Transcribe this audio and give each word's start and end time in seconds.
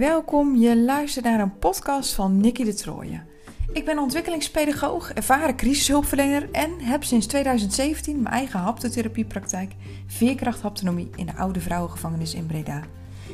Welkom, 0.00 0.56
je 0.56 0.76
luistert 0.76 1.24
naar 1.24 1.40
een 1.40 1.58
podcast 1.58 2.12
van 2.12 2.40
Nikki 2.40 2.64
de 2.64 2.74
Trooien. 2.74 3.26
Ik 3.72 3.84
ben 3.84 3.98
ontwikkelingspedagoog, 3.98 5.12
ervaren 5.12 5.56
crisishulpverlener 5.56 6.48
en 6.52 6.70
heb 6.78 7.04
sinds 7.04 7.26
2017 7.26 8.22
mijn 8.22 8.34
eigen 8.34 8.60
haptotherapiepraktijk 8.60 9.72
Veerkracht 10.06 10.60
Haptonomie 10.62 11.10
in 11.16 11.26
de 11.26 11.36
oude 11.36 11.60
vrouwengevangenis 11.60 12.34
in 12.34 12.46
Breda. 12.46 12.82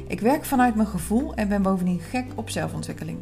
Ik 0.09 0.21
werk 0.21 0.45
vanuit 0.45 0.75
mijn 0.75 0.89
gevoel 0.89 1.35
en 1.35 1.49
ben 1.49 1.63
bovendien 1.63 2.01
gek 2.01 2.27
op 2.35 2.51
zelfontwikkeling. 2.51 3.19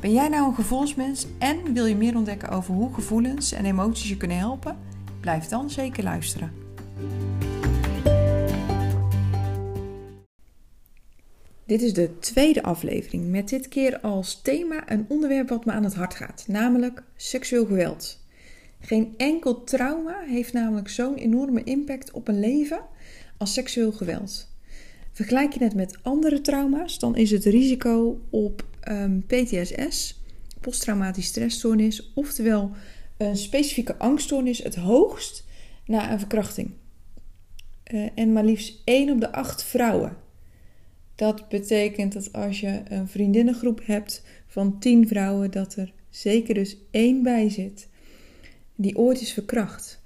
Ben 0.00 0.12
jij 0.12 0.28
nou 0.28 0.48
een 0.48 0.54
gevoelsmens 0.54 1.26
en 1.38 1.72
wil 1.72 1.86
je 1.86 1.96
meer 1.96 2.16
ontdekken 2.16 2.48
over 2.48 2.74
hoe 2.74 2.94
gevoelens 2.94 3.52
en 3.52 3.64
emoties 3.64 4.08
je 4.08 4.16
kunnen 4.16 4.38
helpen? 4.38 4.76
Blijf 5.20 5.46
dan 5.46 5.70
zeker 5.70 6.04
luisteren. 6.04 6.52
Dit 11.68 11.82
is 11.82 11.92
de 11.92 12.18
tweede 12.18 12.62
aflevering 12.62 13.30
met 13.30 13.48
dit 13.48 13.68
keer 13.68 14.00
als 14.00 14.40
thema 14.42 14.90
een 14.90 15.04
onderwerp 15.08 15.48
wat 15.48 15.64
me 15.64 15.72
aan 15.72 15.84
het 15.84 15.94
hart 15.94 16.14
gaat, 16.14 16.44
namelijk 16.46 17.02
seksueel 17.16 17.66
geweld. 17.66 18.24
Geen 18.80 19.14
enkel 19.16 19.64
trauma 19.64 20.20
heeft 20.20 20.52
namelijk 20.52 20.88
zo'n 20.88 21.14
enorme 21.14 21.64
impact 21.64 22.10
op 22.10 22.28
een 22.28 22.40
leven 22.40 22.80
als 23.36 23.52
seksueel 23.52 23.92
geweld. 23.92 24.48
Vergelijk 25.12 25.52
je 25.52 25.64
het 25.64 25.74
met 25.74 25.98
andere 26.02 26.40
trauma's, 26.40 26.98
dan 26.98 27.16
is 27.16 27.30
het 27.30 27.44
risico 27.44 28.20
op 28.30 28.64
um, 28.90 29.24
PTSS, 29.26 30.20
posttraumatisch 30.60 31.26
stressstoornis, 31.26 32.12
oftewel 32.14 32.70
een 33.16 33.36
specifieke 33.36 33.98
angststoornis, 33.98 34.62
het 34.62 34.74
hoogst 34.74 35.44
na 35.86 36.12
een 36.12 36.18
verkrachting. 36.18 36.70
Uh, 37.92 38.08
en 38.14 38.32
maar 38.32 38.44
liefst 38.44 38.80
1 38.84 39.10
op 39.10 39.20
de 39.20 39.32
8 39.32 39.62
vrouwen 39.62 40.26
dat 41.18 41.48
betekent 41.48 42.12
dat 42.12 42.32
als 42.32 42.60
je 42.60 42.80
een 42.88 43.08
vriendinnengroep 43.08 43.80
hebt 43.84 44.22
van 44.46 44.78
10 44.78 45.08
vrouwen, 45.08 45.50
dat 45.50 45.74
er 45.74 45.92
zeker 46.10 46.54
dus 46.54 46.76
één 46.90 47.22
bij 47.22 47.50
zit 47.50 47.88
die 48.74 48.96
ooit 48.96 49.20
is 49.20 49.32
verkracht. 49.32 50.00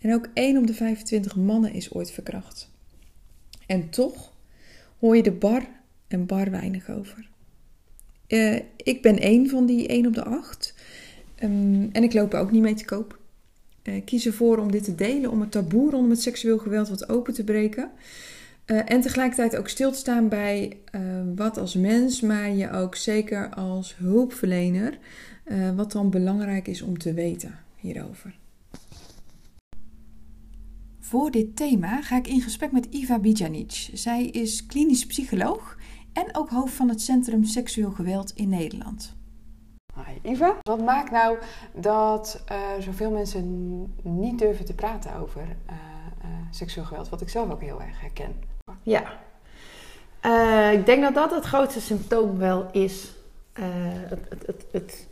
En 0.00 0.14
ook 0.14 0.28
1 0.34 0.56
op 0.56 0.66
de 0.66 0.74
25 0.74 1.36
mannen 1.36 1.72
is 1.72 1.92
ooit 1.92 2.10
verkracht. 2.10 2.70
En 3.66 3.90
toch 3.90 4.32
hoor 4.98 5.16
je 5.16 5.22
de 5.22 5.32
bar 5.32 5.66
en 6.08 6.26
bar 6.26 6.50
weinig 6.50 6.90
over. 6.90 7.28
Uh, 8.28 8.58
ik 8.76 9.02
ben 9.02 9.18
één 9.18 9.48
van 9.48 9.66
die 9.66 9.86
1 9.86 10.06
op 10.06 10.14
de 10.14 10.24
8. 10.24 10.74
Um, 11.42 11.50
ehm, 11.50 11.88
en 11.92 12.02
ik 12.02 12.12
loop 12.12 12.32
er 12.32 12.40
ook 12.40 12.50
niet 12.50 12.62
mee 12.62 12.74
te 12.74 12.84
koop. 12.84 13.18
Uh, 13.82 13.96
ik 13.96 14.04
kies 14.04 14.26
ervoor 14.26 14.58
om 14.58 14.70
dit 14.70 14.84
te 14.84 14.94
delen, 14.94 15.30
om 15.30 15.40
het 15.40 15.50
taboe 15.50 15.90
rondom 15.90 16.10
het 16.10 16.22
seksueel 16.22 16.58
geweld 16.58 16.88
wat 16.88 17.08
open 17.08 17.34
te 17.34 17.44
breken. 17.44 17.90
Uh, 18.66 18.80
en 18.84 19.00
tegelijkertijd 19.00 19.56
ook 19.56 19.68
stil 19.68 19.92
te 19.92 19.98
staan 19.98 20.28
bij 20.28 20.78
uh, 20.92 21.00
wat 21.34 21.58
als 21.58 21.74
mens, 21.74 22.20
maar 22.20 22.50
je 22.50 22.70
ook 22.70 22.94
zeker 22.94 23.54
als 23.54 23.96
hulpverlener, 23.96 24.98
uh, 25.44 25.70
wat 25.70 25.92
dan 25.92 26.10
belangrijk 26.10 26.66
is 26.68 26.82
om 26.82 26.98
te 26.98 27.14
weten 27.14 27.58
hierover. 27.76 28.38
Voor 31.00 31.30
dit 31.30 31.56
thema 31.56 32.02
ga 32.02 32.16
ik 32.16 32.26
in 32.26 32.40
gesprek 32.40 32.72
met 32.72 32.86
Iva 32.90 33.18
Bijanic. 33.18 33.88
Zij 33.92 34.26
is 34.26 34.66
klinisch 34.66 35.06
psycholoog 35.06 35.76
en 36.12 36.36
ook 36.36 36.50
hoofd 36.50 36.74
van 36.74 36.88
het 36.88 37.00
Centrum 37.00 37.44
Seksueel 37.44 37.90
Geweld 37.90 38.32
in 38.34 38.48
Nederland. 38.48 39.16
Hi 39.94 40.30
Iva, 40.30 40.56
wat 40.62 40.84
maakt 40.84 41.10
nou 41.10 41.38
dat 41.74 42.44
zoveel 42.80 43.10
mensen 43.10 43.94
niet 44.02 44.38
durven 44.38 44.64
te 44.64 44.74
praten 44.74 45.14
over 45.16 45.56
seksueel 46.50 46.86
geweld, 46.86 47.08
wat 47.08 47.20
ik 47.20 47.28
zelf 47.28 47.50
ook 47.50 47.60
heel 47.60 47.82
erg 47.82 48.00
herken? 48.00 48.53
Ja. 48.82 49.02
Uh, 50.26 50.72
ik 50.72 50.86
denk 50.86 51.02
dat 51.02 51.14
dat 51.14 51.30
het 51.30 51.44
grootste 51.44 51.80
symptoom 51.80 52.38
wel 52.38 52.66
is. 52.72 53.12
Uh, 53.58 53.64
het, 54.08 54.20
het, 54.28 54.46
het, 54.46 54.64
het, 54.70 55.06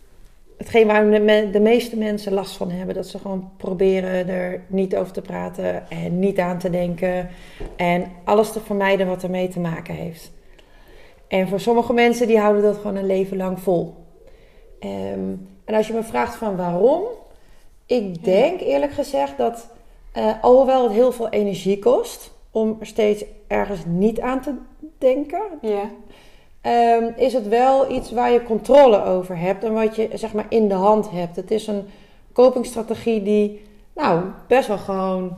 hetgeen 0.56 0.86
waar 0.86 1.10
de, 1.10 1.48
de, 1.52 1.60
meeste 1.60 1.96
mensen 1.96 2.32
last 2.32 2.56
van 2.56 2.70
hebben. 2.70 2.94
Dat 2.94 3.06
ze 3.06 3.18
gewoon 3.18 3.50
proberen 3.56 4.28
er 4.28 4.62
niet 4.66 4.96
over 4.96 5.12
te 5.12 5.20
praten 5.20 5.90
en 5.90 6.18
niet 6.18 6.38
aan 6.38 6.58
te 6.58 6.70
denken. 6.70 7.28
En 7.76 8.12
alles 8.24 8.52
te 8.52 8.60
vermijden 8.60 9.06
wat 9.06 9.22
ermee 9.22 9.48
te 9.48 9.60
maken 9.60 9.94
heeft. 9.94 10.30
En 11.28 11.48
voor 11.48 11.60
sommige 11.60 11.92
mensen 11.92 12.26
die 12.26 12.38
houden 12.38 12.62
dat 12.62 12.76
gewoon 12.76 12.96
een 12.96 13.06
leven 13.06 13.36
lang 13.36 13.60
vol. 13.60 13.94
Um, 14.80 15.48
en 15.64 15.74
als 15.74 15.86
je 15.86 15.92
me 15.92 16.02
vraagt 16.02 16.34
van 16.34 16.56
waarom. 16.56 17.02
Ik 17.86 18.24
denk 18.24 18.60
eerlijk 18.60 18.92
gezegd 18.92 19.38
dat 19.38 19.66
uh, 20.16 20.32
alhoewel 20.42 20.82
het 20.82 20.92
heel 20.92 21.12
veel 21.12 21.28
energie 21.28 21.78
kost 21.78 22.30
om 22.50 22.76
er 22.80 22.86
steeds 22.86 23.24
ergens 23.52 23.80
niet 23.86 24.20
aan 24.20 24.40
te 24.40 24.54
denken. 24.98 25.42
Ja. 25.60 25.90
Um, 26.98 27.12
is 27.16 27.32
het 27.32 27.48
wel 27.48 27.92
iets 27.92 28.12
waar 28.12 28.30
je 28.30 28.42
controle 28.42 29.04
over 29.04 29.38
hebt 29.38 29.64
en 29.64 29.72
wat 29.72 29.96
je 29.96 30.08
zeg 30.14 30.32
maar 30.32 30.46
in 30.48 30.68
de 30.68 30.74
hand 30.74 31.10
hebt. 31.10 31.36
Het 31.36 31.50
is 31.50 31.66
een 31.66 31.84
copingstrategie 32.32 33.22
die 33.22 33.62
nou 33.94 34.24
best 34.48 34.68
wel 34.68 34.78
gewoon 34.78 35.36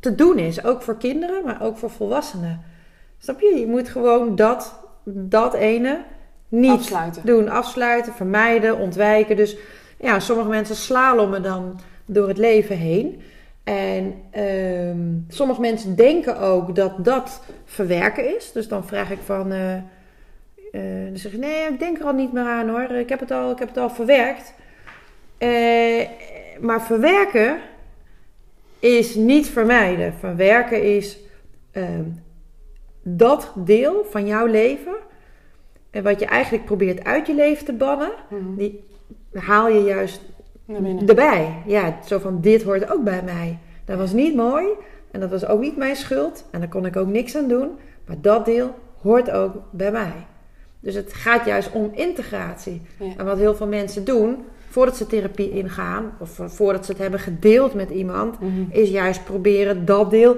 te 0.00 0.14
doen 0.14 0.38
is. 0.38 0.64
Ook 0.64 0.82
voor 0.82 0.96
kinderen, 0.96 1.44
maar 1.44 1.62
ook 1.62 1.78
voor 1.78 1.90
volwassenen. 1.90 2.62
Snap 3.18 3.40
je? 3.40 3.56
Je 3.58 3.66
moet 3.66 3.88
gewoon 3.88 4.36
dat, 4.36 4.74
dat 5.04 5.54
ene 5.54 6.04
niet 6.48 6.70
afsluiten. 6.70 7.26
doen. 7.26 7.48
Afsluiten, 7.48 8.12
vermijden, 8.12 8.78
ontwijken. 8.78 9.36
Dus 9.36 9.56
ja, 10.00 10.20
sommige 10.20 10.48
mensen 10.48 10.76
slalommen 10.76 11.42
dan 11.42 11.80
door 12.06 12.28
het 12.28 12.38
leven 12.38 12.76
heen. 12.76 13.22
En 13.64 14.14
um, 14.36 15.24
sommige 15.28 15.60
mensen 15.60 15.96
denken 15.96 16.38
ook 16.38 16.74
dat 16.74 17.04
dat 17.04 17.42
verwerken 17.64 18.36
is. 18.36 18.52
Dus 18.52 18.68
dan 18.68 18.86
vraag 18.86 19.10
ik 19.10 19.18
van. 19.24 19.52
Uh, 19.52 19.74
uh, 20.72 21.04
dan 21.06 21.16
zeg 21.16 21.32
je: 21.32 21.38
Nee, 21.38 21.68
ik 21.72 21.78
denk 21.78 21.98
er 21.98 22.04
al 22.04 22.12
niet 22.12 22.32
meer 22.32 22.44
aan 22.44 22.68
hoor. 22.68 22.90
Ik 22.90 23.08
heb 23.08 23.20
het 23.20 23.30
al, 23.30 23.50
ik 23.50 23.58
heb 23.58 23.68
het 23.68 23.76
al 23.76 23.90
verwerkt. 23.90 24.54
Uh, 25.38 26.08
maar 26.60 26.82
verwerken 26.82 27.58
is 28.78 29.14
niet 29.14 29.48
vermijden. 29.48 30.14
Verwerken 30.18 30.82
is 30.96 31.18
ehm, 31.70 32.04
dat 33.02 33.52
deel 33.54 34.06
van 34.10 34.26
jouw 34.26 34.46
leven. 34.46 34.94
En 35.90 36.02
wat 36.02 36.20
je 36.20 36.26
eigenlijk 36.26 36.64
probeert 36.64 37.04
uit 37.04 37.26
je 37.26 37.34
leven 37.34 37.64
te 37.64 37.72
bannen, 37.72 38.12
mm-hmm. 38.28 38.56
die 38.56 38.84
haal 39.32 39.68
je 39.68 39.80
juist 39.80 40.20
erbij. 41.06 41.62
Ja, 41.66 41.98
zo 42.06 42.18
van 42.18 42.40
dit 42.40 42.62
hoort 42.62 42.92
ook 42.92 43.04
bij 43.04 43.22
mij. 43.22 43.58
Dat 43.84 43.98
was 43.98 44.12
niet 44.12 44.34
mooi 44.34 44.66
en 45.10 45.20
dat 45.20 45.30
was 45.30 45.46
ook 45.46 45.60
niet 45.60 45.76
mijn 45.76 45.96
schuld 45.96 46.44
en 46.50 46.60
daar 46.60 46.68
kon 46.68 46.86
ik 46.86 46.96
ook 46.96 47.08
niks 47.08 47.36
aan 47.36 47.48
doen. 47.48 47.70
Maar 48.06 48.16
dat 48.20 48.44
deel 48.44 48.74
hoort 49.00 49.30
ook 49.30 49.54
bij 49.70 49.92
mij. 49.92 50.12
Dus 50.80 50.94
het 50.94 51.12
gaat 51.12 51.44
juist 51.44 51.72
om 51.72 51.90
integratie. 51.94 52.82
En 53.16 53.24
wat 53.24 53.38
heel 53.38 53.54
veel 53.54 53.66
mensen 53.66 54.04
doen 54.04 54.36
voordat 54.68 54.96
ze 54.96 55.06
therapie 55.06 55.50
ingaan 55.50 56.12
of 56.18 56.40
voordat 56.44 56.84
ze 56.84 56.92
het 56.92 57.00
hebben 57.00 57.20
gedeeld 57.20 57.74
met 57.74 57.90
iemand, 57.90 58.40
mhm. 58.40 58.50
is 58.70 58.90
juist 58.90 59.24
proberen 59.24 59.84
dat 59.84 60.10
deel 60.10 60.36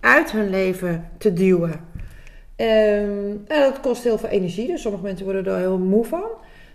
uit 0.00 0.30
hun 0.30 0.50
leven 0.50 1.10
te 1.18 1.32
duwen. 1.32 1.70
Um, 1.70 3.44
en 3.46 3.60
dat 3.60 3.80
kost 3.80 4.02
heel 4.04 4.18
veel 4.18 4.28
energie. 4.28 4.66
Dus 4.66 4.82
sommige 4.82 5.04
mensen 5.04 5.24
worden 5.24 5.46
er 5.46 5.58
heel 5.58 5.78
moe 5.78 6.04
van. 6.04 6.28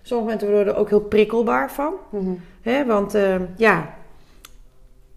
Sommige 0.03 0.29
mensen 0.29 0.51
worden 0.51 0.73
er 0.73 0.79
ook 0.79 0.89
heel 0.89 1.01
prikkelbaar 1.01 1.71
van. 1.71 1.93
Mm 2.09 2.39
want 2.87 3.15
uh, 3.15 3.35
ja, 3.57 3.95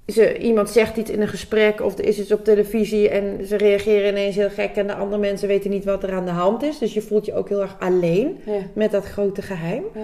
ze, 0.06 0.38
iemand 0.38 0.70
zegt 0.70 0.96
iets 0.96 1.10
in 1.10 1.20
een 1.20 1.28
gesprek 1.28 1.80
of 1.80 1.98
er 1.98 2.04
is 2.04 2.18
iets 2.18 2.32
op 2.32 2.44
televisie 2.44 3.08
en 3.08 3.46
ze 3.46 3.56
reageren 3.56 4.08
ineens 4.08 4.36
heel 4.36 4.50
gek 4.50 4.76
en 4.76 4.86
de 4.86 4.94
andere 4.94 5.20
mensen 5.20 5.48
weten 5.48 5.70
niet 5.70 5.84
wat 5.84 6.02
er 6.02 6.12
aan 6.12 6.24
de 6.24 6.30
hand 6.30 6.62
is. 6.62 6.78
Dus 6.78 6.94
je 6.94 7.02
voelt 7.02 7.26
je 7.26 7.34
ook 7.34 7.48
heel 7.48 7.60
erg 7.60 7.76
alleen 7.78 8.38
met 8.72 8.90
dat 8.90 9.04
grote 9.04 9.42
geheim. 9.42 9.84
Ja. 9.94 10.00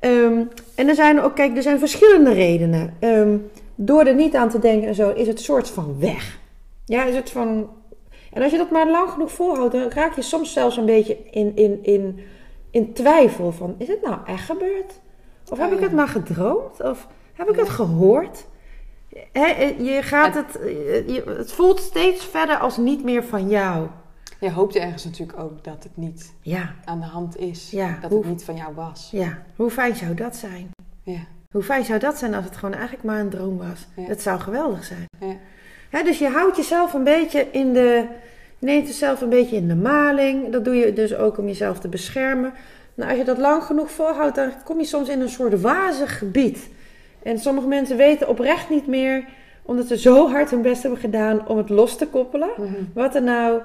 Ehm, 0.00 0.42
en 0.74 0.88
er 0.88 0.94
zijn 0.94 1.20
ook, 1.20 1.34
kijk, 1.34 1.56
er 1.56 1.62
zijn 1.62 1.78
verschillende 1.78 2.32
redenen. 2.32 2.94
Um, 3.00 3.50
door 3.74 4.04
er 4.04 4.14
niet 4.14 4.34
aan 4.34 4.48
te 4.48 4.58
denken 4.58 4.88
en 4.88 4.94
zo, 4.94 5.10
is 5.10 5.26
het 5.26 5.40
soort 5.40 5.70
van 5.70 5.96
weg. 5.98 6.38
Ja, 6.84 7.04
is 7.04 7.14
het 7.14 7.30
van. 7.30 7.70
En 8.32 8.42
als 8.42 8.52
je 8.52 8.58
dat 8.58 8.70
maar 8.70 8.90
lang 8.90 9.10
genoeg 9.10 9.32
volhoudt, 9.32 9.72
dan 9.72 9.90
raak 9.90 10.16
je 10.16 10.22
soms 10.22 10.52
zelfs 10.52 10.76
een 10.76 10.84
beetje 10.84 11.16
in, 11.30 11.52
in, 11.54 11.78
in 11.82 12.18
in 12.74 12.92
twijfel 12.92 13.52
van, 13.52 13.74
is 13.78 13.88
het 13.88 14.02
nou 14.02 14.18
echt 14.26 14.44
gebeurd? 14.44 15.00
Of 15.48 15.58
heb 15.58 15.68
oh, 15.70 15.74
ik 15.74 15.80
het 15.80 15.92
maar 15.92 16.08
gedroomd? 16.08 16.80
Of 16.80 17.08
heb 17.32 17.48
ik 17.48 17.56
het 17.56 17.68
gehoord? 17.68 18.46
je 19.78 19.98
gaat 20.02 20.34
het, 20.34 20.52
je, 21.06 21.22
het 21.26 21.52
voelt 21.52 21.80
steeds 21.80 22.24
verder 22.24 22.58
als 22.58 22.76
niet 22.76 23.04
meer 23.04 23.24
van 23.24 23.48
jou. 23.48 23.86
Je 24.40 24.50
hoopt 24.50 24.76
ergens 24.76 25.04
natuurlijk 25.04 25.38
ook 25.38 25.64
dat 25.64 25.82
het 25.82 25.96
niet 25.96 26.34
ja. 26.40 26.74
aan 26.84 27.00
de 27.00 27.06
hand 27.06 27.38
is. 27.38 27.70
Ja. 27.70 27.98
Dat 28.00 28.10
het 28.10 28.24
niet 28.24 28.44
van 28.44 28.56
jou 28.56 28.74
was. 28.74 29.08
Ja, 29.12 29.42
hoe 29.56 29.70
fijn 29.70 29.96
zou 29.96 30.14
dat 30.14 30.36
zijn? 30.36 30.70
Ja. 31.02 31.20
Hoe 31.50 31.62
fijn 31.62 31.84
zou 31.84 31.98
dat 31.98 32.18
zijn 32.18 32.34
als 32.34 32.44
het 32.44 32.56
gewoon 32.56 32.74
eigenlijk 32.74 33.04
maar 33.04 33.20
een 33.20 33.30
droom 33.30 33.58
was? 33.58 33.86
Dat 34.08 34.20
zou 34.20 34.40
geweldig 34.40 34.84
zijn. 34.84 35.06
Ja. 35.90 36.02
dus 36.02 36.18
je 36.18 36.28
houdt 36.28 36.56
jezelf 36.56 36.92
een 36.92 37.04
beetje 37.04 37.50
in 37.50 37.72
de, 37.72 38.06
neemt 38.64 38.86
jezelf 38.86 39.20
een 39.20 39.28
beetje 39.28 39.56
in 39.56 39.68
de 39.68 39.74
maling. 39.74 40.52
Dat 40.52 40.64
doe 40.64 40.74
je 40.74 40.92
dus 40.92 41.14
ook 41.14 41.38
om 41.38 41.46
jezelf 41.46 41.78
te 41.78 41.88
beschermen. 41.88 42.52
Nou, 42.94 43.10
als 43.10 43.18
je 43.18 43.24
dat 43.24 43.38
lang 43.38 43.62
genoeg 43.62 43.90
volhoudt, 43.90 44.34
dan 44.34 44.52
kom 44.64 44.78
je 44.78 44.84
soms 44.84 45.08
in 45.08 45.20
een 45.20 45.28
soort 45.28 45.60
wazig 45.60 46.18
gebied. 46.18 46.68
En 47.22 47.38
sommige 47.38 47.66
mensen 47.66 47.96
weten 47.96 48.28
oprecht 48.28 48.70
niet 48.70 48.86
meer, 48.86 49.24
omdat 49.62 49.86
ze 49.86 49.98
zo 49.98 50.28
hard 50.30 50.50
hun 50.50 50.62
best 50.62 50.82
hebben 50.82 51.00
gedaan 51.00 51.48
om 51.48 51.56
het 51.56 51.68
los 51.68 51.96
te 51.96 52.06
koppelen, 52.06 52.50
mhm. 52.56 52.72
wat 52.94 53.14
er 53.14 53.22
nou 53.22 53.60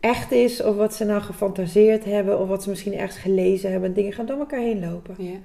echt 0.00 0.32
is, 0.32 0.62
of 0.62 0.76
wat 0.76 0.94
ze 0.94 1.04
nou 1.04 1.20
gefantaseerd 1.20 2.04
hebben, 2.04 2.40
of 2.40 2.48
wat 2.48 2.62
ze 2.62 2.68
misschien 2.68 2.94
ergens 2.94 3.18
gelezen 3.18 3.70
hebben. 3.70 3.94
Dingen 3.94 4.12
gaan 4.12 4.26
door 4.26 4.38
elkaar 4.38 4.60
heen 4.60 4.80
lopen. 4.80 5.14
Ja. 5.18 5.36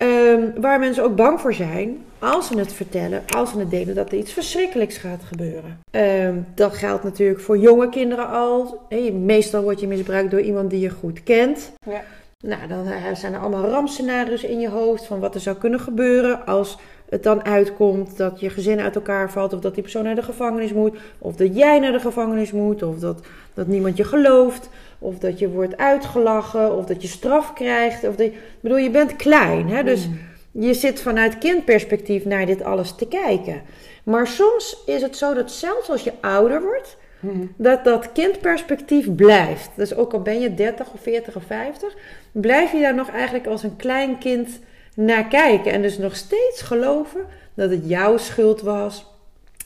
Ehm, 0.00 0.60
waar 0.60 0.78
mensen 0.78 1.04
ook 1.04 1.16
bang 1.16 1.40
voor 1.40 1.54
zijn, 1.54 2.04
als 2.18 2.46
ze 2.46 2.58
het 2.58 2.72
vertellen, 2.72 3.22
als 3.36 3.50
ze 3.50 3.58
het 3.58 3.70
delen, 3.70 3.94
dat 3.94 4.12
er 4.12 4.18
iets 4.18 4.32
verschrikkelijks 4.32 4.96
gaat 4.96 5.22
gebeuren. 5.24 5.80
Ehm, 5.90 6.34
dat 6.54 6.74
geldt 6.74 7.04
natuurlijk 7.04 7.40
voor 7.40 7.58
jonge 7.58 7.88
kinderen 7.88 8.28
al. 8.28 8.80
Hey, 8.88 9.12
meestal 9.12 9.62
word 9.62 9.80
je 9.80 9.86
misbruikt 9.86 10.30
door 10.30 10.40
iemand 10.40 10.70
die 10.70 10.80
je 10.80 10.90
goed 10.90 11.22
kent. 11.22 11.72
Ja. 11.86 12.02
Nou, 12.38 12.68
dan 12.68 12.86
eh, 12.86 13.14
zijn 13.14 13.34
er 13.34 13.40
allemaal 13.40 13.64
rampscenario's 13.64 14.42
in 14.42 14.60
je 14.60 14.68
hoofd 14.68 15.06
van 15.06 15.20
wat 15.20 15.34
er 15.34 15.40
zou 15.40 15.56
kunnen 15.56 15.80
gebeuren 15.80 16.46
als 16.46 16.78
het 17.10 17.22
dan 17.22 17.44
uitkomt 17.44 18.16
dat 18.16 18.40
je 18.40 18.50
gezin 18.50 18.80
uit 18.80 18.94
elkaar 18.94 19.30
valt, 19.30 19.52
of 19.52 19.60
dat 19.60 19.74
die 19.74 19.82
persoon 19.82 20.04
naar 20.04 20.14
de 20.14 20.22
gevangenis 20.22 20.72
moet, 20.72 20.96
of 21.18 21.36
dat 21.36 21.56
jij 21.56 21.78
naar 21.78 21.92
de 21.92 22.00
gevangenis 22.00 22.52
moet, 22.52 22.82
of 22.82 22.98
dat, 22.98 23.20
dat 23.54 23.66
niemand 23.66 23.96
je 23.96 24.04
gelooft, 24.04 24.68
of 24.98 25.18
dat 25.18 25.38
je 25.38 25.48
wordt 25.48 25.76
uitgelachen, 25.76 26.76
of 26.76 26.84
dat 26.84 27.02
je 27.02 27.08
straf 27.08 27.52
krijgt. 27.52 28.04
Of 28.04 28.16
dat, 28.16 28.26
ik 28.26 28.34
bedoel, 28.60 28.78
je 28.78 28.90
bent 28.90 29.16
klein, 29.16 29.68
hè? 29.68 29.82
dus 29.82 30.08
Mm. 30.08 30.18
je 30.64 30.74
zit 30.74 31.00
vanuit 31.00 31.38
kindperspectief 31.38 32.24
naar 32.24 32.46
dit 32.46 32.62
alles 32.62 32.94
te 32.94 33.08
kijken. 33.08 33.62
Maar 34.04 34.26
soms 34.26 34.82
is 34.86 35.02
het 35.02 35.16
zo 35.16 35.34
dat 35.34 35.50
zelfs 35.50 35.90
als 35.90 36.02
je 36.04 36.12
ouder 36.20 36.62
wordt, 36.62 36.96
Mhm. 37.20 37.46
dat 37.56 37.84
dat 37.84 38.12
kindperspectief 38.12 39.14
blijft. 39.14 39.70
Dus 39.76 39.94
ook 39.94 40.12
al 40.12 40.20
ben 40.20 40.40
je 40.40 40.54
30 40.54 40.92
of 40.92 41.00
40 41.00 41.36
of 41.36 41.42
50, 41.46 41.94
blijf 42.32 42.72
je 42.72 42.80
daar 42.80 42.94
nog 42.94 43.10
eigenlijk 43.10 43.46
als 43.46 43.62
een 43.62 43.76
klein 43.76 44.18
kind 44.18 44.48
naar 44.94 45.24
kijken. 45.28 45.72
En 45.72 45.82
dus 45.82 45.98
nog 45.98 46.16
steeds 46.16 46.62
geloven 46.62 47.20
dat 47.54 47.70
het 47.70 47.88
jouw 47.88 48.16
schuld 48.16 48.60
was, 48.62 49.06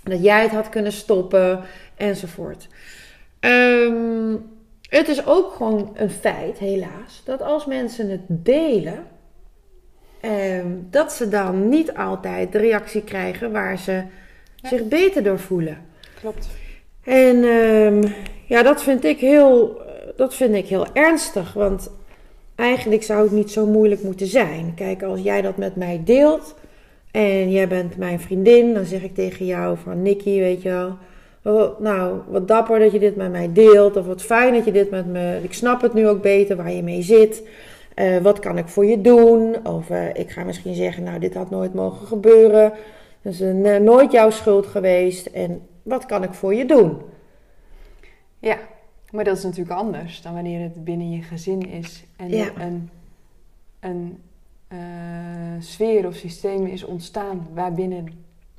dat 0.03 0.23
jij 0.23 0.43
het 0.43 0.51
had 0.51 0.69
kunnen 0.69 0.93
stoppen, 0.93 1.61
enzovoort. 1.97 2.69
Ehm, 3.41 4.37
het 4.89 5.09
is 5.09 5.27
ook 5.27 5.53
gewoon 5.53 5.91
een 5.95 6.11
feit, 6.11 6.59
helaas, 6.59 7.23
dat 7.25 7.43
als 7.43 7.67
mensen 7.67 8.11
het 8.11 8.21
delen, 8.29 9.07
ehm, 10.21 10.67
dat 10.91 11.13
ze 11.13 11.29
dan 11.29 11.69
niet 11.69 11.95
altijd 11.95 12.53
de 12.53 12.59
reactie 12.59 13.03
krijgen 13.03 13.53
waar 13.53 13.79
ze 13.79 13.93
Ja. 14.57 14.69
zich 14.69 14.89
beter 14.89 15.23
door 15.23 15.39
voelen. 15.39 15.79
Klopt. 16.21 16.49
En 17.05 17.45
ehm, 17.45 18.03
ja, 18.47 18.63
dat 18.63 18.83
vind, 18.83 19.05
ik 19.05 19.19
heel, 19.19 19.81
dat 20.17 20.35
vind 20.35 20.55
ik 20.55 20.67
heel 20.67 20.87
ernstig. 20.93 21.53
Want 21.53 21.91
eigenlijk 22.55 23.03
zou 23.03 23.23
het 23.23 23.33
niet 23.33 23.51
zo 23.51 23.67
moeilijk 23.67 24.03
moeten 24.03 24.27
zijn. 24.27 24.73
Kijk, 24.75 25.03
als 25.03 25.21
jij 25.21 25.43
dat 25.43 25.57
met 25.57 25.77
mij 25.77 26.01
deelt 26.05 26.55
en 27.11 27.51
jij 27.51 27.69
bent 27.69 27.97
mijn 27.97 28.21
vriendin, 28.21 28.75
dan 28.75 28.85
zeg 28.85 29.03
ik 29.03 29.15
tegen 29.15 29.47
jou 29.47 29.77
van 29.83 30.03
Nicky, 30.03 30.39
weet 30.39 30.63
je 30.63 30.69
wel. 30.69 30.99
nou, 31.79 32.19
wat 32.29 32.49
dapper 32.49 32.79
dat 32.79 32.93
je 32.93 32.99
dit 32.99 33.17
met 33.17 33.31
mij 33.31 33.53
deelt. 33.53 33.97
Of 33.97 34.07
wat 34.07 34.23
fijn 34.23 34.55
dat 34.55 34.65
je 34.65 34.73
dit 34.73 34.91
met 34.91 35.07
me. 35.07 35.39
Ik 35.43 35.53
snap 35.53 35.83
het 35.83 35.95
nu 35.95 36.09
ook 36.09 36.23
beter 36.23 36.57
waar 36.57 36.73
je 36.73 36.83
mee 36.83 37.03
zit. 37.03 37.43
Eh, 37.95 38.19
wat 38.19 38.39
kan 38.39 38.59
ik 38.59 38.69
voor 38.69 38.85
je 38.85 39.01
doen? 39.01 39.67
Of 39.67 39.91
eh, 39.91 40.09
ik 40.15 40.31
ga 40.31 40.45
misschien 40.45 40.75
zeggen, 40.75 41.03
nou, 41.03 41.19
dit 41.19 41.35
had 41.35 41.51
nooit 41.51 41.75
mogen 41.75 42.07
gebeuren. 42.07 42.73
Dat 43.23 43.33
is 43.33 43.41
een, 43.41 43.67
eh, 43.67 43.81
nooit 43.81 44.13
jouw 44.13 44.31
schuld 44.31 44.67
geweest. 44.67 45.27
En 45.27 45.63
wat 45.83 46.07
kan 46.07 46.23
ik 46.23 46.33
voor 46.33 46.55
je 46.55 46.65
doen? 46.65 46.97
Ja, 48.39 48.59
maar 49.15 49.25
dat 49.25 49.37
is 49.37 49.43
natuurlijk 49.43 49.77
anders 49.77 50.23
dan 50.23 50.35
wanneer 50.35 50.61
het 50.61 50.85
binnen 50.85 51.11
je 51.11 51.23
gezin 51.23 51.71
is 51.71 52.05
en 52.17 52.29
Ja. 52.29 52.51
een, 52.59 52.91
een 53.81 54.23
eh, 54.69 54.79
sfeer 55.61 56.07
of 56.07 56.15
systeem 56.15 56.67
is 56.67 56.85
ontstaan 56.85 57.49
waarbinnen 57.53 58.07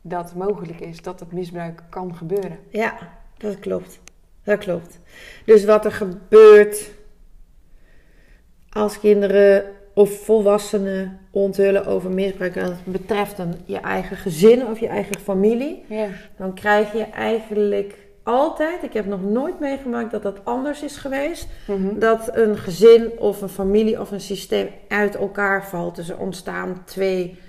dat 0.01 0.35
mogelijk 0.35 0.79
is, 0.79 1.01
dat 1.01 1.19
het 1.19 1.31
misbruik 1.31 1.83
kan 1.89 2.15
gebeuren. 2.15 2.59
Ja, 2.69 2.97
dat 3.37 3.59
klopt. 3.59 3.99
Dat 4.43 4.59
klopt. 4.59 4.99
Dus 5.45 5.65
wat 5.65 5.85
er 5.85 5.91
gebeurt 5.91 6.91
als 8.69 8.99
kinderen 8.99 9.63
of 9.93 10.23
volwassenen 10.23 11.19
onthullen 11.31 11.85
over 11.85 12.11
misbruik 12.11 12.55
en 12.55 12.65
het 12.65 12.85
betreft 12.85 13.37
dan 13.37 13.55
je 13.65 13.77
eigen 13.77 14.17
gezin 14.17 14.65
of 14.67 14.79
je 14.79 14.87
eigen 14.87 15.19
familie, 15.19 15.83
Ja, 15.89 16.07
dan 16.37 16.53
krijg 16.53 16.93
je 16.93 17.03
eigenlijk 17.03 18.04
altijd, 18.25 18.83
ik 18.83 18.93
heb 18.93 19.05
nog 19.05 19.23
nooit 19.23 19.59
meegemaakt 19.59 20.11
dat 20.11 20.23
dat 20.23 20.39
anders 20.43 20.81
is 20.83 20.97
geweest, 20.97 21.47
Mhm. 21.67 21.99
dat 21.99 22.29
een 22.33 22.57
gezin 22.57 23.11
of 23.19 23.41
een 23.41 23.49
familie 23.49 23.99
of 23.99 24.11
een 24.11 24.21
systeem 24.21 24.67
uit 24.87 25.15
elkaar 25.15 25.67
valt. 25.67 25.95
Dus 25.95 26.09
er 26.09 26.17
ontstaan 26.17 26.81
twee 26.85 27.39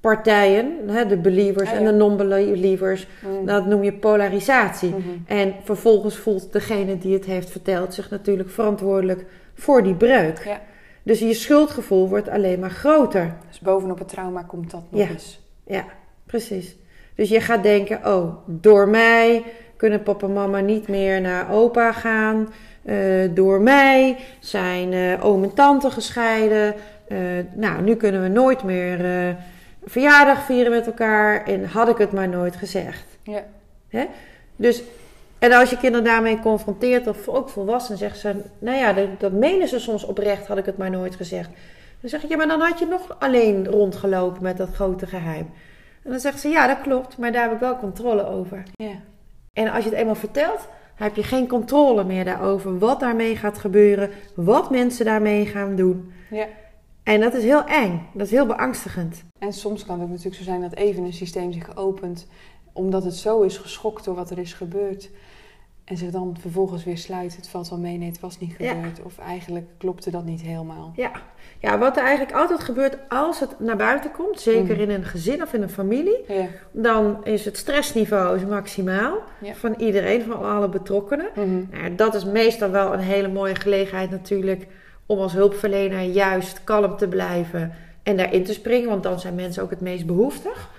partijen, 0.00 0.88
hè, 0.88 1.06
de 1.06 1.16
believers 1.16 1.68
Ah, 1.68 1.74
ja. 1.74 1.78
en 1.80 1.84
de 1.84 1.92
non-believers. 1.92 3.06
Mhm. 3.22 3.44
Dat 3.46 3.66
noem 3.66 3.82
je 3.84 3.92
polarisatie. 3.92 4.88
Mhm. 4.90 5.00
En 5.26 5.54
vervolgens 5.64 6.16
voelt 6.16 6.52
degene 6.52 6.98
die 6.98 7.14
het 7.14 7.24
heeft 7.24 7.50
verteld 7.50 7.94
zich 7.94 8.10
natuurlijk 8.10 8.50
verantwoordelijk 8.50 9.24
voor 9.54 9.82
die 9.82 9.94
breuk. 9.94 10.44
Ja. 10.44 10.60
Dus 11.02 11.18
je 11.18 11.34
schuldgevoel 11.34 12.08
wordt 12.08 12.28
alleen 12.28 12.58
maar 12.60 12.70
groter. 12.70 13.34
Dus 13.48 13.58
bovenop 13.60 13.98
het 13.98 14.08
trauma 14.08 14.42
komt 14.42 14.70
dat 14.70 14.82
nog 14.90 15.00
Ja. 15.00 15.08
eens. 15.08 15.40
Ja, 15.66 15.84
precies. 16.26 16.76
Dus 17.14 17.28
je 17.28 17.40
gaat 17.40 17.62
denken, 17.62 18.00
oh, 18.14 18.36
door 18.46 18.88
mij 18.88 19.44
kunnen 19.76 20.02
papa 20.02 20.26
en 20.26 20.32
mama 20.32 20.60
niet 20.60 20.88
meer 20.88 21.20
naar 21.20 21.50
opa 21.50 21.92
gaan. 21.92 22.48
Eh, 22.86 22.96
door 23.30 23.60
mij 23.60 24.16
zijn 24.40 24.92
eh, 24.92 25.24
oom 25.24 25.42
en 25.42 25.54
tante 25.54 25.90
gescheiden. 25.90 26.74
Eh, 27.08 27.18
nou, 27.52 27.82
nu 27.82 27.94
kunnen 27.94 28.22
we 28.22 28.28
nooit 28.28 28.62
meer 28.62 29.36
verjaardag 29.84 30.44
vieren 30.44 30.72
met 30.72 30.86
elkaar. 30.86 31.44
En 31.44 31.64
had 31.64 31.88
ik 31.88 31.96
het 31.96 32.12
maar 32.12 32.28
nooit 32.28 32.56
gezegd. 32.56 33.04
Ja. 33.22 33.44
Dus, 34.56 34.82
en 35.38 35.52
als 35.52 35.70
je 35.70 35.76
kinderen 35.76 36.04
daarmee 36.04 36.38
confronteert, 36.38 37.06
of 37.06 37.28
ook 37.28 37.48
volwassenen, 37.48 37.98
zeggen 37.98 38.18
ze, 38.20 38.34
nou 38.58 38.78
ja, 38.78 38.92
dat, 38.92 39.08
dat 39.18 39.32
menen 39.32 39.68
ze 39.68 39.78
soms 39.78 40.04
oprecht, 40.04 40.46
had 40.46 40.58
ik 40.58 40.66
het 40.66 40.76
maar 40.76 40.90
nooit 40.90 41.16
gezegd. 41.16 41.50
Dan 42.00 42.10
zeg 42.10 42.22
ik, 42.22 42.28
ja, 42.28 42.36
maar 42.36 42.48
dan 42.48 42.60
had 42.60 42.78
je 42.78 42.86
nog 42.86 43.16
alleen 43.18 43.66
rondgelopen 43.66 44.42
met 44.42 44.56
dat 44.56 44.74
grote 44.74 45.06
geheim. 45.06 45.50
En 46.02 46.10
dan 46.10 46.20
zeggen 46.20 46.40
ze, 46.40 46.48
ja, 46.48 46.66
dat 46.66 46.80
klopt, 46.80 47.18
maar 47.18 47.32
daar 47.32 47.42
heb 47.42 47.52
ik 47.52 47.60
wel 47.60 47.78
controle 47.78 48.26
over. 48.26 48.62
Ja. 48.72 49.00
En 49.56 49.70
als 49.70 49.84
je 49.84 49.90
het 49.90 49.98
eenmaal 49.98 50.14
vertelt, 50.14 50.68
heb 50.94 51.16
je 51.16 51.22
geen 51.22 51.48
controle 51.48 52.04
meer 52.04 52.24
daarover 52.24 52.78
wat 52.78 53.00
daarmee 53.00 53.36
gaat 53.36 53.58
gebeuren, 53.58 54.10
wat 54.34 54.70
mensen 54.70 55.04
daarmee 55.04 55.46
gaan 55.46 55.76
doen. 55.76 56.12
ja. 56.30 56.46
En 57.02 57.20
dat 57.20 57.34
is 57.34 57.42
heel 57.42 57.64
eng, 57.64 58.08
dat 58.14 58.26
is 58.26 58.32
heel 58.32 58.46
beangstigend. 58.46 59.24
En 59.38 59.52
soms 59.52 59.84
kan 59.86 60.00
het 60.00 60.08
natuurlijk 60.08 60.36
zo 60.36 60.42
zijn 60.42 60.60
dat 60.60 60.74
even 60.74 61.04
een 61.04 61.12
systeem 61.12 61.52
zich 61.52 61.76
opent, 61.76 62.26
omdat 62.72 63.04
het 63.04 63.14
zo 63.14 63.42
is 63.42 63.56
geschokt 63.56 64.04
door 64.04 64.14
wat 64.14 64.30
er 64.30 64.38
is 64.38 64.52
gebeurd. 64.52 65.10
En 65.86 65.96
zich 65.96 66.10
dan 66.10 66.36
vervolgens 66.40 66.84
weer 66.84 66.98
sluit. 66.98 67.36
Het 67.36 67.48
valt 67.48 67.68
wel 67.68 67.78
mee, 67.78 67.98
nee, 67.98 68.08
het 68.08 68.20
was 68.20 68.38
niet 68.38 68.54
Ja. 68.58 68.72
gebeurd. 68.74 69.02
Of 69.02 69.18
eigenlijk 69.18 69.66
klopte 69.78 70.10
dat 70.10 70.24
niet 70.24 70.40
helemaal. 70.42 70.92
Ja. 70.96 71.10
ja, 71.60 71.78
wat 71.78 71.96
er 71.96 72.02
eigenlijk 72.02 72.36
altijd 72.36 72.60
gebeurt 72.64 72.96
als 73.08 73.40
het 73.40 73.60
naar 73.60 73.76
buiten 73.76 74.10
komt, 74.12 74.40
zeker 74.40 74.72
Mhm. 74.74 74.80
in 74.82 74.90
een 74.90 75.04
gezin 75.04 75.42
of 75.42 75.52
in 75.52 75.62
een 75.62 75.70
familie, 75.70 76.24
Ja. 76.28 76.46
dan 76.72 77.24
is 77.24 77.44
het 77.44 77.56
stressniveau 77.56 78.36
is 78.36 78.44
maximaal 78.44 79.18
Ja. 79.40 79.54
van 79.54 79.74
iedereen, 79.78 80.22
van 80.22 80.42
alle 80.44 80.68
betrokkenen. 80.68 81.26
Mhm. 81.34 81.78
Nou, 81.80 81.94
dat 81.94 82.14
is 82.14 82.24
meestal 82.24 82.70
wel 82.70 82.92
een 82.92 82.98
hele 82.98 83.28
mooie 83.28 83.54
gelegenheid 83.54 84.10
natuurlijk 84.10 84.66
om 85.06 85.18
als 85.18 85.32
hulpverlener 85.32 86.00
juist 86.02 86.64
kalm 86.64 86.96
te 86.96 87.08
blijven 87.08 87.72
en 88.02 88.16
daarin 88.16 88.44
te 88.44 88.52
springen, 88.52 88.88
want 88.88 89.02
dan 89.02 89.20
zijn 89.20 89.34
mensen 89.34 89.62
ook 89.62 89.70
het 89.70 89.80
meest 89.80 90.06
behoeftig. 90.06 90.70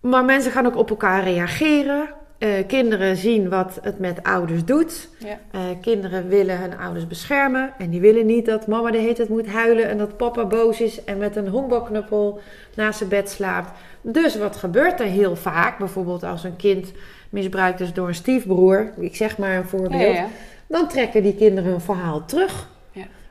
Maar 0.00 0.24
mensen 0.24 0.52
gaan 0.52 0.66
ook 0.66 0.76
op 0.76 0.90
elkaar 0.90 1.22
reageren. 1.24 2.08
Eh, 2.44 2.66
kinderen 2.66 3.16
zien 3.16 3.48
wat 3.48 3.78
het 3.82 3.98
met 3.98 4.22
ouders 4.22 4.64
doet. 4.64 5.08
Ja. 5.18 5.38
Eh, 5.50 5.60
kinderen 5.80 6.28
willen 6.28 6.58
hun 6.58 6.78
ouders 6.78 7.06
beschermen. 7.06 7.72
En 7.78 7.90
die 7.90 8.00
willen 8.00 8.26
niet 8.26 8.46
dat 8.46 8.66
mama 8.66 8.90
de 8.90 8.98
hele 8.98 9.12
tijd 9.12 9.28
moet 9.28 9.46
huilen 9.46 9.88
en 9.88 9.98
dat 9.98 10.16
papa 10.16 10.44
boos 10.44 10.80
is 10.80 11.04
en 11.04 11.18
met 11.18 11.36
een 11.36 11.48
honkbalknuppel 11.48 12.40
naast 12.74 12.98
zijn 12.98 13.08
bed 13.08 13.30
slaapt. 13.30 13.70
Dus 14.00 14.36
wat 14.36 14.56
gebeurt 14.56 15.00
er 15.00 15.06
heel 15.06 15.36
vaak? 15.36 15.78
Bijvoorbeeld 15.78 16.22
als 16.22 16.44
een 16.44 16.56
kind 16.56 16.92
misbruikt 17.30 17.80
is 17.80 17.92
door 17.92 18.08
een 18.08 18.14
stiefbroer. 18.14 18.92
Ik 18.98 19.16
zeg 19.16 19.38
maar 19.38 19.56
een 19.56 19.68
voorbeeld. 19.68 20.02
Ja, 20.02 20.08
ja. 20.08 20.26
Dan 20.66 20.88
trekken 20.88 21.22
die 21.22 21.34
kinderen 21.34 21.70
hun 21.70 21.80
verhaal 21.80 22.24
terug. 22.24 22.68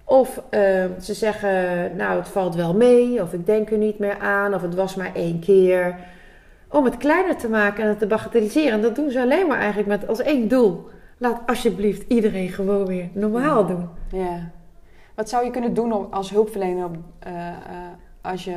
Of 0.04 0.42
eh, 0.50 0.86
ze 1.02 1.14
zeggen, 1.14 1.52
nou 1.96 2.18
het 2.18 2.28
valt 2.28 2.56
wel 2.56 2.74
mee. 2.74 3.22
Of 3.22 3.34
ik 3.34 3.46
denk 3.46 3.72
er 3.72 3.78
niet 3.78 4.00
meer 4.00 4.18
aan. 4.20 4.54
Of 4.54 4.62
het 4.62 4.76
was 4.76 4.96
maar 4.96 5.12
één 5.16 5.40
keer. 5.40 5.96
Om 6.74 6.86
het 6.86 6.98
kleiner 6.98 7.36
te 7.38 7.50
maken 7.50 7.84
en 7.84 7.90
het 7.90 8.00
te 8.00 8.08
bagatelliseren. 8.08 8.72
En 8.72 8.82
dat 8.82 8.96
doen 8.96 9.12
ze 9.12 9.22
alleen 9.22 9.48
maar 9.48 9.58
eigenlijk 9.58 9.88
met 9.88 10.08
als 10.08 10.20
één 10.22 10.48
doel. 10.48 10.88
Laat 11.18 11.42
alsjeblieft 11.46 12.04
iedereen 12.08 12.50
gewoon 12.50 12.86
weer 12.86 13.10
normaal 13.14 13.66
doen. 13.66 13.90
Ja. 14.12 14.52
Wat 15.16 15.30
zou 15.30 15.46
je 15.46 15.52
kunnen 15.52 15.74
doen 15.74 15.92
om, 15.94 16.08
als 16.12 16.30
hulpverlener 16.30 16.90
eh, 17.20 17.48
eh, 17.48 17.54
als 18.22 18.44
je 18.44 18.56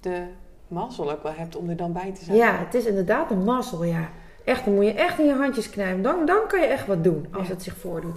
de 0.00 0.22
mazzel 0.68 1.10
ook 1.12 1.22
wel 1.22 1.32
hebt 1.36 1.56
om 1.56 1.68
er 1.68 1.76
dan 1.76 1.92
bij 1.92 2.12
te 2.14 2.24
zijn? 2.24 2.36
Ja, 2.36 2.58
het 2.58 2.74
is 2.74 2.84
inderdaad 2.84 3.30
een 3.30 3.44
mazzel, 3.44 3.84
ja. 3.84 4.08
Echt, 4.44 4.64
dan 4.64 4.74
moet 4.74 4.84
je 4.84 4.92
echt 4.94 5.18
in 5.18 5.26
je 5.26 5.34
handjes 5.34 5.70
knijpen. 5.70 6.02
Dan, 6.02 6.26
dan 6.26 6.38
kan 6.48 6.60
je 6.60 6.66
echt 6.66 6.86
wat 6.86 7.04
doen 7.04 7.26
als 7.32 7.46
Ja. 7.46 7.52
het 7.52 7.62
zich 7.62 7.76
voordoet. 7.76 8.16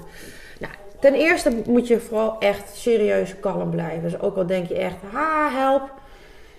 Nou, 0.60 0.74
ten 1.00 1.14
eerste 1.14 1.62
moet 1.68 1.88
je 1.88 2.00
vooral 2.00 2.40
echt 2.40 2.76
serieus 2.76 3.40
kalm 3.40 3.70
blijven. 3.70 4.02
Dus 4.02 4.20
ook 4.20 4.36
al 4.36 4.46
denk 4.46 4.68
je 4.68 4.76
echt, 4.78 4.96
ha, 5.12 5.50
help. 5.52 5.92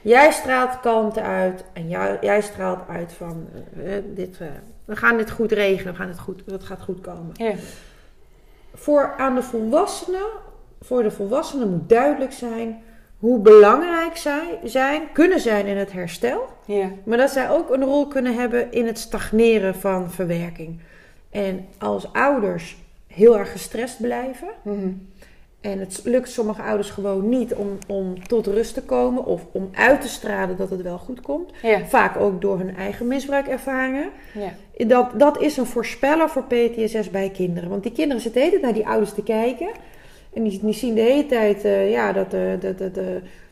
Jij 0.03 0.31
straalt 0.33 0.81
kalmte 0.81 1.21
uit 1.21 1.65
en 1.73 1.89
jij, 1.89 2.19
jij 2.21 2.41
straalt 2.41 2.89
uit 2.89 3.13
van, 3.13 3.49
eh, 3.85 3.93
dit, 4.15 4.41
eh, 4.41 4.47
we 4.85 4.97
gaan 4.97 5.17
dit 5.17 5.31
goed 5.31 5.53
regelen, 5.53 5.93
we 5.93 5.99
gaan 5.99 6.09
het 6.09 6.19
goed, 6.19 6.43
het 6.47 6.65
gaat 6.65 6.83
goed 6.83 7.01
komen. 7.01 7.33
Ja. 7.35 7.53
voor 8.75 9.15
aan 9.17 9.35
de 9.35 9.43
volwassenen, 9.43 10.27
voor 10.81 11.03
de 11.03 11.11
volwassenen 11.11 11.71
moet 11.71 11.89
duidelijk 11.89 12.33
zijn 12.33 12.83
hoe 13.19 13.39
belangrijk 13.39 14.17
zij 14.17 14.59
zijn, 14.65 15.03
kunnen 15.13 15.41
zijn 15.41 15.67
in 15.67 15.77
het 15.77 15.93
herstel. 15.93 16.49
Ja. 16.65 16.91
Maar 17.05 17.19
dat 17.19 17.31
zij 17.31 17.51
ook 17.51 17.71
een 17.71 17.85
rol 17.85 18.07
kunnen 18.07 18.35
hebben 18.35 18.73
in 18.73 18.87
het 18.87 18.99
stagneren 18.99 19.75
van 19.75 20.11
verwerking. 20.11 20.81
En 21.31 21.67
als 21.79 22.13
ouders 22.13 22.77
heel 23.07 23.39
erg 23.39 23.53
gestrest 23.53 24.01
blijven. 24.01 24.49
Mhm. 24.63 24.89
En 25.61 25.79
het 25.79 26.01
lukt 26.05 26.31
sommige 26.31 26.63
ouders 26.63 26.91
gewoon 26.91 27.29
niet 27.29 27.55
om, 27.55 27.79
om 27.87 28.27
tot 28.27 28.47
rust 28.47 28.75
te 28.75 28.83
komen 28.83 29.25
of 29.25 29.47
om 29.53 29.71
uit 29.73 30.01
te 30.01 30.09
stralen 30.09 30.57
dat 30.57 30.71
het 30.71 30.83
wel 30.83 30.99
goed 30.99 31.21
komt. 31.21 31.53
Ja. 31.63 31.87
Vaak 31.87 32.17
ook 32.17 32.41
door 32.41 32.59
hun 32.59 32.77
eigen 32.77 33.07
misbruikervaringen. 33.07 34.11
Ja. 34.35 34.85
Dat, 34.87 35.11
dat 35.15 35.41
is 35.41 35.57
een 35.57 35.67
voorspeller 35.67 36.29
voor 36.29 36.45
PTSS 36.45 37.11
bij 37.11 37.31
kinderen. 37.31 37.69
Want 37.69 37.83
die 37.83 37.93
kinderen 37.93 38.23
zitten 38.23 38.41
de 38.41 38.47
hele 38.47 38.61
tijd 38.61 38.73
naar 38.73 38.83
die 38.83 38.93
ouders 38.93 39.13
te 39.13 39.23
kijken. 39.23 39.69
En 40.33 40.43
die, 40.43 40.61
die 40.63 40.73
zien 40.73 40.95
de 40.95 41.01
hele 41.01 41.27
tijd 41.27 41.65
eh, 41.65 41.91
ja, 41.91 42.13
dat, 42.13 42.35
eh, 42.35 42.61
dat, 42.61 42.79
dat, 42.79 42.97
eh, 42.97 43.05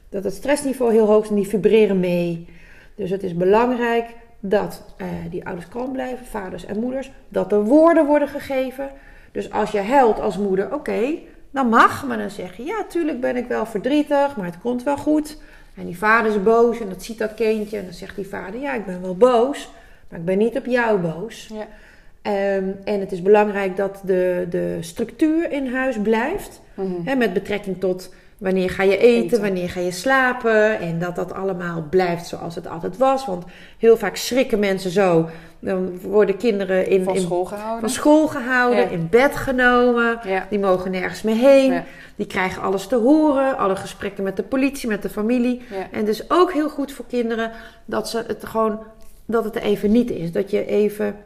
dat 0.09 0.25
het 0.25 0.35
stressniveau 0.35 0.93
heel 0.93 1.07
hoog 1.07 1.23
is 1.23 1.29
en 1.29 1.35
die 1.35 1.49
vibreren 1.49 2.01
mee. 2.01 2.47
Dus 2.95 3.11
het 3.11 3.23
is 3.23 3.35
belangrijk 3.35 4.07
dat 4.41 4.85
die 5.31 5.47
ouders 5.47 5.69
kalm 5.69 5.93
blijven, 5.93 6.27
vaders 6.27 6.67
en 6.67 6.81
moeders. 6.81 7.11
Dat 7.29 7.53
er 7.53 7.65
woorden 7.65 8.07
worden 8.07 8.29
gegeven. 8.29 8.91
Dus 9.33 9.51
als 9.51 9.71
je 9.71 9.81
huilt 9.81 10.21
als 10.21 10.39
moeder, 10.39 10.75
oké, 10.75 11.19
dan 11.57 11.69
mag. 11.69 12.07
Maar 12.07 12.19
dan 12.19 12.31
zeg 12.31 12.57
je, 12.57 12.65
ja, 12.65 12.85
tuurlijk 12.89 13.21
ben 13.21 13.37
ik 13.37 13.47
wel 13.47 13.67
verdrietig, 13.67 14.37
maar 14.37 14.47
het 14.47 14.61
komt 14.61 14.83
wel 14.83 14.97
goed. 14.97 15.37
En 15.75 15.87
die 15.87 15.99
vader 15.99 16.31
is 16.31 16.43
boos 16.43 16.81
en 16.81 16.89
dat 16.89 17.03
ziet 17.03 17.19
dat 17.19 17.35
kindje. 17.35 17.79
En 17.79 17.85
dan 17.85 17.93
zegt 17.93 18.17
die 18.17 18.27
vader, 18.27 18.61
ja, 18.61 18.75
ik 18.75 18.87
ben 18.87 19.03
wel 19.03 19.17
boos, 19.17 19.71
maar 20.09 20.19
ik 20.19 20.25
ben 20.25 20.39
niet 20.39 20.57
op 20.57 20.67
jou 20.67 20.99
boos. 20.99 21.51
Ja. 21.53 21.67
Ehm, 22.23 22.71
en 22.85 23.01
het 23.01 23.13
is 23.13 23.23
belangrijk 23.23 23.77
dat 23.77 24.01
de, 24.05 24.47
de 24.51 24.77
structuur 24.81 25.53
in 25.53 25.73
huis 25.73 25.97
blijft. 26.03 26.61
Mhm. 26.75 27.05
Hè, 27.05 27.15
met 27.15 27.33
betrekking 27.33 27.81
tot 27.81 28.15
wanneer 28.39 28.71
ga 28.71 28.83
je 28.83 28.97
eten, 28.99 29.25
Eten. 29.25 29.41
wanneer 29.41 29.71
ga 29.71 29.81
je 29.81 29.91
slapen. 29.91 30.79
En 30.79 30.99
dat 30.99 31.17
dat 31.17 31.33
allemaal 31.33 31.87
blijft 31.91 32.27
zoals 32.27 32.55
het 32.55 32.69
altijd 32.69 32.97
was. 32.97 33.27
Want 33.27 33.45
heel 33.79 33.97
vaak 33.97 34.17
schrikken 34.17 34.59
mensen 34.59 34.91
zo. 34.91 35.29
Dan 35.59 36.01
worden 36.01 36.37
kinderen 36.37 36.87
in, 36.89 37.05
Van 37.05 37.19
school 37.21 37.45
gehouden. 37.45 37.81
van 37.81 37.89
school 37.91 38.27
gehouden, 38.29 38.81
Ja. 38.83 38.89
in 38.89 39.09
bed 39.11 39.37
genomen. 39.37 40.19
Ja. 40.27 40.47
Die 40.51 40.59
mogen 40.59 40.91
nergens 40.91 41.23
meer 41.23 41.37
heen. 41.37 41.73
Ja. 41.73 41.85
Die 42.17 42.27
krijgen 42.27 42.63
alles 42.63 42.87
te 42.87 42.97
horen. 42.97 43.59
Alle 43.59 43.77
gesprekken 43.77 44.25
met 44.25 44.37
de 44.37 44.43
politie, 44.43 44.89
met 44.89 45.03
de 45.03 45.09
familie. 45.09 45.63
En 45.93 46.05
dus 46.05 46.31
ook 46.31 46.53
heel 46.53 46.69
goed 46.69 46.93
voor 46.93 47.05
kinderen 47.09 47.51
dat 47.85 48.09
ze 48.09 48.25
het 48.27 48.47
gewoon 48.47 48.79
dat 49.27 49.45
het 49.45 49.57
er 49.57 49.63
even 49.63 49.91
niet 49.93 50.11
is. 50.11 50.33
Dat 50.33 50.51
je 50.51 50.67
even, 50.67 51.17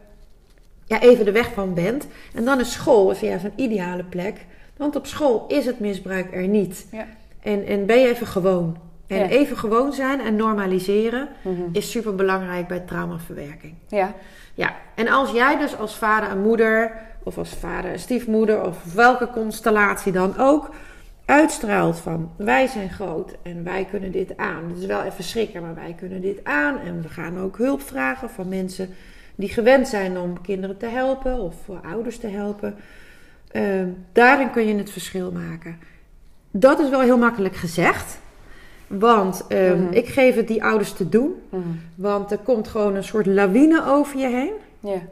ja, 0.85 1.01
even 1.01 1.25
de 1.25 1.31
weg 1.31 1.53
van 1.53 1.73
bent. 1.73 2.07
En 2.33 2.45
dan 2.45 2.59
is 2.59 2.71
school 2.71 3.11
is 3.11 3.19
juist 3.19 3.43
een 3.45 3.53
ideale 3.55 4.03
plek. 4.03 4.45
Want 4.81 4.95
op 4.95 5.05
school 5.05 5.45
is 5.47 5.65
het 5.65 5.79
misbruik 5.79 6.33
er 6.35 6.47
niet. 6.47 6.85
Ja. 6.91 7.05
En, 7.41 7.65
en 7.65 7.85
ben 7.85 7.99
je 7.99 8.07
even 8.07 8.27
gewoon. 8.27 8.77
En 9.07 9.17
Ja. 9.17 9.27
even 9.27 9.57
gewoon 9.57 9.93
zijn 9.93 10.21
en 10.21 10.35
normaliseren 10.35 11.27
Mhm. 11.43 11.61
is 11.71 11.91
super 11.91 12.15
belangrijk 12.15 12.67
bij 12.67 12.79
traumaverwerking. 12.79 13.73
Ja. 13.87 14.13
Ja, 14.53 14.75
en 14.95 15.07
als 15.07 15.31
jij 15.31 15.57
dus 15.57 15.77
als 15.77 15.95
vader 15.95 16.29
en 16.29 16.41
moeder, 16.41 16.91
of 17.23 17.37
als 17.37 17.49
vader 17.49 17.91
en 17.91 17.99
stiefmoeder, 17.99 18.65
of 18.65 18.93
welke 18.93 19.27
constellatie 19.29 20.11
dan 20.11 20.37
ook, 20.37 20.69
uitstraalt 21.25 21.97
van 21.99 22.31
wij 22.37 22.67
zijn 22.67 22.89
groot 22.89 23.35
en 23.41 23.63
wij 23.63 23.85
kunnen 23.89 24.11
dit 24.11 24.37
aan. 24.37 24.69
Het 24.69 24.77
is 24.77 24.85
wel 24.85 25.01
even 25.03 25.23
schrikken, 25.23 25.61
maar 25.61 25.75
wij 25.75 25.95
kunnen 25.97 26.21
dit 26.21 26.39
aan. 26.43 26.79
En 26.79 27.01
we 27.01 27.09
gaan 27.09 27.39
ook 27.39 27.57
hulp 27.57 27.81
vragen 27.81 28.29
van 28.29 28.49
mensen 28.49 28.89
die 29.35 29.49
gewend 29.49 29.87
zijn 29.87 30.17
om 30.19 30.41
kinderen 30.41 30.77
te 30.77 30.85
helpen 30.85 31.39
of 31.39 31.55
voor 31.65 31.79
ouders 31.91 32.17
te 32.17 32.27
helpen. 32.27 32.75
Ehm, 33.51 33.87
daarin 34.11 34.51
kun 34.51 34.67
je 34.67 34.75
het 34.75 34.89
verschil 34.91 35.31
maken. 35.31 35.77
Dat 36.51 36.79
is 36.79 36.89
wel 36.89 37.01
heel 37.01 37.17
makkelijk 37.17 37.55
gezegd. 37.55 38.19
Want 38.87 39.45
ehm, 39.47 39.81
Mhm. 39.83 39.93
ik 39.93 40.07
geef 40.07 40.35
het 40.35 40.47
die 40.47 40.63
ouders 40.63 40.93
te 40.93 41.09
doen. 41.09 41.33
Mhm. 41.49 41.61
Want 41.95 42.31
er 42.31 42.37
komt 42.37 42.67
gewoon 42.67 42.95
een 42.95 43.03
soort 43.03 43.25
lawine 43.25 43.85
over 43.85 44.17
je 44.19 44.27
heen. 44.27 44.51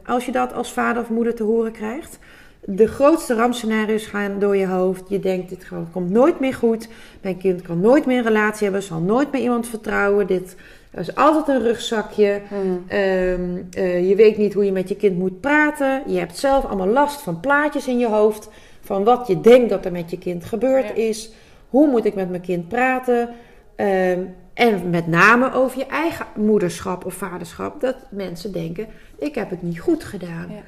Als 0.06 0.26
je 0.26 0.32
dat 0.32 0.52
als 0.52 0.72
vader 0.72 1.02
of 1.02 1.08
moeder 1.10 1.34
te 1.34 1.42
horen 1.42 1.72
krijgt. 1.72 2.18
De 2.64 2.86
grootste 2.86 3.34
rampscenario's 3.34 4.06
gaan 4.06 4.38
door 4.38 4.56
je 4.56 4.66
hoofd. 4.66 5.02
Je 5.08 5.18
denkt, 5.20 5.48
dit 5.48 5.64
gewoon- 5.64 5.90
komt 5.92 6.10
nooit 6.10 6.40
meer 6.40 6.54
goed. 6.54 6.88
Mijn 7.22 7.36
kind 7.38 7.62
kan 7.62 7.80
nooit 7.80 8.06
meer 8.06 8.18
een 8.18 8.24
relatie 8.24 8.62
hebben. 8.62 8.82
Zal 8.82 9.00
nooit 9.00 9.32
meer 9.32 9.42
iemand 9.42 9.68
vertrouwen. 9.68 10.26
Dit 10.26 10.56
is 10.98 11.14
altijd 11.14 11.48
een 11.48 11.62
rugzakje. 11.62 12.40
Mhm. 12.50 12.76
Ehm, 12.88 13.62
eh, 13.70 14.08
je 14.08 14.14
weet 14.14 14.36
niet 14.36 14.54
hoe 14.54 14.64
je 14.64 14.72
met 14.72 14.88
je 14.88 14.96
kind 14.96 15.18
moet 15.18 15.40
praten. 15.40 16.02
Je 16.06 16.18
hebt 16.18 16.38
zelf 16.38 16.64
allemaal 16.64 16.86
last 16.86 17.20
van 17.20 17.40
plaatjes 17.40 17.88
in 17.88 17.98
je 17.98 18.08
hoofd. 18.08 18.48
Van 18.80 19.04
wat 19.04 19.26
je 19.26 19.40
denkt 19.40 19.70
dat 19.70 19.84
er 19.84 19.92
met 19.92 20.10
je 20.10 20.18
kind 20.18 20.44
gebeurd 20.44 20.88
Ja. 20.88 20.94
is. 20.94 21.30
Hoe 21.68 21.90
moet 21.90 22.04
ik 22.04 22.14
met 22.14 22.30
mijn 22.30 22.42
kind 22.42 22.68
praten? 22.68 23.28
Ehm, 23.76 24.20
en 24.54 24.90
met 24.90 25.06
name 25.06 25.52
over 25.52 25.78
je 25.78 25.86
eigen 25.86 26.26
moederschap 26.36 27.04
of 27.04 27.14
vaderschap. 27.14 27.80
Dat 27.80 27.96
mensen 28.10 28.52
denken, 28.52 28.86
ik 29.18 29.34
heb 29.34 29.50
het 29.50 29.62
niet 29.62 29.80
goed 29.80 30.04
gedaan. 30.04 30.46
Ja. 30.48 30.62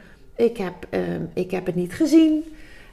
Ik, 0.44 0.56
heb, 0.56 0.74
ehm, 0.90 1.22
ik 1.34 1.50
heb 1.50 1.66
het 1.66 1.74
niet 1.74 1.92
gezien. 1.94 2.44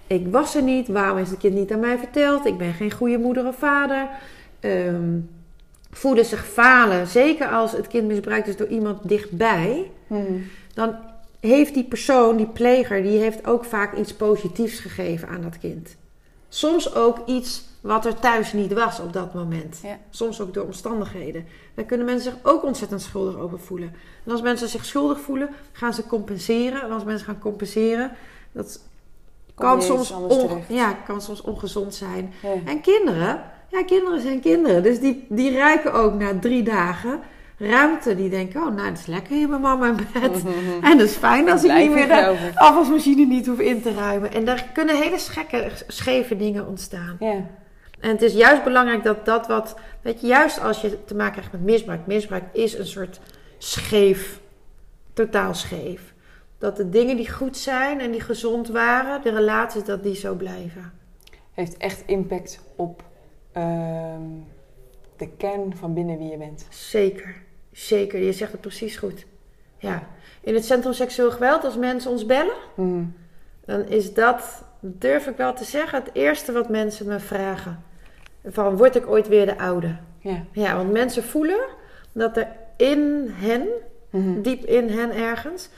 Ik 0.08 0.28
was 0.32 0.56
er 0.56 0.64
niet. 0.64 0.88
Waarom 0.88 1.18
is 1.18 1.30
het 1.30 1.40
kind 1.40 1.54
niet 1.56 1.72
aan 1.72 1.80
mij 1.80 1.98
verteld? 1.98 2.46
Ik 2.46 2.58
ben 2.58 2.74
geen 2.74 2.92
goede 2.92 3.18
moeder 3.18 3.48
of 3.48 3.56
vader. 3.56 4.08
Voelen 5.92 6.26
zich 6.26 6.46
falen. 6.48 7.08
Zeker 7.08 7.48
als 7.48 7.72
het 7.72 7.88
kind 7.88 8.08
misbruikt 8.08 8.48
is 8.48 8.58
door 8.58 8.68
iemand 8.68 9.10
dichtbij. 9.10 9.92
Mhm. 10.08 10.34
Dan 10.74 10.96
heeft 11.40 11.74
die 11.74 11.84
persoon, 11.84 12.38
die 12.38 12.46
pleger, 12.46 13.02
die 13.04 13.20
heeft 13.20 13.48
ook 13.48 13.66
vaak 13.66 13.98
iets 13.98 14.14
positiefs 14.14 14.80
gegeven 14.80 15.28
aan 15.28 15.42
dat 15.42 15.58
kind. 15.58 15.96
Soms 16.50 16.96
ook 16.96 17.18
iets 17.26 17.64
wat 17.82 18.06
er 18.06 18.20
thuis 18.20 18.54
niet 18.54 18.74
was 18.74 19.00
op 19.00 19.14
dat 19.14 19.34
moment. 19.34 19.80
Ja. 19.84 19.98
Soms 20.10 20.42
ook 20.42 20.54
door 20.54 20.66
omstandigheden. 20.66 21.46
Daar 21.74 21.86
kunnen 21.86 22.06
mensen 22.06 22.32
zich 22.32 22.40
ook 22.44 22.64
ontzettend 22.64 23.02
schuldig 23.02 23.36
over 23.38 23.60
voelen. 23.60 23.94
En 24.26 24.32
als 24.32 24.42
mensen 24.42 24.68
zich 24.68 24.86
schuldig 24.86 25.20
voelen, 25.20 25.50
gaan 25.72 25.94
ze 25.94 26.08
compenseren. 26.08 26.82
En 26.82 26.92
als 26.92 27.04
mensen 27.04 27.26
gaan 27.26 27.40
compenseren, 27.40 28.12
dat 28.52 28.80
Kom 29.56 29.68
kan 29.68 29.82
soms, 29.82 30.12
on- 30.12 30.64
ja, 30.68 30.94
kan 30.94 31.22
soms 31.22 31.42
ongezond 31.42 31.96
zijn. 31.96 32.34
Ja. 32.42 32.54
En 32.66 32.82
kinderen, 32.82 33.42
ja, 33.72 33.84
kinderen 33.84 34.22
zijn 34.22 34.40
kinderen. 34.40 34.84
Dus 34.84 35.00
die, 35.00 35.26
die 35.30 35.58
ruiken 35.58 35.94
ook 35.94 36.14
na 36.14 36.40
drie 36.40 36.64
dagen 36.64 37.20
ruimte. 37.60 38.16
Die 38.16 38.30
denken, 38.30 38.62
oh, 38.62 38.76
nou, 38.76 38.90
het 38.90 39.00
is 39.00 39.06
lekker 39.06 39.36
hier 39.36 39.48
bij 39.48 39.60
mama 39.60 39.88
in 39.88 39.96
bed. 40.14 40.44
En 40.82 40.98
dat 40.98 41.08
is 41.08 41.16
fijn 41.16 41.50
als 41.50 41.64
ik 41.64 41.74
niet 41.74 41.92
meer 41.92 42.08
de 42.08 42.52
afwasmachine 42.56 43.26
niet 43.26 43.48
hoef 43.48 43.60
in 43.60 43.82
te 43.82 43.94
ruimen. 43.94 44.34
En 44.34 44.46
daar 44.46 44.70
kunnen 44.74 45.02
hele 45.02 45.20
schekke, 45.20 45.72
scheve 45.88 46.38
dingen 46.38 46.68
ontstaan. 46.68 47.18
Ja. 47.20 47.46
En 48.00 48.10
het 48.10 48.22
is 48.22 48.34
juist 48.34 48.64
belangrijk 48.64 49.04
dat 49.04 49.26
dat 49.26 49.48
wat... 49.48 49.76
Weet 50.02 50.22
je, 50.22 50.28
juist 50.28 50.62
als 50.62 50.82
je 50.82 51.04
te 51.06 51.16
maken 51.16 51.34
krijgt 51.34 51.52
met 51.52 51.62
misbruik. 51.62 52.06
Misbruik 52.06 52.44
is 52.54 52.78
een 52.78 52.86
soort 52.86 53.20
scheef. 53.58 54.40
Totaal 55.14 55.54
scheef. 55.54 56.14
Dat 56.58 56.78
de 56.78 56.90
dingen 56.90 57.16
die 57.16 57.32
goed 57.32 57.58
zijn 57.58 58.00
en 58.00 58.12
die 58.12 58.22
gezond 58.22 58.68
waren... 58.68 59.22
De 59.22 59.30
relaties, 59.32 59.84
dat 59.84 60.04
die 60.04 60.16
zo 60.16 60.36
blijven. 60.36 60.92
Heeft 61.54 61.78
echt 61.78 62.04
impact 62.06 62.60
op 62.76 63.04
ehm, 63.60 64.22
de 65.18 65.30
kern 65.38 65.76
van 65.76 65.94
binnen 65.94 66.18
wie 66.18 66.30
je 66.30 66.38
bent. 66.38 66.66
Zeker. 66.70 67.36
Zeker. 67.72 68.20
Je 68.20 68.34
zegt 68.34 68.52
het 68.52 68.62
precies 68.62 68.98
goed. 68.98 69.26
Ja. 69.78 70.08
In 70.42 70.54
het 70.54 70.66
Centrum 70.66 70.94
Seksueel 70.94 71.32
Geweld, 71.32 71.64
als 71.64 71.78
mensen 71.78 72.12
ons 72.12 72.26
bellen... 72.26 72.58
Mhm. 72.76 73.04
dan 73.66 73.86
is 73.88 74.14
dat, 74.14 74.64
durf 74.80 75.28
ik 75.28 75.38
wel 75.38 75.54
te 75.54 75.64
zeggen, 75.64 76.00
het 76.04 76.10
eerste 76.14 76.52
wat 76.52 76.70
mensen 76.70 77.08
me 77.08 77.20
vragen. 77.20 77.84
Van, 78.46 78.78
word 78.78 78.96
ik 78.96 79.08
ooit 79.08 79.28
weer 79.28 79.46
de 79.46 79.58
oude? 79.58 79.96
Ja. 80.20 80.44
Ja, 80.52 80.76
want 80.76 80.92
mensen 80.92 81.24
voelen 81.24 81.60
dat 82.12 82.38
er 82.38 82.48
in 82.78 83.30
hen, 83.34 83.68
Mhm. 84.10 84.42
diep 84.42 84.66
in 84.66 84.90
hen 84.90 85.12
ergens, 85.12 85.70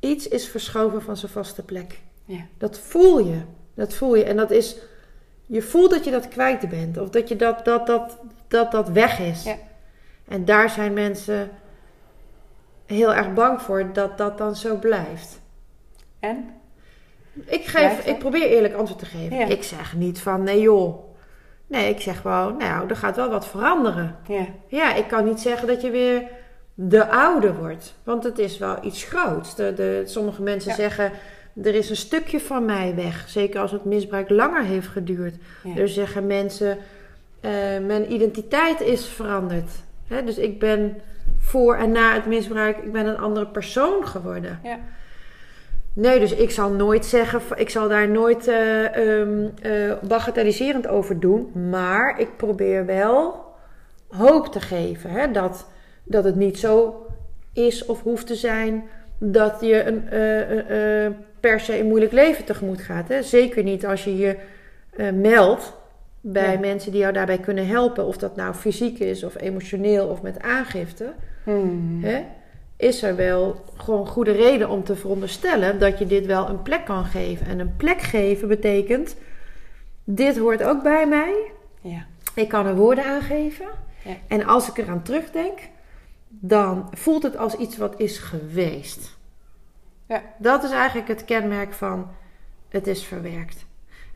iets 0.00 0.28
is 0.28 0.48
verschoven 0.48 1.02
van 1.02 1.16
zijn 1.16 1.32
vaste 1.32 1.62
plek. 1.62 2.00
Ja. 2.24 2.40
Dat 2.58 2.78
voel 2.78 3.18
je. 3.18 3.40
Dat 3.74 3.94
voel 3.94 4.14
je. 4.16 4.24
En 4.24 4.36
dat 4.36 4.50
is, 4.50 4.76
je 5.52 5.62
voelt 5.62 5.90
dat 5.90 6.04
je 6.04 6.10
dat 6.10 6.28
kwijt 6.28 6.68
bent. 6.68 6.98
Of 6.98 7.10
dat 7.10 7.28
je 7.28 7.36
dat, 7.36 7.64
dat, 7.64 7.86
dat, 7.86 8.18
dat, 8.48 8.70
dat 8.70 8.88
weg 8.88 9.18
is. 9.18 9.42
Ja. 9.42 9.54
En 10.28 10.44
daar 10.44 10.70
zijn 10.70 10.92
mensen 10.92 11.50
heel 12.86 13.14
erg 13.14 13.32
bang 13.32 13.62
voor 13.62 13.92
dat 13.92 14.18
dat 14.18 14.38
dan 14.38 14.56
zo 14.56 14.76
blijft. 14.76 15.40
En? 16.20 16.54
Ik, 17.46 17.64
geef, 17.64 18.06
ik 18.06 18.18
probeer 18.18 18.46
eerlijk 18.46 18.74
antwoord 18.74 18.98
te 19.00 19.06
geven. 19.06 19.36
Ja. 19.36 19.46
Ik 19.46 19.62
zeg 19.62 19.96
niet 19.96 20.20
van 20.20 20.42
nee 20.42 20.60
joh. 20.60 21.14
Nee, 21.66 21.88
ik 21.88 22.00
zeg 22.00 22.20
gewoon, 22.20 22.56
nou, 22.56 22.88
er 22.88 22.96
gaat 22.96 23.16
wel 23.16 23.30
wat 23.30 23.46
veranderen. 23.46 24.16
Ja. 24.28 24.46
Ja, 24.66 24.94
ik 24.94 25.08
kan 25.08 25.24
niet 25.24 25.40
zeggen 25.40 25.68
dat 25.68 25.82
je 25.82 25.90
weer 25.90 26.22
de 26.74 27.08
oude 27.08 27.54
wordt. 27.54 27.94
Want 28.04 28.24
het 28.24 28.38
is 28.38 28.58
wel 28.58 28.76
iets 28.84 29.04
groots. 29.04 29.54
De, 29.54 29.74
de, 29.74 30.02
sommige 30.06 30.42
mensen 30.42 30.70
Ja. 30.70 30.76
zeggen, 30.76 31.12
er 31.62 31.74
is 31.74 31.90
een 31.90 31.96
stukje 31.96 32.40
van 32.40 32.64
mij 32.64 32.94
weg. 32.94 33.28
Zeker 33.28 33.60
als 33.60 33.70
het 33.70 33.84
misbruik 33.84 34.30
langer 34.30 34.64
heeft 34.64 34.88
geduurd. 34.88 35.34
Ja. 35.64 35.76
Er 35.76 35.88
zeggen 35.88 36.26
mensen, 36.26 36.78
eh, 37.40 37.50
mijn 37.86 38.12
identiteit 38.12 38.80
is 38.80 39.06
veranderd. 39.06 39.70
Hè, 40.06 40.24
dus 40.24 40.38
ik 40.38 40.58
ben 40.58 41.00
voor 41.38 41.74
en 41.74 41.92
na 41.92 42.14
het 42.14 42.26
misbruik, 42.26 42.76
ik 42.76 42.92
ben 42.92 43.06
een 43.06 43.18
andere 43.18 43.46
persoon 43.46 44.06
geworden. 44.06 44.60
Ja. 44.62 44.78
Nee, 45.94 46.18
dus 46.18 46.34
ik 46.34 46.50
zal 46.50 46.70
nooit 46.70 47.06
zeggen, 47.06 47.40
ik 47.56 47.70
zal 47.70 47.88
daar 47.88 48.08
nooit 48.08 48.48
eh, 48.48 49.92
bagatelliserend 50.02 50.86
over 50.86 51.20
doen. 51.20 51.68
Maar 51.70 52.20
ik 52.20 52.36
probeer 52.36 52.86
wel 52.86 53.44
hoop 54.08 54.46
te 54.46 54.60
geven. 54.60 55.10
Hè? 55.10 55.30
Dat, 55.30 55.66
dat 56.04 56.24
het 56.24 56.36
niet 56.36 56.58
zo 56.58 57.06
is 57.52 57.84
of 57.84 58.02
hoeft 58.02 58.26
te 58.26 58.34
zijn 58.34 58.84
dat 59.24 59.60
je 59.60 59.84
een, 59.84 60.08
eh, 60.08 60.40
eh, 60.40 61.04
eh, 61.06 61.12
per 61.40 61.60
se 61.60 61.78
een 61.78 61.86
moeilijk 61.86 62.12
leven 62.12 62.44
tegemoet 62.44 62.80
gaat. 62.80 63.08
Hè? 63.08 63.22
Zeker 63.22 63.62
niet 63.62 63.86
als 63.86 64.04
je 64.04 64.16
je 64.16 64.36
meldt 65.12 65.72
bij 66.20 66.52
Ja. 66.52 66.58
mensen 66.58 66.90
die 66.90 67.00
jou 67.00 67.12
daarbij 67.12 67.38
kunnen 67.38 67.66
helpen. 67.66 68.06
Of 68.06 68.16
dat 68.16 68.36
nou 68.36 68.54
fysiek 68.54 68.98
is 68.98 69.24
of 69.24 69.40
emotioneel 69.40 70.06
of 70.06 70.22
met 70.22 70.40
aangifte. 70.40 71.12
Hmm. 71.44 72.00
Hè? 72.02 72.24
Is 72.76 73.02
er 73.02 73.16
wel 73.16 73.64
gewoon 73.76 74.06
goede 74.06 74.32
reden 74.32 74.68
om 74.68 74.84
te 74.84 74.96
veronderstellen 74.96 75.78
dat 75.78 75.98
je 75.98 76.06
dit 76.06 76.26
wel 76.26 76.48
een 76.48 76.62
plek 76.62 76.84
kan 76.84 77.04
geven. 77.04 77.46
En 77.46 77.58
een 77.58 77.76
plek 77.76 78.00
geven 78.00 78.48
betekent, 78.48 79.16
dit 80.04 80.38
hoort 80.38 80.62
ook 80.62 80.82
bij 80.82 81.06
mij. 81.06 81.34
Ja. 81.80 82.04
Ik 82.34 82.48
kan 82.48 82.66
er 82.66 82.76
woorden 82.76 83.04
aan 83.04 83.22
geven. 83.22 83.66
Ja. 84.04 84.14
En 84.28 84.46
als 84.46 84.68
ik 84.68 84.76
eraan 84.78 85.02
terugdenk, 85.02 85.58
dan 86.40 86.88
voelt 86.90 87.22
het 87.22 87.36
als 87.36 87.54
iets 87.56 87.76
wat 87.76 87.94
is 88.00 88.18
geweest. 88.18 89.16
Ja. 90.08 90.22
Dat 90.38 90.64
is 90.64 90.70
eigenlijk 90.70 91.08
het 91.08 91.24
kenmerk 91.24 91.72
van 91.72 92.06
het 92.68 92.86
is 92.86 93.04
verwerkt. 93.04 93.64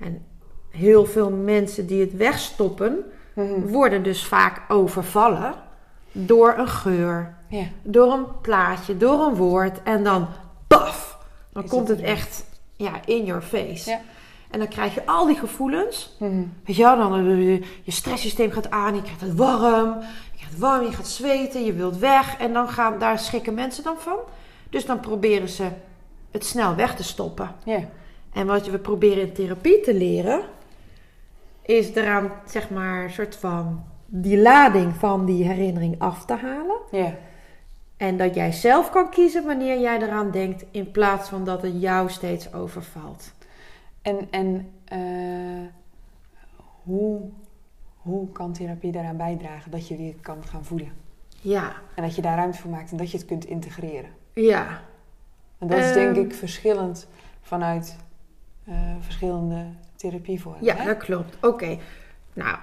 En 0.01 0.25
heel 0.71 1.05
veel 1.07 1.31
mensen 1.31 1.87
die 1.87 2.01
het 2.01 2.17
wegstoppen, 2.17 3.05
Mhm. 3.35 3.61
worden 3.61 4.03
dus 4.03 4.25
vaak 4.25 4.63
overvallen 4.69 5.55
door 6.13 6.55
een 6.59 6.69
geur, 6.69 7.35
Ja. 7.49 7.65
door 7.83 8.13
een 8.13 8.41
plaatje, 8.41 8.97
door 8.97 9.21
een 9.27 9.35
woord. 9.35 9.83
En 9.83 10.05
dan 10.05 10.29
paf, 10.67 11.19
dan 11.53 11.63
Is 11.65 11.71
komt 11.71 11.89
het 11.89 11.97
het 11.99 12.07
echt 12.07 12.45
ja, 12.77 12.91
in 13.05 13.25
your 13.25 13.43
face. 13.43 13.91
Ja. 13.91 14.01
En 14.51 14.59
dan 14.59 14.69
krijg 14.69 14.95
je 14.95 15.07
al 15.07 15.27
die 15.27 15.37
gevoelens. 15.37 16.17
Mhm. 16.19 16.43
Weet 16.65 16.77
je 16.77 16.83
wel, 16.83 16.97
dan 16.97 17.15
eh, 17.15 17.55
je 17.83 17.91
stresssysteem 17.91 18.51
gaat 18.51 18.71
aan, 18.71 18.95
je 18.95 19.03
krijgt 19.03 19.21
het 19.21 19.35
warm, 19.35 19.97
het 20.49 20.59
warm, 20.59 20.85
je 20.85 20.93
gaat 20.93 21.09
zweten, 21.09 21.65
je 21.65 21.73
wilt 21.73 21.99
weg. 21.99 22.39
En 22.39 22.53
dan 22.53 22.69
gaan, 22.69 22.99
daar 22.99 23.19
schrikken 23.19 23.55
mensen 23.55 23.85
dan 23.85 23.99
van. 23.99 24.19
Dus 24.71 24.87
dan 24.87 25.01
proberen 25.01 25.49
ze 25.49 25.69
het 26.31 26.45
snel 26.45 26.75
weg 26.75 26.97
te 26.97 27.05
stoppen. 27.05 27.51
Ja. 27.65 27.81
En 28.33 28.47
wat 28.47 28.67
we 28.67 28.79
proberen 28.79 29.23
in 29.23 29.33
therapie 29.33 29.81
te 29.81 29.95
leren, 29.95 30.41
is 31.63 31.95
eraan, 31.95 32.33
zeg 32.47 32.71
maar, 32.71 33.05
een 33.05 33.11
soort 33.11 33.37
van 33.37 33.85
die 34.07 34.39
lading 34.39 34.95
van 34.95 35.25
die 35.25 35.45
herinnering 35.45 35.95
af 35.99 36.25
te 36.25 36.35
halen. 36.35 36.77
Ja. 36.91 37.15
En 37.97 38.17
dat 38.17 38.35
jij 38.35 38.53
zelf 38.53 38.91
kan 38.91 39.11
kiezen 39.11 39.45
wanneer 39.45 39.81
jij 39.81 40.03
eraan 40.03 40.31
denkt, 40.31 40.65
in 40.71 40.91
plaats 40.91 41.29
van 41.29 41.45
dat 41.45 41.63
het 41.63 41.81
jou 41.81 42.11
steeds 42.11 42.53
overvalt. 42.53 43.33
En, 44.03 44.29
en 44.31 44.73
eh, 44.85 45.69
hoe, 46.83 47.21
hoe 48.07 48.33
kan 48.33 48.53
therapie 48.53 48.93
daaraan 48.93 49.17
bijdragen 49.17 49.71
dat 49.71 49.89
je 49.89 49.97
dit 49.97 50.15
kan 50.21 50.45
gaan 50.45 50.65
voelen? 50.65 50.93
Ja, 51.41 51.73
En 51.95 52.03
dat 52.03 52.15
je 52.17 52.23
daar 52.23 52.37
ruimte 52.37 52.59
voor 52.59 52.71
maakt 52.71 52.91
en 52.91 52.97
dat 52.97 53.11
je 53.11 53.17
het 53.17 53.27
kunt 53.27 53.45
integreren. 53.45 54.11
ja, 54.35 54.81
En 55.59 55.67
dat 55.67 55.79
is 55.79 55.93
denk 55.93 56.17
Ehm. 56.17 56.25
ik 56.25 56.35
verschillend 56.35 57.09
vanuit 57.43 57.97
eh, 58.65 58.75
verschillende 59.01 59.65
therapievormen. 59.97 60.65
ja, 60.65 60.75
hè? 60.77 60.85
dat 60.85 60.97
klopt. 60.97 61.37
Oké, 61.47 61.79
nou, 62.33 62.57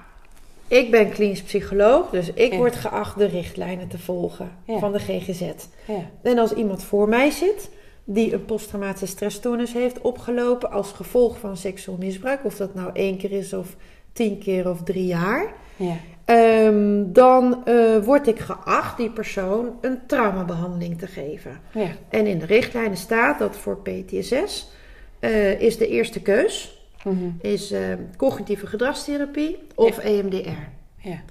ik 0.68 0.92
ben 0.92 1.10
klinisch 1.10 1.44
psycholoog, 1.44 2.10
dus 2.10 2.34
ik 2.34 2.52
Ja. 2.52 2.58
word 2.58 2.76
geacht 2.76 3.18
de 3.18 3.26
richtlijnen 3.26 3.88
te 3.88 4.00
volgen 4.00 4.52
Ja. 4.66 4.80
van 4.80 4.92
de 4.92 5.00
GGZ. 5.00 5.42
Ja. 5.88 6.10
En 6.22 6.38
als 6.38 6.54
iemand 6.54 6.84
voor 6.84 7.10
mij 7.10 7.30
zit 7.30 7.70
die 8.04 8.34
een 8.34 8.46
posttraumatische 8.46 9.06
stressstoornis 9.06 9.74
heeft 9.74 10.02
opgelopen 10.02 10.72
als 10.72 10.92
gevolg 10.92 11.38
van 11.40 11.58
seksueel 11.58 11.98
misbruik, 11.98 12.46
of 12.46 12.56
dat 12.56 12.74
nou 12.74 12.90
één 12.94 13.18
keer 13.18 13.32
is 13.32 13.54
of 13.54 13.76
tien 14.14 14.38
keer 14.40 14.70
of 14.70 14.84
drie 14.84 15.06
jaar, 15.06 15.46
Ja. 15.76 15.96
ehm, 16.26 17.04
dan 17.12 17.66
eh, 17.66 17.98
word 18.04 18.28
ik 18.28 18.40
geacht 18.40 18.98
die 18.98 19.10
persoon 19.10 19.78
een 19.82 20.00
traumabehandeling 20.08 21.00
te 21.00 21.08
geven. 21.08 21.60
Ja. 21.74 21.88
En 22.10 22.28
in 22.28 22.40
de 22.40 22.46
richtlijnen 22.46 22.98
staat 22.98 23.40
dat 23.40 23.56
voor 23.58 23.78
PTSS 23.78 24.72
eh, 25.20 25.60
is 25.62 25.78
de 25.78 25.88
eerste 25.88 26.22
keus 26.22 26.82
Mhm. 27.04 27.30
is 27.42 27.72
eh, 27.72 27.82
cognitieve 28.18 28.68
gedragstherapie 28.68 29.58
of 29.76 29.98
EMDR. 29.98 30.70
Ja. 30.98 31.22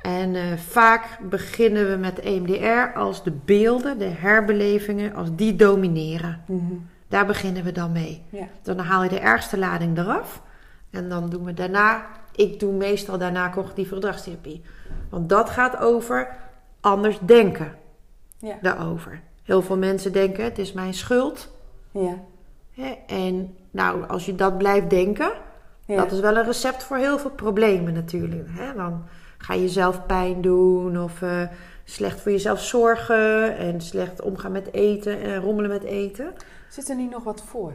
En 0.00 0.34
eh, 0.34 0.42
vaak 0.56 1.18
beginnen 1.30 1.90
we 1.90 1.96
met 1.96 2.20
EMDR 2.20 2.92
als 2.98 3.24
de 3.24 3.32
beelden, 3.44 3.98
de 3.98 4.10
herbelevingen, 4.18 5.14
als 5.14 5.28
die 5.36 5.56
domineren. 5.56 6.40
Mhm. 6.46 6.72
Daar 7.08 7.26
beginnen 7.26 7.64
we 7.64 7.72
dan 7.72 7.92
mee. 7.92 8.22
Ja. 8.30 8.48
Dan 8.62 8.78
haal 8.78 9.02
je 9.02 9.08
de 9.08 9.18
ergste 9.20 9.58
lading 9.58 9.98
eraf. 9.98 10.42
En 10.90 11.08
dan 11.08 11.28
doen 11.30 11.44
we 11.44 11.54
daarna, 11.54 12.06
ik 12.36 12.60
doe 12.60 12.72
meestal 12.72 13.18
daarna 13.18 13.50
cognitieve 13.50 13.94
gedragstherapie. 13.94 14.62
Want 15.10 15.28
dat 15.28 15.50
gaat 15.50 15.76
over 15.78 16.36
anders 16.80 17.18
denken 17.20 17.74
Ja. 18.38 18.58
daarover. 18.62 19.20
Heel 19.42 19.62
veel 19.62 19.76
mensen 19.76 20.12
denken, 20.12 20.44
het 20.44 20.58
is 20.58 20.72
mijn 20.72 20.94
schuld. 20.94 21.48
Ja. 21.90 22.18
En 23.06 23.56
nou, 23.70 24.08
als 24.08 24.26
je 24.26 24.34
dat 24.34 24.58
blijft 24.58 24.90
denken, 24.90 25.32
Ja. 25.86 25.96
dat 25.96 26.12
is 26.12 26.20
wel 26.20 26.36
een 26.36 26.44
recept 26.44 26.82
voor 26.82 26.96
heel 26.96 27.18
veel 27.18 27.30
problemen 27.30 27.92
natuurlijk. 27.92 28.48
Dan 28.76 29.04
ga 29.38 29.54
je 29.54 29.68
zelf 29.68 30.06
pijn 30.06 30.40
doen 30.40 31.00
of 31.02 31.22
eh, 31.22 31.42
slecht 31.84 32.20
voor 32.20 32.32
jezelf 32.32 32.60
zorgen 32.60 33.56
en 33.56 33.80
slecht 33.80 34.20
omgaan 34.22 34.52
met 34.52 34.72
eten 34.72 35.20
en 35.20 35.40
rommelen 35.40 35.70
met 35.70 35.82
eten. 35.82 36.32
Zit 36.68 36.88
er 36.88 36.96
niet 36.96 37.10
nog 37.10 37.24
wat 37.24 37.42
voor? 37.42 37.72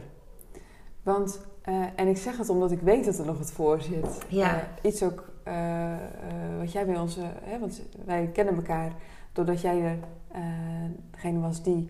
Want, 1.02 1.40
eh, 1.62 1.74
en 1.96 2.08
ik 2.08 2.16
zeg 2.16 2.36
het 2.38 2.48
omdat 2.48 2.70
ik 2.70 2.80
weet 2.80 3.04
dat 3.04 3.18
er 3.18 3.26
nog 3.26 3.38
wat 3.38 3.52
voor 3.52 3.80
zit. 3.80 4.18
Ja. 4.28 4.54
Eh, 4.54 4.62
iets 4.82 5.02
ook 5.02 5.30
eh, 5.42 5.96
wat 6.58 6.72
jij 6.72 6.86
bij 6.86 6.98
ons, 6.98 7.16
hè, 7.42 7.58
want 7.58 7.82
wij 8.04 8.26
kennen 8.32 8.54
elkaar 8.54 8.92
doordat 9.32 9.60
jij 9.60 9.80
de, 9.80 9.94
degene 11.10 11.40
was 11.40 11.62
die 11.62 11.86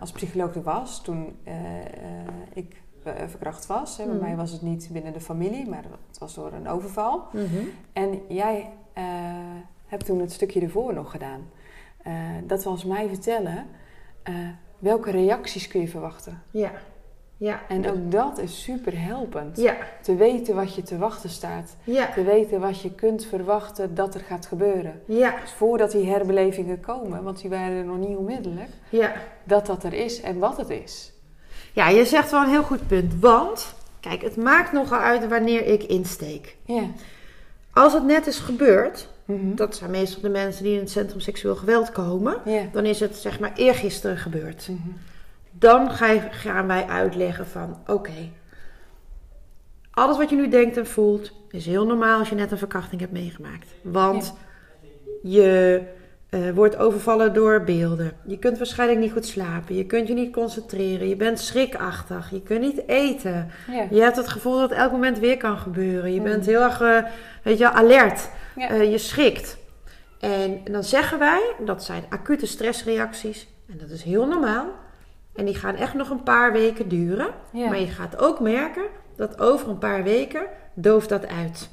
als 0.00 0.12
psycholoog 0.12 0.54
er 0.54 0.62
was 0.62 1.02
toen 1.02 1.36
ik 2.52 2.82
verkracht 3.26 3.66
was. 3.66 3.96
Hè. 3.96 4.04
Bij 4.04 4.14
Mhm. 4.14 4.24
mij 4.24 4.36
was 4.36 4.50
het 4.50 4.62
niet 4.62 4.88
binnen 4.92 5.12
de 5.12 5.20
familie, 5.20 5.68
maar 5.68 5.84
het 6.08 6.18
was 6.18 6.34
door 6.34 6.52
een 6.52 6.68
overval. 6.68 7.22
En 7.92 8.20
jij 8.28 8.70
hebt 9.86 10.04
toen 10.04 10.20
het 10.20 10.32
stukje 10.32 10.60
ervoor 10.60 10.94
nog 10.94 11.10
gedaan. 11.10 11.40
Dat 12.46 12.64
was 12.64 12.84
mij 12.84 13.08
vertellen 13.08 13.66
welke 14.78 15.10
reacties 15.10 15.68
kun 15.68 15.80
je 15.80 15.88
verwachten. 15.88 16.42
Ja, 16.50 16.70
ja. 17.36 17.60
En 17.68 17.90
ook 17.90 18.10
dat 18.10 18.38
is 18.38 18.62
super 18.62 19.00
helpend. 19.02 19.56
Ja, 19.56 19.76
Te 20.02 20.14
weten 20.16 20.54
wat 20.54 20.74
je 20.74 20.82
te 20.82 20.98
wachten 20.98 21.30
staat. 21.30 21.76
ja, 21.84 22.12
Te 22.12 22.22
weten 22.24 22.60
wat 22.60 22.80
je 22.80 22.90
kunt 22.94 23.24
verwachten 23.26 23.94
dat 23.94 24.14
er 24.14 24.20
gaat 24.20 24.46
gebeuren. 24.46 25.00
ja, 25.06 25.34
Dus 25.40 25.50
voordat 25.50 25.90
die 25.90 26.06
herbelevingen 26.06 26.80
komen, 26.80 27.22
want 27.22 27.40
die 27.40 27.50
waren 27.50 27.76
er 27.76 27.84
nog 27.84 27.98
niet 27.98 28.16
onmiddellijk, 28.16 28.70
ja. 28.88 29.12
dat 29.44 29.66
dat 29.66 29.84
er 29.84 29.92
is 29.92 30.20
en 30.20 30.38
wat 30.38 30.56
het 30.56 30.70
is. 30.70 31.12
Ja, 31.72 31.88
je 31.88 32.04
zegt 32.04 32.30
wel 32.30 32.42
een 32.42 32.50
heel 32.50 32.62
goed 32.62 32.86
punt. 32.86 33.20
Want, 33.20 33.74
kijk, 34.00 34.22
het 34.22 34.36
maakt 34.36 34.72
nogal 34.72 34.98
uit 34.98 35.28
wanneer 35.28 35.66
ik 35.66 35.82
insteek. 35.82 36.56
Ja. 36.64 36.82
Als 37.72 37.92
het 37.92 38.04
net 38.04 38.26
is 38.26 38.38
gebeurd, 38.38 39.08
Mhm. 39.24 39.54
dat 39.54 39.76
zijn 39.76 39.90
meestal 39.90 40.22
de 40.22 40.28
mensen 40.28 40.64
die 40.64 40.72
in 40.72 40.78
het 40.78 40.90
centrum 40.90 41.20
seksueel 41.20 41.56
geweld 41.56 41.92
komen, 41.92 42.40
Ja. 42.44 42.62
dan 42.72 42.84
is 42.84 43.00
het 43.00 43.16
zeg 43.16 43.40
maar 43.40 43.52
eergisteren 43.56 44.16
gebeurd. 44.16 44.68
Mhm. 44.70 44.88
Dan 45.58 45.90
gaan 46.30 46.66
wij 46.66 46.86
uitleggen 46.86 47.46
van, 47.46 47.78
oké, 47.86 48.30
alles 49.90 50.16
wat 50.16 50.30
je 50.30 50.36
nu 50.36 50.48
denkt 50.48 50.76
en 50.76 50.86
voelt, 50.86 51.32
is 51.50 51.66
heel 51.66 51.86
normaal 51.86 52.18
als 52.18 52.28
je 52.28 52.34
net 52.34 52.50
een 52.50 52.58
verkrachting 52.58 53.00
hebt 53.00 53.12
meegemaakt. 53.12 53.66
Want 53.82 54.34
je 55.22 55.82
eh, 56.28 56.50
wordt 56.54 56.76
overvallen 56.76 57.34
door 57.34 57.62
beelden. 57.64 58.12
Je 58.26 58.38
kunt 58.38 58.58
waarschijnlijk 58.58 59.00
niet 59.00 59.12
goed 59.12 59.26
slapen. 59.26 59.74
Je 59.74 59.86
kunt 59.86 60.08
je 60.08 60.14
niet 60.14 60.32
concentreren. 60.32 61.08
Je 61.08 61.16
bent 61.16 61.40
schrikachtig. 61.40 62.30
Je 62.30 62.42
kunt 62.42 62.60
niet 62.60 62.88
eten. 62.88 63.50
Ja. 63.70 63.86
Je 63.90 64.00
hebt 64.00 64.16
het 64.16 64.28
gevoel 64.28 64.58
dat 64.60 64.70
het 64.70 64.78
elk 64.78 64.92
moment 64.92 65.18
weer 65.18 65.36
kan 65.36 65.58
gebeuren. 65.58 66.12
Je 66.12 66.18
Mm. 66.18 66.24
bent 66.24 66.46
heel 66.46 66.60
erg, 66.62 66.80
eh, 66.80 66.98
weet 67.42 67.58
je, 67.58 67.70
alert. 67.70 68.28
Ja. 68.56 68.68
Eh, 68.68 68.90
je 68.90 68.98
schrikt. 68.98 69.56
En 70.20 70.60
dan 70.70 70.84
zeggen 70.84 71.18
wij, 71.18 71.54
dat 71.64 71.84
zijn 71.84 72.04
acute 72.08 72.46
stressreacties. 72.46 73.48
En 73.68 73.78
dat 73.78 73.90
is 73.90 74.02
heel 74.02 74.26
normaal. 74.26 74.66
En 75.34 75.44
die 75.44 75.54
gaan 75.54 75.74
echt 75.74 75.94
nog 75.94 76.10
een 76.10 76.22
paar 76.22 76.52
weken 76.52 76.88
duren. 76.88 77.26
Ja. 77.52 77.68
Maar 77.68 77.80
je 77.80 77.86
gaat 77.86 78.18
ook 78.18 78.40
merken 78.40 78.82
dat 79.16 79.40
over 79.40 79.68
een 79.68 79.78
paar 79.78 80.02
weken 80.02 80.42
dooft 80.74 81.08
dat 81.08 81.26
uit. 81.26 81.70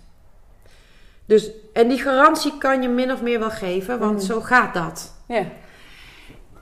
Dus, 1.26 1.52
en 1.74 1.88
die 1.88 2.00
garantie 2.00 2.58
kan 2.58 2.82
je 2.82 2.90
min 2.90 3.12
of 3.12 3.22
meer 3.22 3.40
wel 3.40 3.50
geven, 3.50 4.00
want 4.00 4.16
Mhm. 4.18 4.26
zo 4.26 4.42
gaat 4.42 4.74
dat. 4.74 5.14
Ja. 5.28 5.44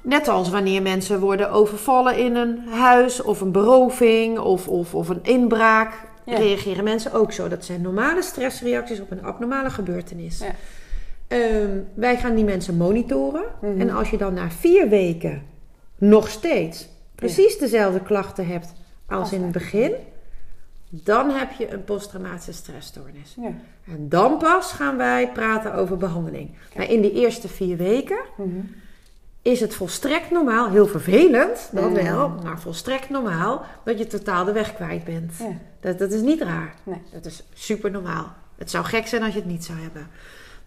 Net 0.02 0.28
als 0.28 0.50
wanneer 0.50 0.82
mensen 0.82 1.20
worden 1.20 1.52
overvallen 1.52 2.18
in 2.18 2.36
een 2.36 2.68
huis 2.70 3.22
of 3.22 3.42
een 3.42 3.52
beroving 3.52 4.40
of, 4.40 4.68
of, 4.68 4.96
of 4.96 5.10
een 5.10 5.24
inbraak, 5.24 5.94
Ja. 6.26 6.38
reageren 6.38 6.84
mensen 6.84 7.14
ook 7.14 7.32
zo. 7.32 7.48
Dat 7.48 7.66
zijn 7.66 7.82
normale 7.82 8.22
stressreacties 8.22 9.00
op 9.02 9.12
een 9.12 9.24
abnormale 9.24 9.70
gebeurtenis. 9.70 10.40
Ja. 10.40 10.52
Ehm, 11.28 11.78
wij 11.94 12.18
gaan 12.18 12.36
die 12.36 12.44
mensen 12.44 12.78
monitoren. 12.78 13.44
Mhm. 13.62 13.82
En 13.82 13.90
als 13.90 14.10
je 14.10 14.18
dan 14.18 14.34
na 14.34 14.50
vier 14.50 14.90
weken 14.90 15.44
nog 16.00 16.30
steeds 16.30 16.88
precies 17.16 17.58
dezelfde 17.58 18.02
klachten 18.02 18.48
hebt 18.48 18.66
als 19.08 19.20
Als 19.20 19.32
in 19.32 19.42
het 19.42 19.52
begin, 19.52 19.92
dan 20.90 21.30
heb 21.30 21.52
je 21.52 21.74
een 21.74 21.84
posttraumatische 21.84 22.54
stressstoornis. 22.54 23.36
Ja. 23.42 23.52
En 23.88 24.10
dan 24.10 24.38
pas 24.38 24.72
gaan 24.72 24.98
wij 24.98 25.32
praten 25.32 25.74
over 25.74 25.98
behandeling. 25.98 26.50
Maar 26.76 26.90
in 26.90 27.02
die 27.02 27.14
eerste 27.14 27.48
vier 27.48 27.78
weken 27.78 28.20
Mhm. 28.38 28.48
is 29.42 29.60
het 29.60 29.74
volstrekt 29.74 30.32
normaal, 30.32 30.70
heel 30.70 30.88
vervelend, 30.88 31.70
Mm. 31.72 31.94
wel, 31.94 32.30
maar 32.44 32.60
volstrekt 32.60 33.10
normaal 33.10 33.62
dat 33.84 33.98
je 34.00 34.08
totaal 34.08 34.46
de 34.46 34.52
weg 34.52 34.76
kwijt 34.76 35.04
bent. 35.04 35.34
Ja. 35.40 35.58
Dat, 35.80 36.00
dat 36.00 36.12
is 36.12 36.22
niet 36.22 36.42
raar. 36.42 36.74
Nee. 36.84 37.02
Dat 37.12 37.26
is 37.26 37.44
super 37.54 37.92
normaal. 37.92 38.34
Het 38.58 38.70
zou 38.72 38.86
gek 38.86 39.08
zijn 39.08 39.24
als 39.24 39.34
je 39.34 39.40
het 39.40 39.50
niet 39.50 39.64
zou 39.66 39.80
hebben. 39.80 40.08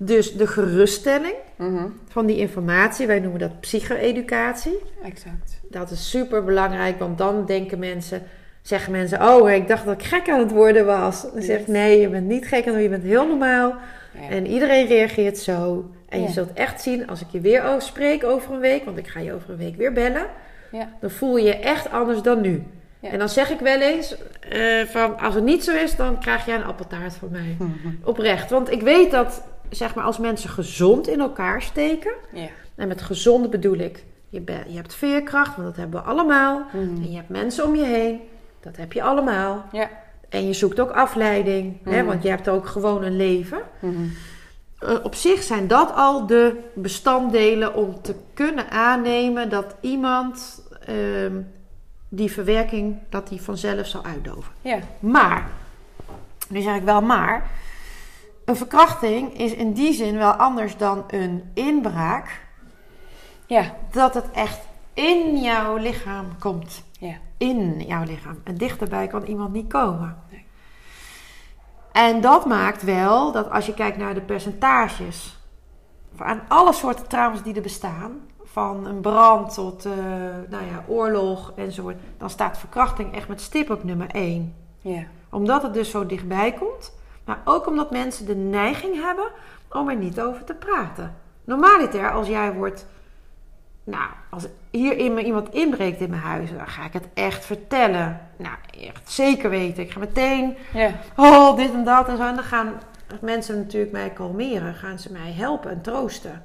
Dus 0.05 0.33
de 0.37 0.47
geruststelling 0.47 1.35
Mhm. 1.57 1.87
van 2.09 2.27
die 2.27 2.37
informatie, 2.37 3.07
wij 3.07 3.21
noemen 3.21 3.41
dat 3.41 3.61
psycho-educatie. 3.61 4.79
Exact. 5.05 5.61
Dat 5.71 5.91
is 5.91 6.11
super 6.11 6.45
belangrijk, 6.45 6.99
want 6.99 7.19
dan 7.19 7.47
denken 7.47 7.79
mensen, 7.79 8.23
zeggen 8.63 8.93
mensen: 8.93 9.23
Oh, 9.29 9.51
ik 9.51 9.69
dacht 9.69 9.85
dat 9.85 9.95
ik 9.95 10.03
gek 10.07 10.29
aan 10.29 10.39
het 10.39 10.51
worden 10.51 10.87
was. 10.87 11.23
Dan 11.33 11.43
zeg 11.43 11.59
ik: 11.61 11.67
Yes. 11.67 11.75
Nee, 11.77 12.01
je 12.01 12.09
bent 12.09 12.27
niet 12.27 12.47
gek 12.47 12.67
aan 12.67 12.73
het 12.75 12.83
je 12.83 12.89
bent 12.89 13.03
heel 13.03 13.27
normaal. 13.27 13.75
Ja. 14.21 14.29
En 14.29 14.47
iedereen 14.47 14.87
reageert 14.87 15.39
zo. 15.39 15.91
En 16.09 16.23
je 16.23 16.29
zult 16.29 16.53
echt 16.53 16.83
zien, 16.83 17.09
als 17.09 17.21
ik 17.21 17.27
je 17.31 17.41
weer 17.41 17.63
spreek 17.79 18.25
over 18.25 18.53
een 18.55 18.61
week, 18.61 18.85
want 18.85 18.99
ik 18.99 19.07
ga 19.09 19.21
je 19.21 19.33
over 19.33 19.51
een 19.51 19.57
week 19.57 19.77
weer 19.77 19.93
bellen, 19.93 20.27
Ja. 20.73 20.89
dan 21.01 21.11
voel 21.11 21.37
je 21.37 21.45
je 21.45 21.57
echt 21.57 21.91
anders 21.91 22.23
dan 22.23 22.41
nu. 22.41 22.63
Ja. 23.01 23.09
En 23.11 23.19
dan 23.19 23.29
zeg 23.29 23.51
ik 23.51 23.59
wel 23.61 23.81
eens: 23.81 24.17
eh, 24.49 24.85
van, 24.87 25.19
Als 25.19 25.35
het 25.35 25.45
niet 25.45 25.65
zo 25.65 25.75
is, 25.75 25.97
dan 25.97 26.21
krijg 26.21 26.47
jij 26.47 26.55
een 26.55 26.65
appeltaart 26.65 27.15
van 27.15 27.29
mij. 27.31 27.57
Mhm. 27.59 27.69
Oprecht. 28.05 28.51
Want 28.51 28.71
ik 28.71 28.81
weet 28.83 29.11
dat, 29.11 29.43
zeg 29.73 29.95
maar, 29.95 30.05
als 30.05 30.19
mensen 30.19 30.51
gezond 30.51 31.09
in 31.09 31.21
elkaar 31.21 31.63
steken. 31.63 32.13
Ja. 32.33 32.49
En 32.75 32.89
met 32.89 33.03
gezonde 33.03 33.49
bedoel 33.49 33.77
ik, 33.79 34.05
je, 34.29 34.43
je 34.67 34.77
hebt 34.77 34.95
veerkracht, 34.95 35.57
want 35.57 35.69
dat 35.69 35.77
hebben 35.77 36.01
we 36.03 36.07
allemaal. 36.09 36.63
Mhm. 36.73 36.79
En 36.83 37.11
je 37.11 37.17
hebt 37.17 37.29
mensen 37.29 37.65
om 37.65 37.75
je 37.77 37.85
heen, 37.85 38.21
dat 38.61 38.77
heb 38.77 38.93
je 38.93 39.03
allemaal. 39.03 39.65
Ja. 39.73 39.89
En 40.29 40.47
je 40.47 40.53
zoekt 40.53 40.81
ook 40.81 40.91
afleiding, 40.91 41.77
hè, 41.85 41.97
Mhm. 41.99 42.07
want 42.07 42.23
je 42.23 42.29
hebt 42.29 42.49
ook 42.49 42.67
gewoon 42.67 43.03
een 43.03 43.17
leven. 43.17 43.61
Mhm. 43.81 43.95
Eh, 44.79 44.95
op 45.03 45.15
zich 45.15 45.43
zijn 45.43 45.67
dat 45.67 45.93
al 45.95 46.27
de 46.27 46.57
bestanddelen 46.75 47.75
om 47.75 48.03
te 48.03 48.15
kunnen 48.35 48.71
aannemen 48.71 49.49
dat 49.49 49.75
iemand 49.81 50.61
ehm, 50.87 51.41
die 52.09 52.33
verwerking, 52.33 52.97
dat 53.09 53.29
die 53.29 53.41
vanzelf 53.43 53.87
zal 53.87 54.05
uitdoven. 54.05 54.53
Ja. 54.61 54.79
Maar, 55.01 55.49
nu 56.49 56.61
zeg 56.61 56.77
ik 56.77 56.83
wel 56.83 57.03
maar, 57.03 57.51
een 58.45 58.57
verkrachting 58.57 59.39
is 59.39 59.55
in 59.55 59.73
die 59.73 59.93
zin 59.93 60.17
wel 60.17 60.33
anders 60.33 60.77
dan 60.77 61.05
een 61.07 61.51
inbraak. 61.55 62.47
Ja. 63.47 63.75
Dat 63.91 64.15
het 64.15 64.31
echt 64.31 64.61
in 64.95 65.37
jouw 65.41 65.77
lichaam 65.77 66.27
komt. 66.39 66.83
Ja. 66.99 67.15
In 67.37 67.81
jouw 67.81 68.05
lichaam. 68.05 68.41
En 68.45 68.55
dichterbij 68.57 69.07
kan 69.07 69.23
iemand 69.23 69.53
niet 69.53 69.69
komen. 69.69 70.17
Nee. 70.31 70.45
En 71.93 72.21
dat 72.21 72.47
maakt 72.47 72.83
wel 72.83 73.33
dat 73.33 73.51
als 73.51 73.67
je 73.67 73.75
kijkt 73.75 73.97
naar 73.97 74.15
de 74.15 74.21
percentages. 74.21 75.37
Aan 76.17 76.43
alle 76.49 76.73
soorten 76.73 77.09
trauma's 77.09 77.43
die 77.43 77.55
er 77.55 77.63
bestaan. 77.63 78.21
Van 78.45 78.87
een 78.87 79.01
brand 79.01 79.55
tot 79.55 79.85
eh, 79.85 79.93
nou 80.49 80.65
ja, 80.65 80.85
oorlog 80.87 81.53
enzovoort. 81.57 81.97
Dan 82.19 82.31
staat 82.31 82.59
verkrachting 82.59 83.15
echt 83.15 83.29
met 83.29 83.41
stip 83.41 83.71
op 83.71 83.85
nummer 83.85 84.11
1 84.11 84.55
Ja. 84.79 85.03
omdat 85.31 85.63
het 85.63 85.75
dus 85.75 85.91
zo 85.91 86.07
dichtbij 86.07 86.53
komt. 86.53 86.93
Maar 87.25 87.39
ook 87.45 87.67
omdat 87.67 87.91
mensen 87.91 88.27
de 88.27 88.35
neiging 88.35 89.03
hebben 89.03 89.29
om 89.71 89.89
er 89.89 89.97
niet 89.97 90.21
over 90.21 90.45
te 90.45 90.55
praten. 90.55 91.15
Normaliter, 91.45 92.13
als 92.13 92.29
jij 92.29 92.53
wordt... 92.53 92.87
Nou, 93.85 94.11
als 94.31 94.47
hier 94.71 94.97
in 94.97 95.15
me 95.15 95.25
iemand 95.25 95.55
inbreekt 95.55 96.01
in 96.01 96.11
mijn 96.11 96.23
huis... 96.23 96.51
dan 96.51 96.69
ga 96.69 96.85
ik 96.85 96.93
het 96.93 97.09
echt 97.15 97.45
vertellen. 97.45 98.21
Nou, 98.37 98.55
echt 98.91 99.11
zeker 99.11 99.51
weten. 99.51 99.83
Ik 99.83 99.91
ga 99.91 99.99
meteen... 99.99 100.57
Oh, 101.17 101.57
dit 101.57 101.73
en 101.73 101.85
dat 101.85 102.09
en 102.09 102.17
zo. 102.17 102.23
En 102.23 102.35
dan 102.35 102.45
gaan 102.45 102.73
mensen 103.21 103.57
natuurlijk 103.57 103.93
mij 103.93 104.11
kalmeren. 104.11 104.75
Gaan 104.75 104.99
ze 104.99 105.13
mij 105.13 105.33
helpen 105.33 105.71
en 105.71 105.83
troosten. 105.83 106.43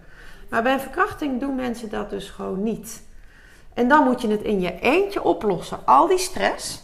Maar 0.50 0.64
bij 0.64 0.74
een 0.74 0.80
verkrachting 0.80 1.40
doen 1.40 1.56
mensen 1.56 1.90
dat 1.90 2.10
dus 2.10 2.30
gewoon 2.30 2.64
niet. 2.64 3.07
En 3.78 3.88
dan 3.88 4.04
moet 4.04 4.22
je 4.22 4.28
het 4.28 4.42
in 4.42 4.62
je 4.62 4.80
eentje 4.80 5.24
oplossen. 5.24 5.78
Al 5.86 6.08
die 6.08 6.18
stress 6.18 6.82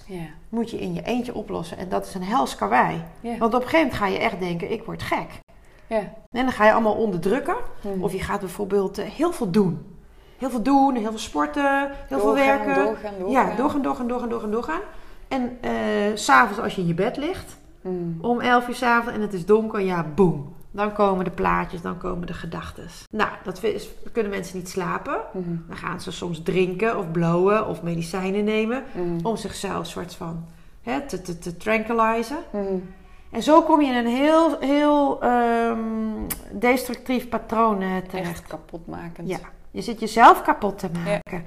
moet 0.50 0.70
je 0.72 0.80
in 0.80 0.94
je 0.94 1.02
eentje 1.04 1.34
oplossen. 1.36 1.78
En 1.78 1.90
dat 1.90 2.06
is 2.06 2.14
een 2.14 2.24
hels 2.24 2.56
karwei. 2.56 3.04
Want 3.40 3.54
op 3.54 3.62
een 3.62 3.68
gegeven 3.68 3.78
moment 3.80 3.94
ga 3.94 4.08
je 4.08 4.18
echt 4.18 4.40
denken, 4.40 4.72
ik 4.72 4.84
word 4.84 5.02
gek. 5.02 5.28
En 6.32 6.44
dan 6.46 6.52
ga 6.52 6.66
je 6.66 6.72
allemaal 6.72 6.94
onderdrukken. 6.96 7.56
Mhm. 7.82 8.04
Of 8.04 8.12
je 8.12 8.20
gaat 8.20 8.40
bijvoorbeeld 8.40 8.98
eh, 8.98 9.06
heel 9.10 9.32
veel 9.34 9.52
doen. 9.52 9.86
Heel 10.38 10.50
veel 10.50 10.62
doen, 10.62 10.96
heel 10.96 11.10
veel 11.10 11.18
sporten, 11.20 11.92
heel 12.08 12.20
veel 12.20 12.34
werken. 12.34 12.76
Doorgaan, 12.76 13.14
doorgaan. 13.20 13.32
Ja, 13.32 13.56
doorgaan, 13.56 13.82
doorgaan, 13.82 14.08
doorgaan, 14.08 14.30
doorgaan, 14.30 14.52
doorgaan. 14.52 14.82
En 15.28 15.58
s 16.16 16.24
s'avonds 16.26 16.60
als 16.60 16.76
je 16.76 16.82
in 16.82 16.88
je 16.88 16.94
bed 16.94 17.18
ligt, 17.18 17.58
Mhm. 17.82 17.94
om 18.26 18.40
11 18.42 18.68
uur 18.68 18.76
s'avonds 18.76 19.16
en 19.16 19.22
het 19.22 19.34
is 19.34 19.46
donker, 19.46 19.80
ja, 19.80 20.06
boem. 20.16 20.56
Dan 20.76 20.94
komen 20.94 21.26
de 21.26 21.32
plaatjes, 21.32 21.82
dan 21.82 21.98
komen 21.98 22.28
de 22.28 22.34
gedachten. 22.34 22.88
Nou, 23.12 23.30
dat 23.44 23.64
is, 23.64 23.90
kunnen 24.12 24.32
mensen 24.32 24.58
niet 24.58 24.70
slapen. 24.70 25.20
Mhm. 25.34 25.56
Dan 25.68 25.78
gaan 25.78 26.02
ze 26.02 26.12
soms 26.12 26.44
drinken 26.44 26.98
of 26.98 27.12
blowen 27.12 27.68
of 27.68 27.82
medicijnen 27.82 28.44
nemen 28.44 28.84
Mhm. 28.94 29.26
om 29.26 29.36
zichzelf 29.38 29.88
soort 29.88 30.16
van 30.16 30.46
hè, 30.82 31.02
te, 31.02 31.22
te, 31.22 31.40
te 31.40 31.58
tranquilizen. 31.58 32.38
Mhm. 32.52 32.66
En 33.32 33.44
zo 33.44 33.62
kom 33.62 33.82
je 33.82 33.88
in 33.88 33.96
een 34.06 34.16
heel, 34.16 34.60
heel 34.60 35.22
ehm, 35.22 35.78
destructief 36.52 37.30
patroon 37.30 37.82
eh, 37.82 37.90
terecht. 38.10 38.30
Echt 38.30 38.48
kapotmakend. 38.48 39.30
Ja, 39.30 39.40
je 39.72 39.82
zit 39.82 40.00
jezelf 40.00 40.42
kapot 40.42 40.80
te 40.80 40.90
maken. 41.04 41.44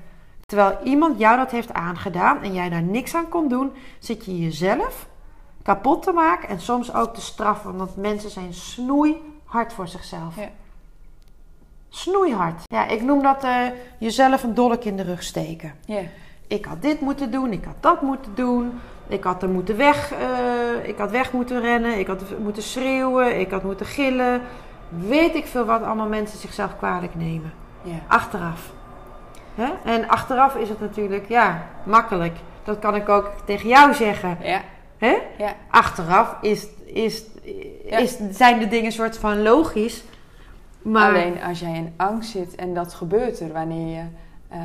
Terwijl 0.46 0.78
iemand 0.84 1.18
jou 1.18 1.36
dat 1.36 1.50
heeft 1.50 1.72
aangedaan 1.72 2.42
en 2.42 2.52
jij 2.54 2.68
daar 2.68 2.82
niks 2.82 3.14
aan 3.14 3.28
kon 3.28 3.48
doen, 3.48 3.72
zit 3.98 4.24
je 4.24 4.38
jezelf 4.38 5.06
kapot 5.66 6.02
te 6.02 6.12
maken 6.12 6.48
en 6.48 6.60
soms 6.60 6.94
ook 6.94 7.14
te 7.14 7.20
straffen. 7.20 7.76
Want 7.76 7.96
mensen 7.96 8.30
zijn 8.30 8.54
snoeihard 8.54 9.72
voor 9.72 9.88
zichzelf. 9.88 10.36
Ja. 10.36 10.48
Snoeihard. 11.88 12.62
Ja, 12.64 12.86
ik 12.86 13.02
noem 13.02 13.22
dat 13.22 13.44
eh, 13.44 13.56
jezelf 13.98 14.42
een 14.42 14.54
dolk 14.54 14.84
in 14.84 14.96
de 14.96 15.02
rug 15.02 15.22
steken. 15.22 15.74
Ja. 15.84 16.00
Ik 16.46 16.64
had 16.64 16.82
dit 16.82 17.00
moeten 17.00 17.30
doen, 17.30 17.52
ik 17.52 17.64
had 17.64 17.74
dat 17.80 18.02
moeten 18.02 18.34
doen. 18.34 18.80
Ik 19.08 19.24
had 19.24 19.42
er 19.42 19.48
moeten 19.48 19.76
weg, 19.76 20.12
eh, 20.12 20.88
ik 20.88 20.98
had 20.98 21.10
weg 21.10 21.32
moeten 21.32 21.60
rennen, 21.60 21.98
ik 21.98 22.06
had 22.06 22.22
moeten 22.38 22.62
schreeuwen, 22.62 23.40
ik 23.40 23.50
had 23.50 23.62
moeten 23.62 23.86
gillen. 23.86 24.40
Weet 24.88 25.34
ik 25.34 25.46
veel 25.46 25.64
wat 25.64 25.82
allemaal 25.82 26.08
mensen 26.08 26.38
zichzelf 26.38 26.76
kwalijk 26.76 27.14
nemen. 27.14 27.52
Ja. 27.82 27.98
Achteraf. 28.06 28.72
Hè? 29.54 29.72
En 29.84 30.08
achteraf 30.08 30.54
is 30.54 30.68
het 30.68 30.80
natuurlijk, 30.80 31.28
ja, 31.28 31.66
makkelijk. 31.84 32.36
Dat 32.64 32.78
kan 32.78 32.94
ik 32.94 33.08
ook 33.08 33.32
tegen 33.44 33.68
jou 33.68 33.94
zeggen. 33.94 34.38
Ja. 34.40 34.60
Hè? 34.98 35.16
Ja. 35.38 35.54
Achteraf 35.70 36.36
is, 36.40 36.66
is, 36.84 37.24
Ja. 37.88 37.98
is, 37.98 38.16
zijn 38.30 38.58
de 38.58 38.68
dingen 38.68 38.92
soort 38.92 39.16
van 39.16 39.42
logisch. 39.42 40.02
Maar 40.82 41.08
Alleen 41.08 41.42
als 41.42 41.60
jij 41.60 41.74
in 41.74 41.92
angst 41.96 42.30
zit 42.30 42.54
en 42.54 42.74
dat 42.74 42.94
gebeurt 42.94 43.40
er 43.40 43.52
wanneer 43.52 43.96
je 43.96 44.04
eh, 44.48 44.60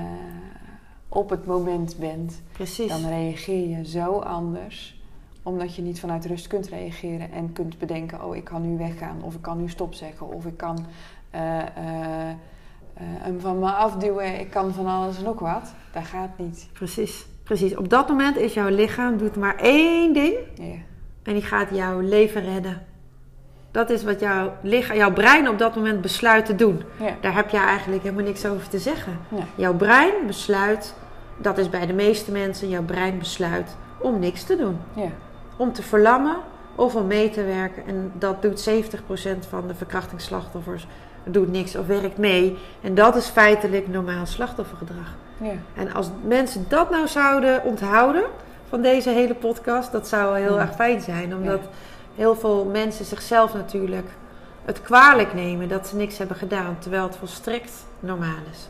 op 1.09 1.29
het 1.29 1.45
moment 1.45 1.97
bent, 1.97 2.41
precies. 2.51 2.87
dan 2.87 3.07
reageer 3.07 3.67
je 3.77 3.85
zo 3.85 4.19
anders. 4.19 4.99
Omdat 5.43 5.75
je 5.75 5.81
niet 5.81 5.99
vanuit 5.99 6.25
rust 6.25 6.47
kunt 6.47 6.67
reageren 6.67 7.31
en 7.31 7.53
kunt 7.53 7.77
bedenken: 7.77 8.25
oh, 8.25 8.35
ik 8.35 8.43
kan 8.43 8.61
nu 8.69 8.77
weggaan, 8.77 9.21
of 9.23 9.35
ik 9.35 9.41
kan 9.41 9.61
nu 9.61 9.69
stop 9.69 9.93
zeggen, 9.93 10.27
of 10.27 10.45
ik 10.45 10.57
kan 10.57 10.85
eh, 11.29 11.59
eh, 11.59 12.35
hem 12.95 13.39
van 13.39 13.59
me 13.59 13.71
afduwen, 13.71 14.39
ik 14.39 14.49
kan 14.49 14.73
van 14.73 14.85
alles 14.87 15.17
en 15.17 15.23
nog 15.23 15.39
wat. 15.39 15.73
Dat 15.93 16.03
gaat 16.03 16.37
niet. 16.37 16.67
Precies. 16.73 17.25
Precies. 17.51 17.75
Op 17.75 17.89
dat 17.89 18.07
moment 18.07 18.37
is 18.37 18.53
jouw 18.53 18.69
lichaam 18.69 19.17
doet 19.17 19.35
maar 19.35 19.55
één 19.55 20.13
ding. 20.13 20.35
Ja. 20.53 20.75
En 21.23 21.33
die 21.33 21.41
gaat 21.41 21.67
jouw 21.71 21.99
leven 21.99 22.43
redden. 22.43 22.81
Dat 23.71 23.89
is 23.89 24.03
wat 24.03 24.19
jouw, 24.19 24.53
lichaam, 24.61 24.97
jouw 24.97 25.13
brein 25.13 25.49
op 25.49 25.57
dat 25.57 25.75
moment 25.75 26.01
besluit 26.01 26.45
te 26.45 26.55
doen. 26.55 26.83
Ja. 26.99 27.15
Daar 27.21 27.35
heb 27.35 27.49
je 27.49 27.57
eigenlijk 27.57 28.03
helemaal 28.03 28.23
niks 28.23 28.45
over 28.45 28.69
te 28.69 28.79
zeggen. 28.79 29.19
Jouw 29.55 29.73
brein 29.73 30.13
besluit, 30.27 30.95
dat 31.37 31.57
is 31.57 31.69
bij 31.69 31.85
de 31.85 31.93
meeste 31.93 32.31
mensen, 32.31 32.69
jouw 32.69 32.83
brein 32.83 33.19
besluit 33.19 33.75
om 33.99 34.19
niks 34.19 34.43
te 34.43 34.55
doen. 34.55 34.77
Ja. 34.93 35.09
Om 35.57 35.73
te 35.73 35.83
verlammen 35.83 36.37
of 36.75 36.95
om 36.95 37.07
mee 37.07 37.29
te 37.29 37.43
werken. 37.43 37.85
En 37.87 38.11
dat 38.13 38.41
doet 38.41 38.69
70% 38.69 39.47
van 39.49 39.67
de 39.67 39.75
verkrachtingsslachtoffers. 39.75 40.87
Doet 41.23 41.51
niks 41.51 41.75
of 41.75 41.87
werkt 41.87 42.17
mee. 42.17 42.57
En 42.81 42.95
dat 42.95 43.15
is 43.15 43.27
feitelijk 43.27 43.87
normaal 43.87 44.25
slachtoffergedrag. 44.25 45.15
Ja. 45.41 45.53
En 45.75 45.93
als 45.93 46.09
mensen 46.23 46.65
dat 46.67 46.89
nou 46.89 47.07
zouden 47.07 47.63
onthouden 47.63 48.23
van 48.67 48.81
deze 48.81 49.09
hele 49.09 49.35
podcast, 49.35 49.91
dat 49.91 50.07
zou 50.07 50.23
wel 50.23 50.33
heel 50.33 50.59
erg 50.59 50.75
fijn 50.75 51.01
zijn. 51.01 51.35
Omdat 51.35 51.61
heel 52.15 52.35
veel 52.35 52.65
mensen 52.65 53.05
zichzelf 53.05 53.53
natuurlijk 53.53 54.07
het 54.65 54.81
kwalijk 54.81 55.33
nemen 55.33 55.69
dat 55.69 55.87
ze 55.87 55.95
niks 55.95 56.17
hebben 56.17 56.37
gedaan, 56.37 56.79
terwijl 56.79 57.03
het 57.03 57.15
volstrekt 57.15 57.85
normaal 57.99 58.39
is. 58.51 58.69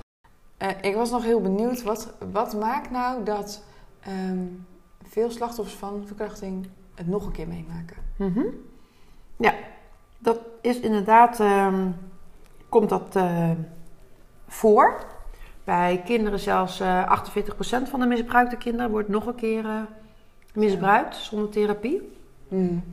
Eh, 0.58 0.70
ik 0.82 0.96
was 0.96 1.12
nog 1.12 1.24
heel 1.24 1.42
benieuwd, 1.42 1.84
wat, 1.84 2.14
wat 2.32 2.54
maakt 2.54 2.92
nou 2.92 3.24
dat 3.24 3.64
ehm, 4.00 4.46
veel 5.04 5.32
slachtoffers 5.32 5.78
van 5.78 6.04
verkrachting 6.06 6.68
het 6.96 7.08
nog 7.08 7.26
een 7.26 7.32
keer 7.32 7.48
meemaken? 7.48 7.98
Mhm. 8.16 8.46
Ja, 9.38 9.54
dat 10.18 10.40
is 10.62 10.80
inderdaad, 10.80 11.40
ehm, 11.40 11.88
komt 12.70 12.90
dat 12.90 13.16
eh, 13.16 13.50
voor. 14.48 15.06
Bij 15.72 16.02
kinderen 16.06 16.40
zelfs 16.40 16.80
eh 16.80 17.22
48% 17.86 17.90
van 17.90 18.00
de 18.00 18.06
misbruikte 18.06 18.56
kinderen 18.58 18.92
wordt 18.92 19.10
nog 19.10 19.26
een 19.26 19.36
keer 19.36 19.66
eh, 19.66 19.82
misbruikt 20.54 21.16
zonder 21.16 21.50
therapie. 21.50 22.12
Mm. 22.48 22.84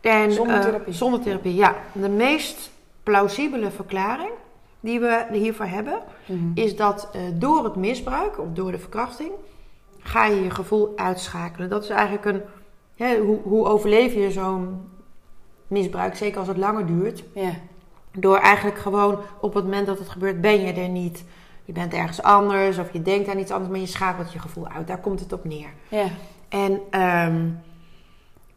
En, 0.00 0.32
Zonder 0.32 0.56
eh, 0.56 0.62
therapie? 0.62 0.92
zonder 0.92 1.20
therapie, 1.20 1.54
ja. 1.54 1.74
De 1.92 2.08
meest 2.08 2.70
plausibele 3.02 3.70
verklaring 3.70 4.30
die 4.80 5.00
we 5.00 5.26
hiervoor 5.32 5.66
hebben, 5.66 5.98
Mhm. 6.26 6.50
is 6.54 6.76
dat 6.76 7.08
eh, 7.12 7.20
door 7.34 7.64
het 7.64 7.76
misbruik 7.76 8.38
of 8.38 8.46
door 8.52 8.70
de 8.70 8.78
verkrachting 8.78 9.30
ga 9.98 10.26
je 10.26 10.42
je 10.42 10.50
gevoel 10.50 10.92
uitschakelen. 10.96 11.68
Dat 11.68 11.82
is 11.82 11.88
eigenlijk 11.88 12.24
een. 12.24 12.42
Hoe, 13.22 13.38
hoe 13.42 13.66
overleef 13.66 14.14
je 14.14 14.30
zo'n 14.30 14.88
misbruik, 15.66 16.16
zeker 16.16 16.38
als 16.38 16.48
het 16.48 16.56
langer 16.56 16.86
duurt? 16.86 17.24
Door 18.12 18.36
eigenlijk 18.36 18.78
gewoon 18.78 19.18
op 19.40 19.54
het 19.54 19.64
moment 19.64 19.86
dat 19.86 19.98
het 19.98 20.08
gebeurt, 20.08 20.40
ben 20.40 20.60
je 20.60 20.72
er 20.72 20.88
niet. 20.88 21.24
Je 21.70 21.76
bent 21.76 21.92
ergens 21.92 22.22
anders 22.22 22.78
of 22.78 22.92
je 22.92 23.02
denkt 23.02 23.28
aan 23.28 23.38
iets 23.38 23.50
anders, 23.50 23.70
maar 23.70 23.80
je 23.80 23.86
schakelt 23.86 24.32
je 24.32 24.38
gevoel 24.38 24.68
uit. 24.68 24.86
Daar 24.86 25.00
komt 25.00 25.20
het 25.20 25.32
op 25.32 25.44
neer. 25.44 25.68
Ja. 25.88 26.06
En 26.48 26.80
ehm, 26.90 27.48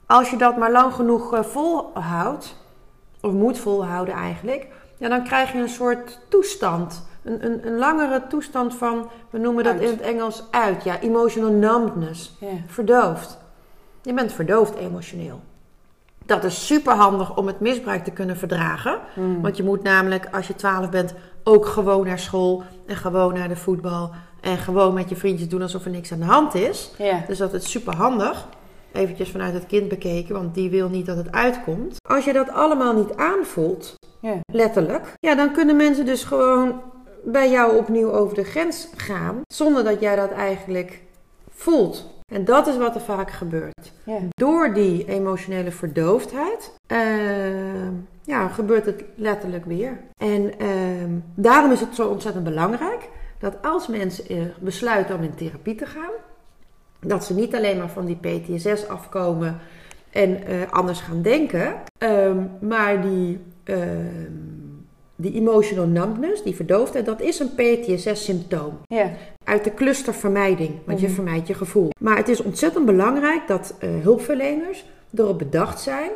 als 0.05 0.29
je 0.29 0.37
dat 0.37 0.57
maar 0.57 0.71
lang 0.71 0.93
genoeg 0.93 1.33
eh, 1.33 1.43
volhoudt, 1.43 2.57
of 3.21 3.31
moet 3.31 3.57
volhouden 3.57 4.13
eigenlijk, 4.13 4.67
ja, 4.97 5.09
dan 5.09 5.23
krijg 5.23 5.51
je 5.51 5.59
een 5.59 5.69
soort 5.69 6.19
toestand. 6.29 7.07
Een, 7.23 7.45
een, 7.45 7.67
een 7.67 7.77
langere 7.77 8.27
toestand 8.27 8.75
van, 8.75 9.09
we 9.29 9.37
noemen 9.37 9.63
dat 9.63 9.73
Uit. 9.73 9.81
in 9.81 9.89
het 9.89 10.01
Engels 10.01 10.43
uit, 10.51 10.83
ja, 10.83 10.99
emotional 10.99 11.51
numbness. 11.51 12.37
Ja. 12.39 12.47
Verdoofd. 12.67 13.37
Je 14.01 14.13
bent 14.13 14.33
verdoofd 14.33 14.75
emotioneel. 14.75 15.41
Dat 16.25 16.43
is 16.43 16.65
super 16.65 16.93
handig 16.93 17.37
om 17.37 17.47
het 17.47 17.59
misbruik 17.59 18.03
te 18.03 18.11
kunnen 18.11 18.37
verdragen. 18.37 18.99
Mm. 19.15 19.41
Want 19.41 19.57
je 19.57 19.63
moet 19.63 19.83
namelijk, 19.83 20.27
als 20.31 20.47
je 20.47 20.55
12 20.55 20.89
bent, 20.89 21.13
ook 21.43 21.65
gewoon 21.65 22.05
naar 22.05 22.19
school 22.19 22.63
en 22.85 22.95
gewoon 22.95 23.33
naar 23.33 23.47
de 23.47 23.55
voetbal. 23.55 24.11
En 24.41 24.57
gewoon 24.57 24.93
met 24.93 25.09
je 25.09 25.15
vriendjes 25.15 25.49
doen 25.49 25.61
alsof 25.61 25.85
er 25.85 25.91
niks 25.91 26.11
aan 26.11 26.19
de 26.19 26.25
hand 26.25 26.55
is. 26.55 26.91
Ja. 26.97 27.23
Dus 27.27 27.37
dat 27.37 27.53
is 27.53 27.71
super 27.71 27.95
handig. 27.95 28.47
Eventjes 28.91 29.29
vanuit 29.31 29.53
het 29.53 29.65
kind 29.65 29.87
bekeken, 29.87 30.35
want 30.35 30.53
die 30.53 30.69
wil 30.69 30.89
niet 30.89 31.05
dat 31.05 31.17
het 31.17 31.31
uitkomt. 31.31 31.97
Als 32.09 32.25
je 32.25 32.33
dat 32.33 32.49
allemaal 32.49 32.93
niet 32.93 33.15
aanvoelt, 33.15 33.93
Ja. 34.19 34.39
letterlijk, 34.51 35.13
ja, 35.19 35.35
dan 35.35 35.51
kunnen 35.53 35.75
mensen 35.75 36.05
dus 36.05 36.23
gewoon 36.23 36.81
bij 37.25 37.51
jou 37.51 37.77
opnieuw 37.77 38.11
over 38.11 38.35
de 38.35 38.43
grens 38.43 38.87
gaan, 38.95 39.41
zonder 39.53 39.83
dat 39.83 39.99
jij 39.99 40.15
dat 40.15 40.31
eigenlijk 40.31 41.01
voelt. 41.49 42.11
En 42.33 42.45
dat 42.45 42.67
is 42.67 42.77
wat 42.77 42.95
er 42.95 43.01
vaak 43.01 43.31
gebeurt. 43.31 43.91
Ja. 44.05 44.17
Door 44.29 44.73
die 44.73 45.05
emotionele 45.07 45.71
verdoofdheid, 45.71 46.73
ehm, 46.87 47.91
ja, 48.25 48.47
gebeurt 48.47 48.85
het 48.85 49.03
letterlijk 49.15 49.65
weer. 49.65 49.97
En 50.17 50.59
ehm, 50.59 51.11
daarom 51.35 51.71
is 51.71 51.79
het 51.79 51.95
zo 51.95 52.07
ontzettend 52.07 52.43
belangrijk 52.43 53.09
dat 53.39 53.55
als 53.61 53.87
mensen 53.87 54.53
besluiten 54.59 55.15
om 55.15 55.23
in 55.23 55.35
therapie 55.35 55.75
te 55.75 55.85
gaan, 55.85 56.11
dat 56.99 57.25
ze 57.25 57.33
niet 57.33 57.55
alleen 57.55 57.77
maar 57.77 57.89
van 57.89 58.05
die 58.05 58.15
PTSS 58.21 58.87
afkomen 58.87 59.59
en 60.09 60.45
eh, 60.45 60.55
anders 60.71 60.99
gaan 60.99 61.21
denken, 61.21 61.73
ehm, 61.97 62.37
maar 62.61 63.01
die, 63.01 63.39
ehm, 63.63 63.81
die 65.15 65.33
emotional 65.33 65.87
numbness, 65.87 66.43
die 66.43 66.55
verdoofdheid, 66.55 67.05
dat 67.05 67.21
is 67.21 67.39
een 67.39 67.55
PTSS-symptoom. 67.55 68.79
Ja. 68.87 69.09
Uit 69.43 69.63
de 69.63 69.73
clustervermijding, 69.73 70.71
want 70.85 70.99
je 70.99 71.05
Mhm. 71.05 71.15
vermijdt 71.15 71.47
je 71.47 71.53
gevoel. 71.53 71.89
Maar 71.99 72.17
het 72.17 72.29
is 72.29 72.41
ontzettend 72.43 72.85
belangrijk 72.85 73.47
dat 73.47 73.75
eh, 73.79 73.89
hulpverleners 74.01 74.85
erop 75.15 75.37
bedacht 75.37 75.79
zijn 75.81 76.09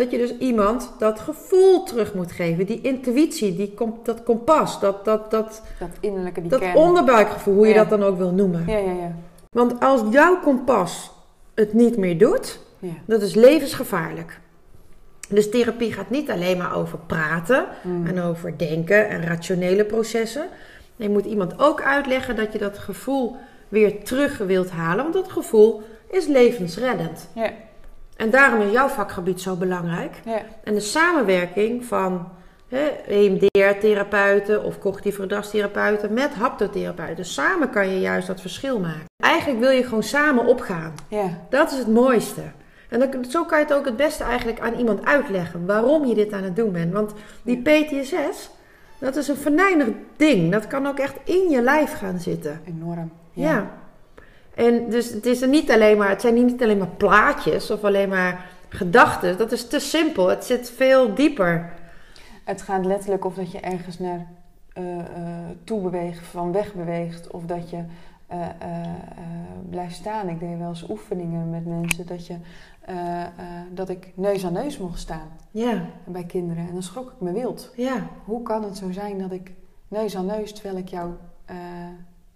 dat 0.00 0.10
je 0.10 0.18
dus 0.18 0.36
iemand 0.38 0.92
dat 0.98 1.20
gevoel 1.20 1.82
terug 1.82 2.14
moet 2.14 2.32
geven. 2.32 2.66
Die 2.66 2.80
intuïtie, 2.80 3.56
die, 3.56 3.72
kom- 3.74 3.98
dat 4.02 4.22
kompas, 4.22 4.80
dat, 4.80 5.04
dat, 5.04 5.30
dat, 5.30 5.62
Dat 5.78 5.88
innerlijke, 6.00 6.40
die 6.40 6.50
dat 6.50 6.60
kern. 6.60 6.76
onderbuikgevoel, 6.76 7.54
hoe 7.54 7.66
je 7.66 7.74
dat 7.74 7.88
dan 7.90 8.02
ook 8.02 8.16
wil 8.18 8.30
noemen. 8.32 8.64
Ja, 8.66 8.76
ja, 8.76 8.92
ja. 8.92 9.12
Want 9.50 9.80
als 9.80 10.00
jouw 10.10 10.40
kompas 10.40 11.10
het 11.54 11.72
niet 11.72 11.96
meer 11.96 12.18
doet, 12.18 12.58
ja. 12.78 12.92
dat 13.06 13.22
is 13.22 13.34
levensgevaarlijk. 13.34 14.40
Dus 15.28 15.50
therapie 15.50 15.92
gaat 15.92 16.10
niet 16.10 16.30
alleen 16.30 16.58
maar 16.58 16.76
over 16.76 16.98
praten 17.06 17.64
Mm. 17.82 18.06
en 18.06 18.20
over 18.20 18.58
denken 18.58 19.08
en 19.08 19.22
rationele 19.26 19.84
processen. 19.84 20.48
Je 20.96 21.08
moet 21.08 21.24
iemand 21.24 21.58
ook 21.58 21.82
uitleggen 21.82 22.36
dat 22.36 22.52
je 22.52 22.58
dat 22.58 22.78
gevoel 22.78 23.36
weer 23.68 24.04
terug 24.04 24.38
wilt 24.38 24.70
halen, 24.70 25.02
want 25.02 25.14
dat 25.14 25.32
gevoel 25.32 25.82
is 26.10 26.26
levensreddend. 26.26 27.28
Ja. 27.34 27.50
En 28.20 28.30
daarom 28.30 28.60
is 28.60 28.72
jouw 28.72 28.88
vakgebied 28.88 29.40
zo 29.40 29.56
belangrijk. 29.56 30.20
Ja. 30.24 30.42
En 30.64 30.74
de 30.74 30.80
samenwerking 30.80 31.84
van 31.84 32.28
hè, 32.68 32.86
EMDR-therapeuten 33.06 34.64
of 34.64 34.78
cognitieve 34.78 35.20
gedragstherapeuten 35.20 36.12
met 36.12 36.34
haptotherapeuten. 36.34 37.24
Samen 37.24 37.70
kan 37.70 37.88
je 37.88 38.00
juist 38.00 38.26
dat 38.26 38.40
verschil 38.40 38.80
maken. 38.80 39.04
Eigenlijk 39.16 39.60
wil 39.60 39.70
je 39.70 39.84
gewoon 39.84 40.02
samen 40.02 40.46
opgaan. 40.46 40.94
Ja. 41.08 41.28
Dat 41.50 41.72
is 41.72 41.78
het 41.78 41.88
mooiste. 41.88 42.42
En 42.88 42.98
dan, 42.98 43.24
zo 43.24 43.44
kan 43.44 43.58
je 43.58 43.64
het 43.64 43.74
ook 43.74 43.84
het 43.84 43.96
beste 43.96 44.24
eigenlijk 44.24 44.60
aan 44.60 44.74
iemand 44.74 45.04
uitleggen 45.04 45.66
waarom 45.66 46.04
je 46.04 46.14
dit 46.14 46.32
aan 46.32 46.44
het 46.44 46.56
doen 46.56 46.72
bent. 46.72 46.92
Want 46.92 47.12
die 47.42 47.62
PTSS, 47.62 48.50
dat 48.98 49.16
is 49.16 49.28
een 49.28 49.36
venijnig 49.36 49.88
ding. 50.16 50.52
Dat 50.52 50.66
kan 50.66 50.86
ook 50.86 50.98
echt 50.98 51.16
in 51.24 51.50
je 51.50 51.62
lijf 51.62 51.98
gaan 51.98 52.18
zitten. 52.18 52.60
Enorm. 52.66 53.12
Ja. 53.32 53.70
En 54.54 54.90
dus 54.90 55.10
het, 55.10 55.26
is 55.26 55.42
er 55.42 55.48
niet 55.48 55.70
alleen 55.70 55.98
maar, 55.98 56.08
het 56.08 56.20
zijn 56.20 56.34
niet 56.34 56.62
alleen 56.62 56.78
maar 56.78 56.96
plaatjes 56.96 57.70
of 57.70 57.84
alleen 57.84 58.08
maar 58.08 58.46
gedachten. 58.68 59.38
Dat 59.38 59.52
is 59.52 59.68
te 59.68 59.78
simpel. 59.78 60.28
Het 60.28 60.44
zit 60.44 60.70
veel 60.70 61.14
dieper. 61.14 61.72
Het 62.44 62.62
gaat 62.62 62.84
letterlijk 62.84 63.24
of 63.24 63.34
dat 63.34 63.52
je 63.52 63.60
ergens 63.60 63.98
naar 63.98 64.26
eh, 64.72 64.82
toe 65.64 65.80
beweegt, 65.80 66.26
van 66.26 66.52
weg 66.52 66.74
beweegt, 66.74 67.30
of 67.30 67.44
dat 67.44 67.70
je 67.70 67.82
eh, 68.26 68.46
blijft 69.70 69.94
staan. 69.94 70.28
Ik 70.28 70.40
deed 70.40 70.58
wel 70.58 70.68
eens 70.68 70.88
oefeningen 70.88 71.50
met 71.50 71.66
mensen 71.66 72.06
dat, 72.06 72.26
je, 72.26 72.36
dat 73.72 73.88
ik 73.88 74.12
neus 74.14 74.44
aan 74.44 74.52
neus 74.52 74.78
mocht 74.78 74.98
staan 74.98 75.28
Ja, 75.50 75.84
bij 76.04 76.24
kinderen. 76.24 76.66
En 76.66 76.72
dan 76.72 76.82
schrok 76.82 77.08
ik 77.10 77.20
me 77.20 77.32
wild. 77.32 77.72
ja, 77.76 78.06
Hoe 78.24 78.42
kan 78.42 78.64
het 78.64 78.76
zo 78.76 78.90
zijn 78.90 79.18
dat 79.18 79.32
ik 79.32 79.52
neus 79.88 80.16
aan 80.16 80.26
neus, 80.26 80.52
terwijl 80.52 80.76
ik 80.76 80.88
jou 80.88 81.10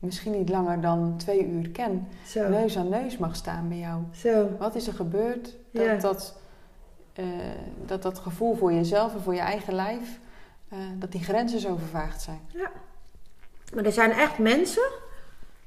misschien 0.05 0.33
niet 0.33 0.49
langer 0.49 0.81
dan 0.81 1.14
twee 1.17 1.47
uur 1.47 1.69
ken, 1.71 2.09
zo. 2.27 2.49
neus 2.49 2.77
aan 2.77 2.88
neus 2.88 3.17
mag 3.19 3.37
staan 3.37 3.69
bij 3.69 3.79
jou? 3.79 4.03
Zo. 4.12 4.49
Wat 4.59 4.75
is 4.75 4.87
er 4.87 4.95
gebeurd 4.95 5.55
dat 5.71 5.85
Ja. 5.85 5.95
dat, 5.97 6.37
eh, 7.12 7.25
dat 7.87 8.03
dat 8.03 8.19
gevoel 8.19 8.55
voor 8.57 8.73
jezelf 8.73 9.14
en 9.14 9.21
voor 9.21 9.35
je 9.35 9.40
eigen 9.40 9.75
lijf, 9.75 10.19
eh, 10.69 10.79
dat 10.99 11.12
die 11.12 11.25
grenzen 11.25 11.61
zo 11.61 11.77
vervaagd 11.77 12.23
zijn? 12.23 12.40
Maar 13.75 13.85
er 13.85 13.93
zijn 13.93 14.11
echt 14.12 14.38
mensen, 14.38 14.90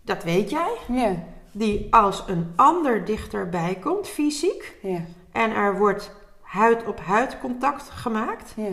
dat 0.01 0.23
weet 0.23 0.49
jij, 0.49 0.77
Ja, 0.87 1.15
die 1.51 1.93
als 1.93 2.23
een 2.27 2.53
ander 2.55 3.05
dichterbij 3.05 3.75
komt, 3.75 4.07
fysiek, 4.07 4.77
ja, 4.81 5.01
en 5.31 5.51
er 5.51 5.77
wordt 5.77 6.11
huid 6.41 6.85
op 6.85 6.99
huid 6.99 7.39
contact 7.39 7.89
gemaakt, 7.89 8.53
ja, 8.55 8.69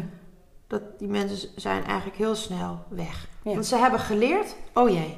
dat 0.67 0.99
die 0.99 1.09
mensen 1.09 1.49
zijn 1.57 1.85
eigenlijk 1.85 2.17
heel 2.17 2.35
snel 2.35 2.79
weg. 2.89 3.29
Ja. 3.43 3.53
Want 3.53 3.67
ze 3.67 3.77
hebben 3.77 4.01
geleerd, 4.01 4.55
oh 4.75 4.89
jee, 4.89 5.17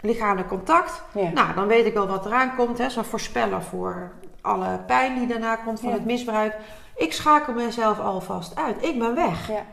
lichamelijk 0.00 0.48
contact, 0.48 1.02
ja. 1.14 1.30
Nou, 1.30 1.54
dan 1.54 1.66
weet 1.66 1.86
ik 1.86 1.94
wel 1.94 2.06
wat 2.06 2.26
eraan 2.26 2.56
komt. 2.56 2.80
Zo'n 2.88 3.04
voorspeller 3.04 3.62
voor 3.62 4.12
alle 4.40 4.78
pijn 4.86 5.18
die 5.18 5.26
daarna 5.26 5.56
komt 5.56 5.80
van 5.80 5.88
Ja. 5.88 5.94
het 5.94 6.04
misbruik. 6.04 6.54
Ik 6.96 7.12
schakel 7.12 7.52
mezelf 7.52 8.00
alvast 8.00 8.56
uit. 8.56 8.84
Ik 8.84 8.98
ben 8.98 9.14
weg. 9.14 9.48
Ja. 9.48 9.64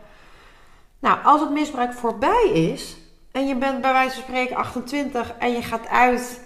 Nou, 0.99 1.17
als 1.23 1.41
het 1.41 1.49
misbruik 1.49 1.93
voorbij 1.93 2.49
is 2.53 2.97
en 3.31 3.47
je 3.47 3.55
bent 3.55 3.81
bij 3.81 3.91
wijze 3.91 4.13
van 4.13 4.23
spreken 4.23 4.55
28 4.55 5.33
en 5.39 5.51
je 5.51 5.61
gaat 5.61 5.87
uit 5.87 6.41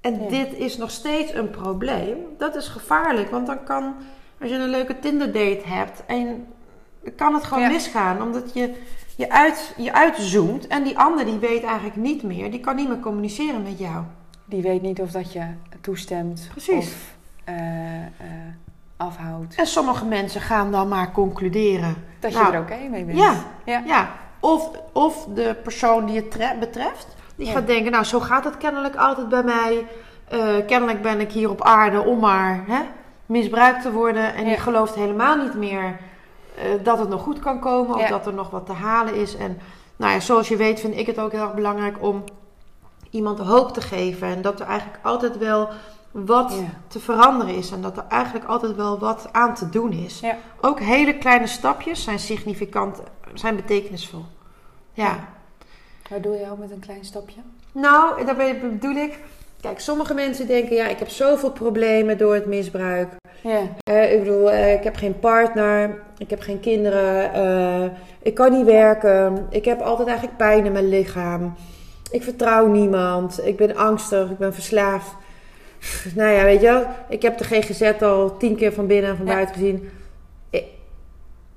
en 0.00 0.28
dit 0.28 0.52
is 0.54 0.76
nog 0.76 0.90
steeds 0.90 1.34
een 1.34 1.50
probleem, 1.50 2.16
dat 2.38 2.54
is 2.54 2.68
gevaarlijk. 2.68 3.30
Want 3.30 3.46
dan 3.46 3.64
kan, 3.64 3.94
als 4.40 4.50
je 4.50 4.56
een 4.56 4.68
leuke 4.68 4.98
Tinder 4.98 5.26
date 5.32 5.62
hebt 5.64 6.02
en 6.06 6.46
kan 7.16 7.34
het 7.34 7.44
gewoon 7.44 7.68
misgaan, 7.68 8.22
omdat 8.22 8.54
je 8.54 8.74
je, 9.20 9.30
uit, 9.30 9.74
je 9.76 9.92
uitzoomt 9.92 10.66
en 10.66 10.82
die 10.82 10.98
ander 10.98 11.24
die 11.24 11.38
weet 11.38 11.62
eigenlijk 11.62 11.96
niet 11.96 12.22
meer, 12.22 12.50
die 12.50 12.60
kan 12.60 12.76
niet 12.76 12.88
meer 12.88 13.00
communiceren 13.00 13.62
met 13.62 13.78
jou. 13.78 14.02
Die 14.44 14.62
weet 14.62 14.82
niet 14.82 15.00
of 15.00 15.10
dat 15.10 15.32
je 15.32 15.42
toestemt 15.80 16.48
Precies. 16.50 16.76
of 16.76 17.14
eh, 17.44 17.54
eh, 17.96 18.06
afhoudt. 18.96 19.54
En 19.54 19.66
sommige 19.66 20.04
mensen 20.04 20.40
gaan 20.40 20.70
dan 20.72 20.88
maar 20.88 21.12
concluderen. 21.12 21.94
Dat 22.20 22.32
je 22.32 22.38
Nou, 22.38 22.54
er 22.54 22.60
oké 22.60 22.76
mee 22.90 23.04
bent. 23.04 23.18
Ja, 23.18 23.34
Ja. 23.64 23.82
ja. 23.86 24.10
Of, 24.40 24.70
of 24.92 25.26
de 25.34 25.56
persoon 25.62 26.06
die 26.06 26.16
het 26.16 26.30
tre- 26.30 26.56
betreft, 26.60 27.06
die 27.36 27.46
Ja. 27.46 27.52
gaat 27.52 27.66
denken, 27.66 27.92
nou 27.92 28.04
zo 28.04 28.20
gaat 28.20 28.44
het 28.44 28.56
kennelijk 28.56 28.96
altijd 28.96 29.28
bij 29.28 29.42
mij. 29.42 29.86
Eh, 30.28 30.66
kennelijk 30.66 31.02
ben 31.02 31.20
ik 31.20 31.32
hier 31.32 31.50
op 31.50 31.62
aarde 31.62 32.00
om 32.00 32.18
maar 32.18 32.62
hè, 32.66 32.80
misbruikt 33.26 33.82
te 33.82 33.92
worden. 33.92 34.34
En 34.34 34.42
Ja. 34.42 34.48
die 34.48 34.58
gelooft 34.58 34.94
helemaal 34.94 35.36
niet 35.36 35.54
meer 35.54 35.98
dat 36.82 36.98
het 36.98 37.08
nog 37.08 37.22
goed 37.22 37.38
kan 37.38 37.60
komen 37.60 37.94
of 37.94 38.00
Ja. 38.00 38.08
dat 38.08 38.26
er 38.26 38.34
nog 38.34 38.50
wat 38.50 38.66
te 38.66 38.72
halen 38.72 39.14
is. 39.14 39.36
En 39.36 39.58
nou 39.96 40.12
ja, 40.12 40.20
zoals 40.20 40.48
je 40.48 40.56
weet 40.56 40.80
vind 40.80 40.96
ik 40.96 41.06
het 41.06 41.18
ook 41.18 41.32
heel 41.32 41.42
erg 41.42 41.54
belangrijk 41.54 42.02
om 42.02 42.24
iemand 43.10 43.38
hoop 43.38 43.72
te 43.72 43.80
geven. 43.80 44.28
En 44.28 44.42
dat 44.42 44.60
er 44.60 44.66
eigenlijk 44.66 44.98
altijd 45.02 45.38
wel 45.38 45.68
wat 46.10 46.52
Ja. 46.60 46.66
te 46.88 47.00
veranderen 47.00 47.54
is. 47.54 47.70
En 47.70 47.82
dat 47.82 47.96
er 47.96 48.04
eigenlijk 48.08 48.46
altijd 48.46 48.76
wel 48.76 48.98
wat 48.98 49.28
aan 49.32 49.54
te 49.54 49.68
doen 49.68 49.92
is. 49.92 50.20
Ja. 50.20 50.36
Ook 50.60 50.80
hele 50.80 51.18
kleine 51.18 51.46
stapjes 51.46 52.02
zijn 52.04 52.18
significant, 52.18 53.00
zijn 53.34 53.56
betekenisvol. 53.56 54.24
Ja. 54.92 55.18
Waar 56.10 56.20
doe 56.20 56.36
je 56.36 56.50
ook 56.50 56.58
met 56.58 56.70
een 56.70 56.78
klein 56.80 57.04
stapje? 57.04 57.40
Nou, 57.72 58.24
daar 58.24 58.36
bedoel 58.60 58.94
ik. 58.94 59.18
Kijk, 59.60 59.80
sommige 59.80 60.14
mensen 60.14 60.46
denken, 60.46 60.76
ja, 60.76 60.88
ik 60.88 60.98
heb 60.98 61.08
zoveel 61.08 61.50
problemen 61.50 62.18
door 62.18 62.34
het 62.34 62.46
misbruik. 62.46 63.08
Ja. 63.40 63.60
Eh, 63.82 64.12
ik 64.12 64.18
bedoel, 64.18 64.50
eh, 64.50 64.72
ik 64.72 64.84
heb 64.84 64.96
geen 64.96 65.18
partner, 65.18 66.02
ik 66.18 66.30
heb 66.30 66.40
geen 66.40 66.60
kinderen, 66.60 67.32
eh, 67.32 67.90
ik 68.22 68.34
kan 68.34 68.52
niet 68.52 68.66
werken, 68.66 69.46
ik 69.50 69.64
heb 69.64 69.80
altijd 69.80 70.08
eigenlijk 70.08 70.38
pijn 70.38 70.64
in 70.64 70.72
mijn 70.72 70.88
lichaam. 70.88 71.54
Ik 72.10 72.22
vertrouw 72.22 72.66
niemand, 72.66 73.46
ik 73.46 73.56
ben 73.56 73.76
angstig, 73.76 74.30
ik 74.30 74.38
ben 74.38 74.54
verslaafd. 74.54 75.10
Nou 76.14 76.30
ja, 76.32 76.44
weet 76.44 76.60
je 76.60 76.66
wel, 76.66 76.86
ik 77.08 77.22
heb 77.22 77.38
de 77.38 77.44
GGZ 77.44 78.02
al 78.02 78.36
tien 78.36 78.56
keer 78.56 78.72
van 78.72 78.86
binnen 78.86 79.10
en 79.10 79.16
van 79.16 79.26
Ja. 79.26 79.32
buiten 79.32 79.54
gezien. 79.54 79.90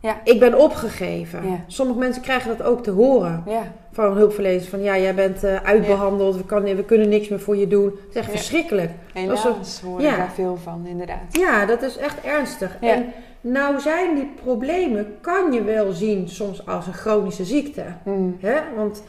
Ik, 0.04 0.10
Ja. 0.10 0.22
ik 0.24 0.40
ben 0.40 0.60
opgegeven. 0.60 1.50
Ja. 1.50 1.60
Sommige 1.68 2.00
mensen 2.00 2.22
krijgen 2.22 2.58
dat 2.58 2.68
ook 2.68 2.84
te 2.84 2.92
horen 2.92 3.44
Ja. 3.48 3.64
van 3.92 4.18
hulpverleners. 4.18 4.68
Van 4.68 4.82
ja, 4.82 4.98
jij 4.98 5.16
bent 5.16 5.44
eh, 5.44 5.64
uitbehandeld, 5.64 6.36
we, 6.36 6.44
kan, 6.46 6.64
we 6.64 6.84
kunnen 6.84 7.10
niks 7.10 7.28
meer 7.28 7.40
voor 7.40 7.58
je 7.58 7.68
doen. 7.68 7.84
Dat 7.90 8.10
is 8.10 8.16
echt 8.16 8.30
verschrikkelijk. 8.30 8.92
Helaas 9.14 9.44
Dat 9.44 9.82
hoor 9.86 10.02
ja. 10.02 10.12
ik 10.12 10.18
daar 10.18 10.32
veel 10.34 10.58
van, 10.64 10.86
inderdaad. 10.88 11.20
Ja, 11.32 11.66
dat 11.66 11.82
is 11.82 11.98
echt 11.98 12.22
ernstig. 12.24 12.78
En 12.82 13.06
nou 13.42 13.80
zijn 13.80 14.16
die 14.16 14.32
problemen, 14.44 15.16
kan 15.22 15.52
je 15.54 15.64
wel 15.64 15.92
zien 15.92 16.30
soms 16.30 16.66
als 16.66 16.88
een 16.88 16.94
chronische 16.94 17.46
ziekte. 17.46 17.84
Mm. 18.04 18.38
Hè? 18.40 18.60
Want 18.76 19.04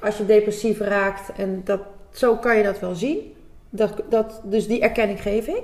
als 0.00 0.16
je 0.16 0.26
depressief 0.26 0.78
raakt, 0.78 1.32
en 1.36 1.60
dat, 1.64 1.80
zo 2.10 2.36
kan 2.36 2.56
je 2.56 2.62
dat 2.62 2.80
wel 2.80 2.94
zien. 2.94 3.34
Dat, 3.70 4.02
dat, 4.08 4.40
dus 4.44 4.66
die 4.66 4.80
erkenning 4.80 5.22
geef 5.22 5.46
ik. 5.46 5.62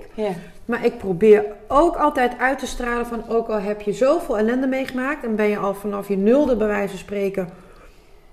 Maar 0.66 0.84
ik 0.84 0.98
probeer 0.98 1.44
ook 1.68 1.96
altijd 1.96 2.38
uit 2.38 2.58
te 2.58 2.66
stralen 2.66 3.06
van... 3.06 3.28
ook 3.28 3.48
al 3.48 3.60
heb 3.60 3.80
je 3.80 3.92
zoveel 3.92 4.38
ellende 4.38 4.66
meegemaakt... 4.66 5.24
en 5.24 5.36
ben 5.36 5.46
je 5.48 5.58
al 5.58 5.74
vanaf 5.74 6.08
je 6.08 6.16
nulde 6.16 6.56
bij 6.56 6.66
wijze 6.66 6.88
van 6.88 6.98
spreken... 6.98 7.48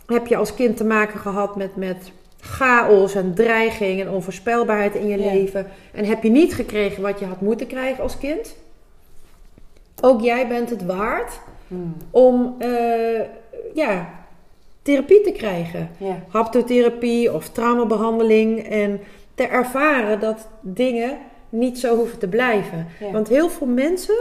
heb 0.05 0.27
je 0.27 0.35
als 0.35 0.53
kind 0.55 0.77
te 0.77 0.83
maken 0.85 1.19
gehad 1.19 1.55
met, 1.55 1.75
met 1.75 2.11
chaos 2.39 3.15
en 3.15 3.33
dreiging 3.33 4.01
en 4.01 4.09
onvoorspelbaarheid 4.09 4.95
in 4.95 5.07
je 5.07 5.19
Ja. 5.19 5.33
leven... 5.33 5.67
en 5.93 6.05
heb 6.05 6.23
je 6.23 6.29
niet 6.29 6.53
gekregen 6.53 7.01
wat 7.01 7.19
je 7.19 7.25
had 7.25 7.41
moeten 7.41 7.67
krijgen 7.67 8.03
als 8.03 8.17
kind... 8.17 8.55
ook 10.01 10.21
jij 10.21 10.47
bent 10.47 10.69
het 10.69 10.85
waard 10.85 11.39
Mm. 11.67 11.95
om 12.11 12.55
eh, 12.59 13.21
ja, 13.73 14.09
therapie 14.81 15.21
te 15.21 15.31
krijgen 15.31 15.89
Ja. 15.97 16.19
haptotherapie 16.27 17.33
of 17.33 17.49
traumabehandeling. 17.49 18.63
En 18.69 18.99
te 19.35 19.47
ervaren 19.47 20.19
dat 20.19 20.47
dingen 20.61 21.17
niet 21.53 21.79
zo 21.79 21.95
hoeven 21.95 22.19
te 22.19 22.27
blijven. 22.27 22.87
Ja. 22.99 23.11
Want 23.11 23.27
heel 23.27 23.49
veel 23.49 23.67
mensen, 23.67 24.15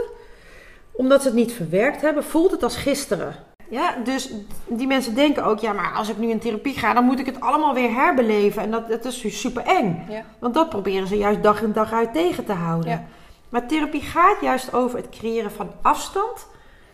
omdat 0.91 1.21
ze 1.21 1.27
het 1.27 1.37
niet 1.37 1.53
verwerkt 1.53 2.01
hebben, 2.01 2.23
voelt 2.23 2.51
het 2.51 2.63
als 2.63 2.75
gisteren. 2.75 3.35
Ja, 3.69 3.95
dus 4.03 4.31
die 4.67 4.87
mensen 4.87 5.15
denken 5.15 5.45
ook, 5.45 5.59
ja, 5.59 5.73
maar 5.73 5.93
als 5.93 6.09
ik 6.09 6.17
nu 6.17 6.29
in 6.29 6.39
therapie 6.39 6.73
ga, 6.73 6.93
dan 6.93 7.03
moet 7.03 7.19
ik 7.19 7.25
het 7.25 7.39
allemaal 7.41 7.73
weer 7.73 7.93
herbeleven. 7.93 8.61
En 8.61 8.71
dat, 8.71 8.89
dat 8.89 9.05
is 9.05 9.39
super 9.39 9.63
eng. 9.65 10.05
Ja. 10.09 10.23
Want 10.39 10.53
dat 10.53 10.69
proberen 10.69 11.07
ze 11.07 11.17
juist 11.17 11.43
dag 11.43 11.61
in 11.61 11.71
dag 11.71 11.93
uit 11.93 12.13
tegen 12.13 12.45
te 12.45 12.53
houden. 12.53 12.89
Ja. 12.89 13.03
Maar 13.49 13.67
therapie 13.67 14.01
gaat 14.01 14.41
juist 14.41 14.73
over 14.73 14.97
het 14.97 15.09
creëren 15.09 15.51
van 15.51 15.71
afstand 15.81 16.47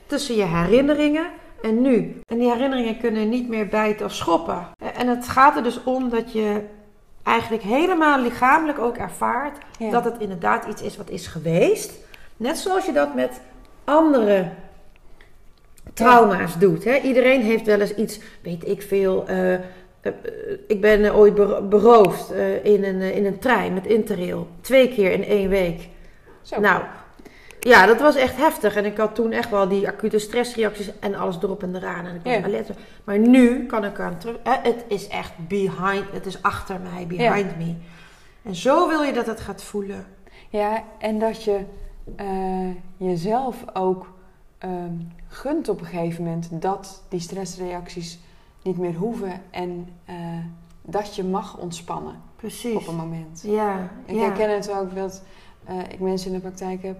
tussen 0.05 0.35
je 0.35 0.45
herinneringen 0.45 1.25
en 1.61 1.81
nu. 1.81 2.21
En 2.27 2.37
die 2.37 2.51
herinneringen 2.51 2.99
kunnen 2.99 3.29
niet 3.29 3.49
meer 3.49 3.67
bijten 3.67 4.05
of 4.05 4.13
schoppen. 4.13 4.67
En 4.95 5.07
het 5.07 5.27
gaat 5.27 5.55
er 5.55 5.63
dus 5.63 5.83
om 5.83 6.09
dat 6.09 6.31
je 6.31 6.63
eigenlijk 7.23 7.63
helemaal 7.63 8.21
lichamelijk 8.21 8.79
ook 8.79 8.97
ervaart 8.97 9.57
Ja. 9.79 9.91
dat 9.91 10.03
het 10.03 10.15
inderdaad 10.19 10.65
iets 10.65 10.81
is 10.81 10.97
wat 10.97 11.09
is 11.09 11.27
geweest. 11.27 11.93
Net 12.37 12.57
zoals 12.57 12.85
je 12.85 12.91
dat 12.91 13.15
met 13.15 13.41
andere 13.83 14.49
trauma's 15.93 16.57
doet. 16.57 16.83
Hè? 16.83 16.97
Iedereen 16.99 17.41
heeft 17.41 17.65
wel 17.65 17.79
eens 17.79 17.95
iets, 17.95 18.19
weet 18.41 18.67
ik 18.67 18.81
veel. 18.81 19.27
eh, 19.27 19.53
eh, 19.53 19.61
ik 20.67 20.81
ben 20.81 21.15
ooit 21.15 21.35
bero- 21.35 21.61
beroofd 21.61 22.31
eh, 22.31 22.65
in, 22.65 22.83
een, 22.83 23.01
in 23.01 23.25
een 23.25 23.39
trein 23.39 23.73
met 23.73 23.87
Interrail. 23.87 24.47
Twee 24.61 24.93
keer 24.93 25.11
in 25.11 25.23
één 25.25 25.49
week. 25.49 25.87
Zo. 26.41 26.59
Nou, 26.59 26.83
ja, 27.59 27.85
dat 27.85 27.99
was 27.99 28.15
echt 28.15 28.37
heftig. 28.37 28.75
En 28.75 28.85
ik 28.85 28.97
had 28.97 29.15
toen 29.15 29.31
echt 29.31 29.49
wel 29.49 29.67
die 29.67 29.87
acute 29.87 30.19
stressreacties 30.19 30.99
en 30.99 31.15
alles 31.15 31.37
erop 31.41 31.63
en 31.63 31.75
eraan. 31.75 32.05
En 32.05 32.15
ik 32.15 32.21
was 32.23 32.33
Ja. 32.33 32.43
alert. 32.43 32.69
Maar 33.03 33.19
nu 33.19 33.65
kan 33.65 33.85
ik 33.85 33.99
aan 33.99 34.17
terug. 34.17 34.35
eh, 34.43 34.53
Het 34.63 34.85
is 34.87 35.07
echt 35.07 35.31
behind, 35.47 36.11
het 36.11 36.25
is 36.25 36.41
achter 36.43 36.79
mij, 36.93 37.07
behind 37.07 37.57
me. 37.57 37.73
En 38.43 38.55
zo 38.55 38.87
wil 38.87 39.01
je 39.01 39.13
dat 39.13 39.25
het 39.27 39.39
gaat 39.39 39.63
voelen. 39.63 40.05
Ja, 40.49 40.83
en 40.97 41.19
dat 41.19 41.43
je 41.43 41.59
eh, 42.15 42.27
jezelf 42.97 43.63
ook 43.73 44.13
ehm, 44.57 44.93
gunt 45.27 45.69
op 45.69 45.79
een 45.79 45.85
gegeven 45.85 46.23
moment 46.23 46.47
dat 46.51 47.03
die 47.09 47.19
stressreacties 47.19 48.19
niet 48.63 48.77
meer 48.77 48.93
hoeven 48.93 49.41
en 49.51 49.87
eh, 50.05 50.15
dat 50.81 51.15
je 51.15 51.23
mag 51.23 51.57
ontspannen 51.57 52.15
Precies. 52.35 52.75
op 52.75 52.87
een 52.87 52.95
moment. 52.95 53.41
Ja, 53.45 53.89
Ik 54.05 54.15
ja. 54.15 54.21
herken 54.21 54.53
het 54.53 54.71
ook 54.71 54.95
dat 54.95 55.21
ik 55.89 55.99
mensen 55.99 56.27
in 56.29 56.35
de 56.35 56.41
praktijk 56.41 56.83
heb 56.83 56.97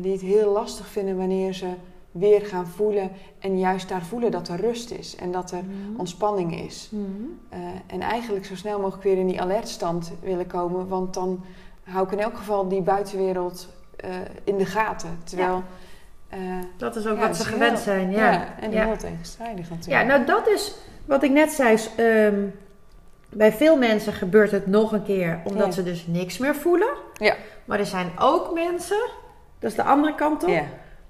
die 0.00 0.12
het 0.12 0.20
heel 0.20 0.52
lastig 0.52 0.86
vinden 0.86 1.16
wanneer 1.16 1.52
ze 1.52 1.66
weer 2.10 2.40
gaan 2.46 2.66
voelen 2.66 3.10
en 3.38 3.58
juist 3.58 3.88
daar 3.88 4.02
voelen 4.02 4.30
dat 4.30 4.48
er 4.48 4.60
rust 4.60 4.90
is 4.90 5.16
en 5.16 5.32
dat 5.32 5.50
er 5.50 5.62
Mhm. 5.64 5.98
ontspanning 6.00 6.60
is. 6.64 6.88
Mhm. 6.92 7.04
Eh, 7.48 7.58
en 7.86 8.00
eigenlijk 8.00 8.44
zo 8.46 8.56
snel 8.56 8.78
mogelijk 8.80 9.02
weer 9.02 9.16
in 9.18 9.26
die 9.26 9.40
alertstand 9.40 10.12
willen 10.22 10.46
komen, 10.46 10.88
want 10.88 11.14
dan 11.14 11.44
hou 11.82 12.06
ik 12.06 12.12
in 12.12 12.18
elk 12.18 12.36
geval 12.36 12.68
die 12.68 12.80
buitenwereld 12.82 13.68
eh, 13.96 14.10
in 14.44 14.56
de 14.58 14.66
gaten. 14.66 15.18
Terwijl. 15.24 15.62
eh, 16.28 16.38
Dat 16.76 16.96
is 16.96 17.06
ook 17.06 17.18
ja, 17.18 17.26
wat 17.26 17.36
ze 17.36 17.44
gewend 17.44 17.70
heel- 17.72 17.80
zijn. 17.82 18.10
Ja, 18.10 18.32
ja, 18.32 18.54
en 18.60 18.70
ja. 18.70 18.84
heel 18.86 18.96
tegenstrijdig 18.96 19.68
Ja, 19.68 19.74
natuurlijk. 19.74 20.06
nou 20.08 20.24
dat 20.24 20.48
is 20.48 20.74
wat 21.04 21.22
ik 21.22 21.30
net 21.30 21.52
zei. 21.52 21.78
ehm, 21.96 22.40
bij 23.30 23.52
veel 23.52 23.76
mensen 23.76 24.12
gebeurt 24.12 24.50
het 24.50 24.66
nog 24.66 24.92
een 24.92 25.02
keer 25.04 25.40
omdat 25.44 25.66
Ja. 25.66 25.70
ze 25.72 25.82
dus 25.82 26.06
niks 26.06 26.38
meer 26.38 26.54
voelen. 26.54 26.88
Ja. 27.14 27.34
Maar 27.64 27.78
er 27.78 27.86
zijn 27.86 28.10
ook 28.18 28.54
mensen, 28.54 29.08
dat 29.58 29.70
is 29.70 29.76
de 29.76 29.82
andere 29.84 30.14
kant 30.14 30.42
op, 30.42 30.48
ja. 30.48 30.62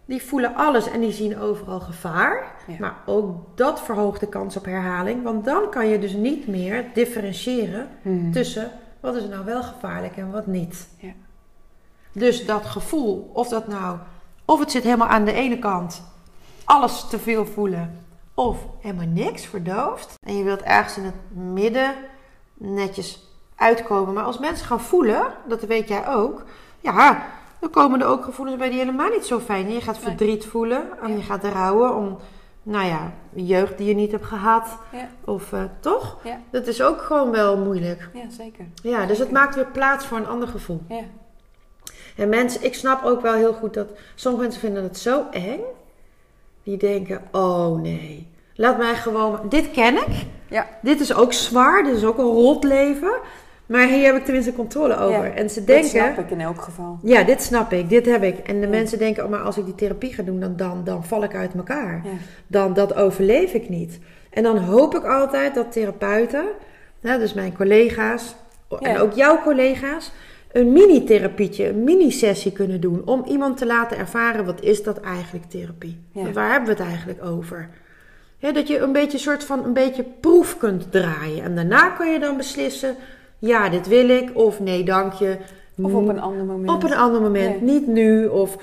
die 0.05 0.23
voelen 0.23 0.55
alles 0.55 0.89
en 0.91 1.01
die 1.01 1.13
zien 1.13 1.39
overal 1.41 1.81
gevaar. 1.81 2.55
Ja. 2.67 2.75
Maar 2.79 2.95
ook 3.07 3.57
dat 3.57 3.81
verhoogt 3.81 4.21
de 4.21 4.29
kans 4.29 4.57
op 4.57 4.65
herhaling. 4.65 5.23
Want 5.23 5.45
dan 5.45 5.71
kan 5.71 5.87
je 5.89 5.99
dus 5.99 6.13
niet 6.13 6.47
meer 6.47 6.85
differentiëren 6.95 7.89
Mhm. 8.03 8.31
tussen 8.31 8.71
wat 9.01 9.15
is 9.17 9.29
nou 9.29 9.45
wel 9.45 9.63
gevaarlijk 9.63 10.17
en 10.17 10.31
wat 10.31 10.47
niet. 10.47 10.89
Ja. 10.99 11.13
Dus 12.13 12.47
dat 12.47 12.65
gevoel, 12.67 13.31
of 13.33 13.49
dat 13.49 13.69
nou, 13.69 13.99
of 14.45 14.61
het 14.61 14.71
zit 14.71 14.83
helemaal 14.83 15.09
aan 15.09 15.25
de 15.25 15.33
ene 15.33 15.59
kant, 15.59 16.03
alles 16.65 17.09
te 17.09 17.19
veel 17.19 17.47
voelen, 17.47 18.05
of 18.35 18.57
helemaal 18.81 19.07
niks, 19.07 19.47
verdoofd. 19.47 20.15
En 20.27 20.37
je 20.37 20.45
wilt 20.45 20.63
ergens 20.63 20.97
in 20.97 21.05
het 21.05 21.15
midden 21.53 21.95
netjes 22.55 23.29
uitkomen. 23.57 24.15
Maar 24.15 24.25
als 24.25 24.39
mensen 24.39 24.67
gaan 24.67 24.81
voelen, 24.81 25.23
dat 25.49 25.61
weet 25.63 25.89
jij 25.89 26.09
ook, 26.09 26.45
ja, 26.81 27.23
dan 27.73 27.83
komen 27.83 28.01
er 28.01 28.07
ook 28.07 28.25
gevoelens 28.25 28.57
bij 28.59 28.69
die 28.69 28.79
helemaal 28.79 29.09
niet 29.11 29.27
zo 29.27 29.39
fijn. 29.41 29.73
Je 29.73 29.81
gaat 29.81 29.95
Nee. 29.95 30.05
verdriet 30.05 30.45
voelen 30.47 30.83
en 31.03 31.09
Ja. 31.11 31.15
je 31.17 31.23
gaat 31.23 31.45
rouwen 31.45 31.95
om, 31.97 32.19
nou 32.63 32.87
ja, 32.87 33.13
jeugd 33.35 33.79
die 33.79 33.87
je 33.89 33.95
niet 33.95 34.13
hebt 34.13 34.25
gehad. 34.25 34.79
Ja. 34.93 35.09
Of 35.25 35.53
eh, 35.53 35.63
toch? 35.81 36.17
Ja. 36.25 36.41
Dat 36.51 36.67
is 36.67 36.83
ook 36.83 37.01
gewoon 37.03 37.31
wel 37.31 37.57
moeilijk. 37.59 38.09
ja, 38.15 38.31
zeker. 38.31 38.65
Ja, 38.83 39.07
dus 39.07 39.19
het 39.19 39.31
maakt 39.31 39.55
weer 39.55 39.67
plaats 39.67 40.07
voor 40.07 40.19
een 40.19 40.27
ander 40.27 40.49
gevoel. 40.49 40.81
Ja. 40.89 41.03
En 42.17 42.29
mensen, 42.29 42.65
ik 42.65 42.75
snap 42.75 43.05
ook 43.05 43.21
wel 43.21 43.35
heel 43.35 43.53
goed 43.53 43.75
dat 43.75 43.89
sommige 44.15 44.43
mensen 44.45 44.61
vinden 44.61 44.83
het 44.83 44.99
zo 44.99 45.23
eng. 45.31 45.61
Die 46.63 46.77
denken, 46.77 47.23
oh 47.33 47.81
nee, 47.81 48.29
laat 48.55 48.79
mij 48.79 48.95
gewoon... 48.95 49.41
Dit 49.49 49.71
ken 49.71 49.97
ik. 49.97 50.27
Ja. 50.49 50.67
Dit 50.83 51.01
is 51.01 51.15
ook 51.15 51.33
zwaar, 51.33 51.85
dit 51.85 51.97
is 51.97 52.05
ook 52.05 52.19
een 52.19 52.25
rot 52.25 52.65
leven. 52.65 53.13
Maar 53.67 53.89
hier 53.89 54.05
heb 54.07 54.17
ik 54.17 54.25
tenminste 54.25 54.53
controle 54.53 54.97
over. 54.99 55.25
Ja, 55.25 55.33
en 55.35 55.51
ze 55.51 55.59
Dat 55.59 55.67
denken... 55.67 55.89
snap 55.91 56.19
ik 56.19 56.31
in 56.31 56.41
elk 56.41 56.61
geval. 56.61 56.99
Ja, 57.03 57.23
dit 57.23 57.43
snap 57.43 57.73
ik, 57.73 57.89
dit 57.89 58.07
heb 58.07 58.23
ik. 58.23 58.39
En 58.39 58.55
de 58.61 58.67
Ja. 58.67 58.69
mensen 58.73 58.99
denken, 58.99 59.25
oh, 59.25 59.31
maar 59.31 59.41
als 59.41 59.57
ik 59.59 59.65
die 59.65 59.75
therapie 59.75 60.15
ga 60.15 60.23
doen, 60.23 60.41
dan, 60.41 60.57
dan, 60.57 60.81
dan 60.85 61.05
val 61.05 61.23
ik 61.25 61.35
uit 61.35 61.55
elkaar. 61.55 62.01
Ja. 62.05 62.11
Dan 62.47 62.75
dat 62.75 62.95
overleef 62.95 63.53
ik 63.53 63.69
niet. 63.69 63.99
En 64.31 64.43
dan 64.43 64.59
hoop 64.59 64.95
ik 64.95 65.05
altijd 65.05 65.55
dat 65.55 65.73
therapeuten, 65.73 66.45
hè, 67.01 67.19
dus 67.19 67.35
mijn 67.35 67.57
collega's 67.57 68.35
en 68.81 68.99
ook 68.99 69.13
jouw 69.13 69.43
collega's, 69.43 70.13
een 70.53 70.73
mini-therapietje, 70.73 71.69
een 71.69 71.85
mini-sessie 71.85 72.53
kunnen 72.53 72.81
doen. 72.81 73.03
Om 73.05 73.25
iemand 73.29 73.57
te 73.57 73.67
laten 73.67 73.97
ervaren, 73.99 74.45
wat 74.45 74.63
is 74.63 74.83
dat 74.83 75.01
eigenlijk 75.01 75.45
therapie? 75.51 76.01
Waar 76.33 76.51
hebben 76.53 76.77
we 76.77 76.83
het 76.83 76.91
eigenlijk 76.91 77.25
over? 77.25 77.69
Dat 78.41 78.69
je 78.69 78.79
een 78.79 78.93
beetje 78.93 79.19
soort 79.19 79.45
van 79.45 79.65
een 79.65 79.73
beetje 79.73 80.05
proef 80.21 80.57
kunt 80.57 80.93
draaien. 80.93 81.43
En 81.45 81.55
daarna 81.55 81.89
kun 81.89 82.13
je 82.13 82.19
dan 82.19 82.37
beslissen, 82.37 82.97
ja, 83.39 83.69
dit 83.69 83.89
wil 83.89 84.09
ik, 84.09 84.31
of 84.35 84.61
nee, 84.61 84.85
dank 84.85 85.13
je. 85.13 85.37
Of 85.83 85.93
op 85.95 86.09
een 86.09 86.21
ander 86.21 86.45
moment. 86.45 86.71
Op 86.71 86.83
een 86.83 86.97
ander 86.97 87.21
moment, 87.21 87.61
niet 87.61 87.87
nu. 87.87 88.27
Of 88.27 88.57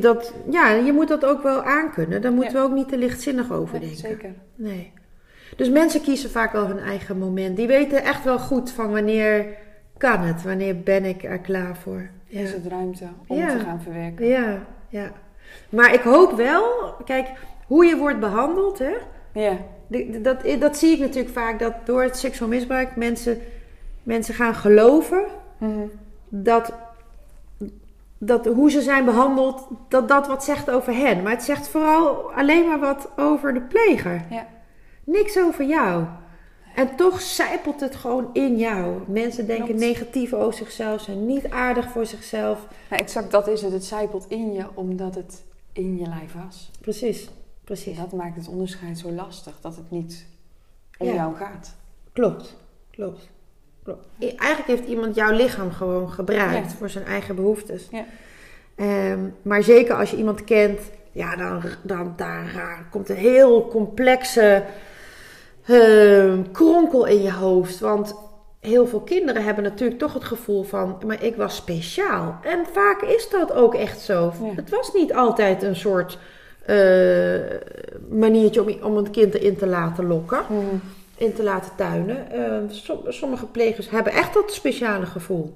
dat, 0.00 0.32
ja, 0.50 0.70
je 0.72 0.92
moet 0.92 1.08
dat 1.08 1.24
ook 1.24 1.42
wel 1.42 1.62
aankunnen. 1.62 2.22
Daar 2.22 2.32
moeten 2.32 2.52
Ja. 2.52 2.58
we 2.60 2.66
ook 2.68 2.74
niet 2.74 2.88
te 2.88 2.98
lichtzinnig 2.98 3.52
over 3.52 3.74
Ja, 3.74 3.80
denken. 3.80 3.98
zeker. 3.98 4.34
Nee. 4.54 4.92
Dus 5.56 5.70
mensen 5.70 6.00
kiezen 6.00 6.30
vaak 6.30 6.52
wel 6.52 6.66
hun 6.66 6.78
eigen 6.78 7.18
moment. 7.18 7.56
Die 7.56 7.66
weten 7.66 8.02
echt 8.04 8.24
wel 8.24 8.38
goed 8.38 8.70
van 8.70 8.90
wanneer 8.92 9.46
kan 9.96 10.20
het, 10.20 10.42
wanneer 10.42 10.80
ben 10.80 11.04
ik 11.04 11.24
er 11.24 11.38
klaar 11.38 11.76
voor. 11.76 12.08
Ja. 12.26 12.40
Is 12.40 12.52
het 12.52 12.66
ruimte 12.66 13.04
om 13.26 13.36
Ja. 13.36 13.48
te 13.52 13.58
gaan 13.58 13.80
verwerken? 13.82 14.26
Ja, 14.26 14.58
ja. 14.88 15.12
Maar 15.68 15.94
ik 15.94 16.00
hoop 16.00 16.32
wel, 16.36 16.64
kijk, 17.04 17.28
hoe 17.66 17.84
je 17.86 17.96
wordt 17.96 18.20
behandeld, 18.20 18.78
hè, 18.78 18.92
Ja. 19.32 19.56
Die- 19.86 20.20
Dat, 20.20 20.36
dat 20.60 20.76
zie 20.76 20.92
ik 20.94 20.98
natuurlijk 21.00 21.34
vaak, 21.34 21.58
dat 21.58 21.72
door 21.84 22.02
het 22.02 22.16
seksueel 22.16 22.48
misbruik 22.50 22.96
mensen, 22.96 23.38
mensen 24.08 24.34
gaan 24.34 24.54
geloven 24.54 25.24
Mhm. 25.58 25.86
dat, 26.28 26.72
dat 28.18 28.46
hoe 28.46 28.70
ze 28.70 28.80
zijn 28.80 29.04
behandeld, 29.04 29.68
dat 29.88 30.08
dat 30.08 30.26
wat 30.26 30.44
zegt 30.44 30.70
over 30.70 30.92
hen. 30.94 31.22
Maar 31.22 31.32
het 31.32 31.42
zegt 31.42 31.68
vooral 31.68 32.32
alleen 32.32 32.66
maar 32.66 32.78
wat 32.80 33.08
over 33.16 33.54
de 33.54 33.60
pleger. 33.60 34.26
Ja. 34.30 34.46
Niks 35.04 35.38
over 35.38 35.64
jou. 35.64 36.04
En 36.74 36.96
toch 36.96 37.20
zijpelt 37.20 37.80
het 37.80 37.96
gewoon 37.96 38.30
in 38.32 38.56
jou. 38.56 39.00
Mensen 39.06 39.46
denken 39.46 39.64
Klopt. 39.66 39.80
negatief 39.80 40.32
over 40.32 40.54
zichzelf, 40.58 41.00
zijn 41.00 41.26
niet 41.26 41.50
aardig 41.50 41.90
voor 41.90 42.06
zichzelf. 42.06 42.66
Nou, 42.90 43.02
exact 43.02 43.30
dat 43.30 43.48
is 43.48 43.62
het. 43.62 43.72
Het 43.72 43.84
zijpelt 43.84 44.24
in 44.28 44.52
je 44.52 44.64
omdat 44.74 45.14
het 45.14 45.44
in 45.72 45.98
je 45.98 46.06
lijf 46.08 46.34
was. 46.44 46.70
Precies, 46.80 47.26
En 47.26 47.32
precies. 47.64 47.96
dat 47.96 48.12
maakt 48.12 48.36
het 48.36 48.48
onderscheid 48.48 48.98
zo 48.98 49.10
lastig. 49.10 49.60
Dat 49.60 49.76
het 49.76 49.90
niet 49.90 50.26
om 50.98 51.06
Ja. 51.06 51.14
jou 51.14 51.34
gaat. 51.34 51.74
Klopt, 52.12 52.56
klopt. 52.90 53.28
Eigenlijk 54.18 54.66
heeft 54.66 54.88
iemand 54.88 55.14
jouw 55.14 55.32
lichaam 55.32 55.72
gewoon 55.72 56.10
gebruikt 56.10 56.70
Ja. 56.70 56.76
voor 56.78 56.90
zijn 56.90 57.04
eigen 57.04 57.34
behoeftes. 57.34 57.88
Ja. 57.90 58.04
Ehm, 58.76 59.18
maar 59.42 59.62
zeker 59.62 59.94
als 59.94 60.10
je 60.10 60.16
iemand 60.16 60.44
kent, 60.44 60.80
ja, 61.12 61.36
dan, 61.36 61.62
dan 61.82 62.12
daar 62.16 62.86
komt 62.90 63.08
een 63.08 63.16
heel 63.16 63.68
complexe 63.68 64.62
ehm, 65.66 66.42
kronkel 66.52 67.06
in 67.06 67.22
je 67.22 67.32
hoofd. 67.32 67.80
Want 67.80 68.14
heel 68.60 68.86
veel 68.86 69.00
kinderen 69.00 69.44
hebben 69.44 69.64
natuurlijk 69.64 69.98
toch 70.00 70.14
het 70.14 70.24
gevoel 70.24 70.62
van, 70.62 70.96
maar 71.06 71.24
ik 71.24 71.36
was 71.36 71.56
speciaal. 71.56 72.38
En 72.42 72.64
vaak 72.72 73.02
is 73.02 73.28
dat 73.30 73.52
ook 73.52 73.74
echt 73.74 74.00
zo. 74.00 74.32
Ja. 74.42 74.52
Het 74.56 74.70
was 74.70 74.92
niet 74.94 75.14
altijd 75.14 75.62
een 75.62 75.76
soort 75.76 76.18
eh, 76.66 76.76
maniertje 78.10 78.62
om, 78.62 78.82
om 78.82 78.96
een 78.96 79.10
kind 79.10 79.34
erin 79.34 79.56
te 79.56 79.66
laten 79.66 80.06
lokken 80.06 80.38
in 81.18 81.32
te 81.32 81.42
laten 81.42 81.70
tuinen. 81.76 82.30
Eh, 82.30 82.58
som- 82.68 83.00
sommige 83.08 83.46
plegers 83.46 83.90
hebben 83.90 84.12
echt 84.12 84.34
dat 84.34 84.52
speciale 84.52 85.06
gevoel. 85.06 85.54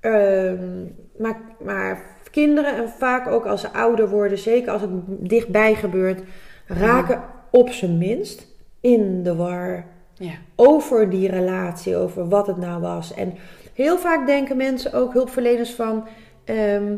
Ehm, 0.00 0.82
maar, 1.18 1.40
maar 1.64 2.02
kinderen, 2.30 2.76
en 2.76 2.88
vaak 2.88 3.26
ook 3.28 3.46
als 3.46 3.60
ze 3.60 3.72
ouder 3.72 4.08
worden, 4.08 4.38
zeker 4.38 4.72
als 4.72 4.82
het 4.82 4.90
dichtbij 5.06 5.74
gebeurt, 5.74 6.20
raken 6.66 7.22
op 7.50 7.68
zijn 7.70 7.98
minst 7.98 8.46
in 8.80 9.22
de 9.22 9.34
war 9.34 9.84
Ja. 10.14 10.32
over 10.56 11.10
die 11.10 11.28
relatie, 11.30 11.96
over 11.96 12.28
wat 12.28 12.46
het 12.46 12.56
nou 12.56 12.80
was. 12.80 13.14
En 13.14 13.34
heel 13.74 13.98
vaak 13.98 14.26
denken 14.26 14.56
mensen, 14.56 14.92
ook 14.92 15.12
hulpverleners, 15.12 15.74
van. 15.74 16.06
ehm, 16.44 16.94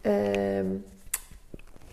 ehm, 0.00 0.66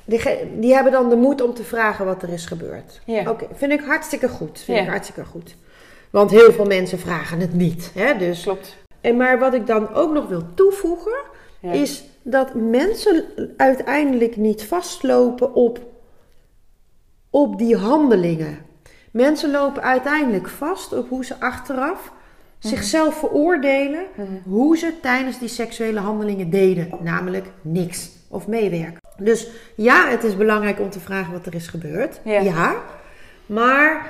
die, 0.06 0.22
die 0.60 0.74
hebben 0.74 0.92
dan 0.92 1.10
de 1.10 1.16
moed 1.16 1.42
om 1.42 1.54
te 1.54 1.64
vragen 1.64 2.06
wat 2.06 2.24
er 2.24 2.30
is 2.30 2.46
gebeurd. 2.46 3.02
Ja. 3.06 3.30
Oké, 3.30 3.46
vind 3.54 3.72
ik 3.72 3.82
hartstikke 3.82 4.30
goed. 4.30 4.60
Vind 4.60 4.78
Ja. 4.78 4.84
ik 4.84 4.90
hartstikke 4.90 5.26
goed. 5.26 5.56
Want 6.10 6.32
heel 6.32 6.52
veel 6.52 6.66
mensen 6.66 7.00
vragen 7.00 7.40
het 7.40 7.54
niet. 7.54 7.92
Hè? 7.94 8.18
Dus, 8.18 8.44
Klopt. 8.44 8.76
en 9.02 9.18
maar 9.18 9.40
wat 9.40 9.54
ik 9.54 9.68
dan 9.68 9.94
ook 9.94 10.14
nog 10.14 10.28
wil 10.28 10.44
toevoegen, 10.54 11.16
Ja. 11.60 11.72
is 11.72 12.04
dat 12.22 12.54
mensen 12.54 13.26
uiteindelijk 13.58 14.36
niet 14.38 14.64
vastlopen 14.64 15.54
op, 15.54 15.80
op 17.30 17.58
die 17.58 17.76
handelingen. 17.78 18.58
Mensen 19.12 19.52
lopen 19.52 19.84
uiteindelijk 19.84 20.50
vast 20.50 20.94
op 20.94 21.10
hoe 21.10 21.26
ze 21.26 21.40
achteraf 21.40 22.12
zichzelf 22.60 23.16
veroordelen 23.16 24.06
Mhm. 24.16 24.28
hoe 24.46 24.78
ze 24.78 24.94
tijdens 25.02 25.40
die 25.40 25.48
seksuele 25.48 26.00
handelingen 26.00 26.50
deden, 26.50 26.90
namelijk 27.02 27.46
niks 27.62 28.10
of 28.30 28.48
meewerken. 28.48 29.02
Dus 29.18 29.48
ja, 29.76 30.10
het 30.10 30.24
is 30.24 30.38
belangrijk 30.38 30.80
om 30.80 30.90
te 30.90 31.00
vragen 31.00 31.32
wat 31.34 31.46
er 31.46 31.54
is 31.56 31.68
gebeurd. 31.68 32.20
Ja. 32.26 32.76
maar 33.46 34.10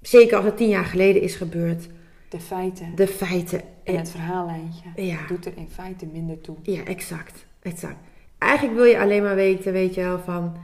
zeker 0.00 0.36
als 0.36 0.44
het 0.44 0.56
tien 0.56 0.68
jaar 0.68 0.84
geleden 0.84 1.22
is 1.22 1.34
gebeurd, 1.34 1.86
De 2.28 2.40
feiten 2.40 2.92
de 2.94 3.06
feiten. 3.06 3.60
en 3.84 3.96
het 3.96 4.10
verhaallijntje 4.10 4.82
Ja. 4.96 5.18
doet 5.28 5.46
er 5.46 5.52
in 5.56 5.68
feite 5.72 6.06
minder 6.06 6.40
toe. 6.40 6.56
Ja, 6.62 6.84
exact. 6.84 7.46
exact. 7.62 7.96
Eigenlijk 8.38 8.74
wil 8.74 8.84
je 8.84 8.98
alleen 9.00 9.22
maar 9.22 9.34
weten, 9.34 9.72
weet 9.72 9.94
je 9.94 10.00
wel, 10.02 10.18
van... 10.24 10.56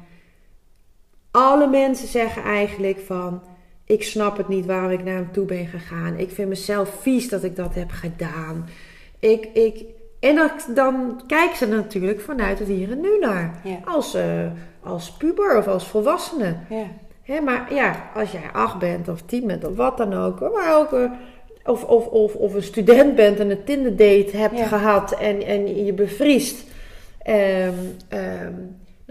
Alle 1.30 1.68
mensen 1.68 2.08
zeggen 2.08 2.42
eigenlijk 2.42 2.98
van... 3.06 3.42
Ik 3.84 4.02
snap 4.02 4.36
het 4.36 4.48
niet 4.48 4.66
waarom 4.66 4.90
ik 4.90 5.04
naar 5.04 5.14
hem 5.14 5.32
toe 5.32 5.44
ben 5.46 5.66
gegaan. 5.66 6.18
Ik 6.18 6.30
vind 6.30 6.48
mezelf 6.48 7.00
vies 7.00 7.28
dat 7.28 7.44
ik 7.44 7.56
dat 7.56 7.74
heb 7.74 7.90
gedaan. 7.90 8.68
Ik, 9.18 9.44
ik... 9.52 9.84
En 10.22 10.34
dan, 10.34 10.50
dan 10.74 11.22
kijken 11.26 11.56
ze 11.56 11.66
natuurlijk 11.66 12.20
vanuit 12.20 12.58
het 12.58 12.68
hier 12.68 12.90
en 12.90 13.00
nu 13.00 13.18
naar. 13.20 13.60
Ja. 13.64 13.76
Als, 13.84 14.14
eh, 14.14 14.24
als 14.82 15.12
puber 15.12 15.56
of 15.58 15.66
als 15.66 15.86
volwassene. 15.86 16.54
Ja. 16.68 16.84
Hè, 17.22 17.40
maar 17.40 17.74
ja, 17.74 18.10
als 18.14 18.32
jij 18.32 18.50
acht 18.52 18.78
bent 18.78 19.08
of 19.08 19.22
tien 19.22 19.46
bent 19.46 19.64
of 19.66 19.76
wat 19.76 19.96
dan 19.96 20.14
ook. 20.14 20.40
Maar 20.40 20.76
ook 20.78 20.92
eh, 20.92 21.10
of, 21.64 21.84
of, 21.84 22.06
of, 22.06 22.34
of 22.34 22.54
een 22.54 22.62
student 22.62 23.14
bent 23.14 23.38
en 23.38 23.50
een 23.50 23.64
Tinder 23.64 23.96
date 23.96 24.36
hebt 24.36 24.58
Ja. 24.58 24.66
gehad 24.66 25.12
en, 25.12 25.42
en 25.42 25.84
je 25.84 25.92
bevriest. 25.92 26.64
Ehm, 27.22 27.74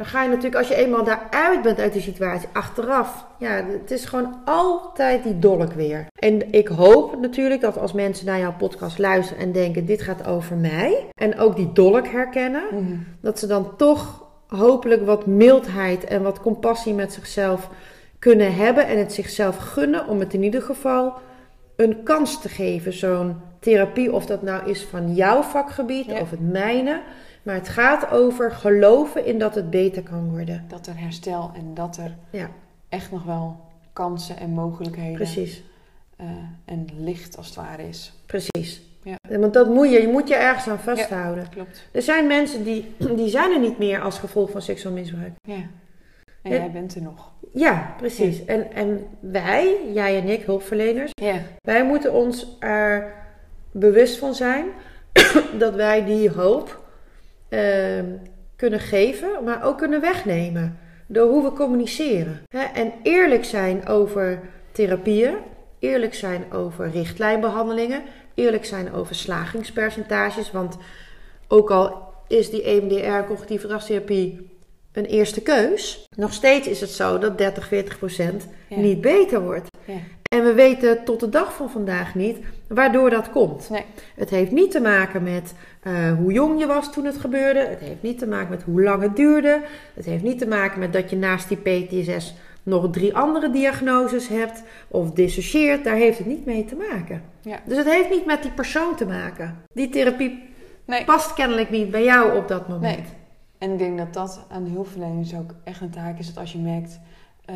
dan 0.01 0.09
ga 0.09 0.21
je 0.23 0.27
natuurlijk, 0.29 0.55
als 0.55 0.67
je 0.67 0.75
eenmaal 0.75 1.03
daaruit 1.03 1.61
bent 1.61 1.79
uit 1.79 1.93
die 1.93 2.01
situatie, 2.01 2.47
achteraf. 2.53 3.25
Ja, 3.37 3.63
het 3.81 3.91
is 3.91 4.05
gewoon 4.05 4.35
altijd 4.45 5.23
die 5.23 5.39
dolk 5.39 5.73
weer. 5.73 6.07
En 6.15 6.51
ik 6.53 6.67
hoop 6.67 7.19
natuurlijk 7.19 7.61
dat 7.61 7.77
als 7.77 7.93
mensen 7.93 8.25
naar 8.25 8.39
jouw 8.39 8.53
podcast 8.57 8.97
luisteren 8.97 9.43
en 9.43 9.51
denken: 9.51 9.85
dit 9.85 10.01
gaat 10.01 10.27
over 10.27 10.55
mij. 10.55 11.05
En 11.15 11.39
ook 11.39 11.55
die 11.55 11.71
dolk 11.73 12.07
herkennen 12.07 12.63
Mhm. 12.71 12.95
dat 13.21 13.39
ze 13.39 13.47
dan 13.47 13.75
toch 13.77 14.23
hopelijk 14.47 15.05
wat 15.05 15.25
mildheid 15.25 16.03
en 16.03 16.21
wat 16.23 16.39
compassie 16.39 16.93
met 16.93 17.13
zichzelf 17.13 17.69
kunnen 18.19 18.55
hebben 18.55 18.87
en 18.87 18.97
het 18.97 19.13
zichzelf 19.13 19.57
gunnen 19.57 20.07
om 20.07 20.19
het 20.19 20.33
in 20.33 20.43
ieder 20.43 20.61
geval 20.61 21.13
een 21.75 22.03
kans 22.03 22.41
te 22.41 22.49
geven. 22.49 22.93
Zo'n 22.93 23.35
therapie, 23.59 24.13
of 24.13 24.25
dat 24.25 24.41
nou 24.41 24.69
is 24.69 24.83
van 24.83 25.13
jouw 25.13 25.41
vakgebied 25.41 26.05
Ja. 26.05 26.19
of 26.19 26.29
het 26.29 26.51
mijne. 26.51 27.01
Maar 27.43 27.55
het 27.55 27.69
gaat 27.69 28.11
over 28.11 28.51
geloven 28.51 29.25
in 29.25 29.39
dat 29.39 29.55
het 29.55 29.69
beter 29.69 30.03
kan 30.03 30.29
worden. 30.29 30.65
Dat 30.67 30.87
er 30.87 30.99
herstel 30.99 31.51
en 31.55 31.73
dat 31.73 31.97
er 31.97 32.15
Ja, 32.29 32.49
echt 32.89 33.11
nog 33.11 33.23
wel 33.23 33.59
kansen 33.93 34.37
en 34.37 34.49
mogelijkheden 34.49 35.15
precies. 35.15 35.63
eh, 36.17 36.27
en 36.65 36.87
licht 36.97 37.37
als 37.37 37.45
het 37.47 37.55
ware 37.55 37.87
is. 37.87 38.13
Precies. 38.25 38.81
Ja. 39.03 39.15
Want 39.39 39.53
dat 39.53 39.67
moet 39.69 39.91
je, 39.91 40.01
je 40.01 40.07
moet 40.07 40.27
je 40.27 40.35
ergens 40.35 40.67
aan 40.67 40.79
vasthouden. 40.79 41.49
Klopt. 41.49 41.87
Er 41.91 42.01
zijn 42.01 42.27
mensen 42.27 42.63
die, 42.63 42.95
die 43.15 43.29
zijn 43.29 43.51
er 43.51 43.59
niet 43.59 43.77
meer 43.77 44.01
als 44.01 44.19
gevolg 44.19 44.51
van 44.51 44.61
seksueel 44.61 44.93
misbruik. 44.93 45.31
Ja. 45.41 45.53
En 46.41 46.51
Ja. 46.51 46.57
jij 46.57 46.71
bent 46.71 46.95
er 46.95 47.01
nog. 47.01 47.31
Ja, 47.53 47.93
precies. 47.97 48.45
En, 48.45 48.71
en 48.73 49.07
wij, 49.19 49.75
jij 49.93 50.17
en 50.21 50.27
ik, 50.27 50.41
hulpverleners, 50.43 51.11
Ja. 51.13 51.35
Wij 51.61 51.85
moeten 51.85 52.13
ons 52.13 52.55
er 52.59 53.13
bewust 53.71 54.17
van 54.17 54.33
zijn 54.35 54.65
dat 55.59 55.75
wij 55.75 56.05
die 56.05 56.29
ehm, 56.29 56.80
kunnen 58.55 58.79
geven, 58.79 59.43
maar 59.43 59.63
ook 59.65 59.77
kunnen 59.77 60.01
wegnemen 60.01 60.77
door 61.07 61.29
hoe 61.29 61.43
we 61.43 61.51
communiceren. 61.51 62.39
Hè, 62.47 62.63
En 62.63 62.93
eerlijk 63.03 63.45
zijn 63.45 63.87
over 63.87 64.39
therapieën, 64.71 65.33
eerlijk 65.79 66.13
zijn 66.13 66.51
over 66.51 66.89
richtlijnbehandelingen, 66.89 68.01
eerlijk 68.33 68.65
zijn 68.65 68.93
over 68.93 69.15
slagingspercentages. 69.15 70.51
Want 70.51 70.77
ook 71.47 71.71
al 71.71 72.13
is 72.27 72.49
die 72.49 72.63
EMDR, 72.63 73.27
cognitieve 73.27 73.61
gedragstherapie, 73.61 74.49
een 74.91 75.05
eerste 75.05 75.41
keus, 75.41 76.05
nog 76.15 76.33
steeds 76.33 76.67
is 76.67 76.81
het 76.81 76.89
zo 76.89 77.17
dat 77.17 77.37
30, 77.37 77.67
40 77.67 77.97
procent 77.97 78.47
Ja. 78.67 78.77
niet 78.77 79.01
beter 79.01 79.41
wordt. 79.41 79.67
Ja. 79.85 79.93
En 80.31 80.43
we 80.43 80.53
weten 80.53 81.03
tot 81.03 81.19
de 81.19 81.29
dag 81.29 81.53
van 81.53 81.69
vandaag 81.69 82.15
niet 82.15 82.37
waardoor 82.67 83.09
dat 83.09 83.29
komt. 83.29 83.69
Nee. 83.69 83.85
Het 84.15 84.29
heeft 84.29 84.51
niet 84.51 84.71
te 84.71 84.81
maken 84.81 85.23
met 85.23 85.53
eh, 85.81 86.11
hoe 86.11 86.31
jong 86.31 86.59
je 86.59 86.65
was 86.67 86.93
toen 86.93 87.05
het 87.05 87.17
gebeurde. 87.17 87.59
Het 87.59 87.79
heeft 87.79 88.01
niet 88.01 88.17
te 88.19 88.27
maken 88.27 88.49
met 88.49 88.63
hoe 88.63 88.83
lang 88.83 89.01
het 89.01 89.15
duurde. 89.15 89.61
Het 89.93 90.05
heeft 90.05 90.23
niet 90.23 90.37
te 90.37 90.47
maken 90.47 90.79
met 90.79 90.93
dat 90.93 91.09
je 91.09 91.15
naast 91.15 91.47
die 91.49 91.57
PTSS 91.57 92.33
nog 92.63 92.89
drie 92.91 93.15
andere 93.15 93.49
diagnoses 93.49 94.27
hebt 94.27 94.63
of 94.87 95.11
dissocieert. 95.11 95.83
Daar 95.83 95.95
heeft 95.95 96.17
het 96.17 96.27
niet 96.27 96.45
mee 96.45 96.65
te 96.65 96.75
maken. 96.75 97.21
Ja. 97.41 97.59
Dus 97.65 97.77
het 97.77 97.89
heeft 97.89 98.09
niet 98.09 98.25
met 98.25 98.41
die 98.41 98.51
persoon 98.51 98.95
te 98.95 99.05
maken. 99.05 99.57
Die 99.73 99.89
therapie 99.89 100.49
Nee. 100.85 101.03
past 101.05 101.33
kennelijk 101.33 101.69
niet 101.69 101.91
bij 101.91 102.03
jou 102.03 102.37
op 102.37 102.47
dat 102.47 102.67
moment. 102.67 102.97
Nee. 102.97 103.05
En 103.57 103.71
ik 103.71 103.77
denk 103.79 103.97
dat 103.97 104.13
dat 104.13 104.45
aan 104.49 104.63
de 104.63 104.69
hulpverleners 104.69 105.35
ook 105.35 105.55
echt 105.63 105.81
een 105.81 105.89
taak 105.89 106.19
is. 106.19 106.27
Dat 106.27 106.37
als 106.37 106.51
je 106.51 106.57
merkt, 106.57 106.99
eh, 107.45 107.55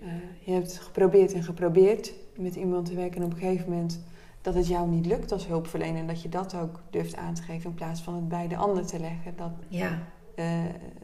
eh, 0.00 0.08
je 0.40 0.52
hebt 0.52 0.78
geprobeerd 0.78 1.32
en 1.32 1.42
geprobeerd 1.42 2.12
met 2.36 2.54
iemand 2.54 2.86
te 2.86 2.94
werken 2.94 3.16
en 3.20 3.26
op 3.26 3.32
een 3.32 3.38
gegeven 3.38 3.70
moment 3.70 4.00
dat 4.42 4.54
het 4.54 4.68
jou 4.68 4.88
niet 4.88 5.06
lukt 5.06 5.32
als 5.32 5.46
hulpverlener. 5.46 6.00
En 6.00 6.06
dat 6.06 6.22
je 6.22 6.28
dat 6.28 6.54
ook 6.54 6.80
durft 6.90 7.16
aan 7.16 7.34
te 7.34 7.42
geven 7.42 7.70
in 7.70 7.76
plaats 7.76 8.00
van 8.00 8.14
het 8.14 8.28
bij 8.28 8.48
de 8.48 8.56
ander 8.56 8.86
te 8.86 9.00
leggen. 9.00 9.32
Dat, 9.36 9.50
Ja, 9.68 9.98
eh, 10.34 10.46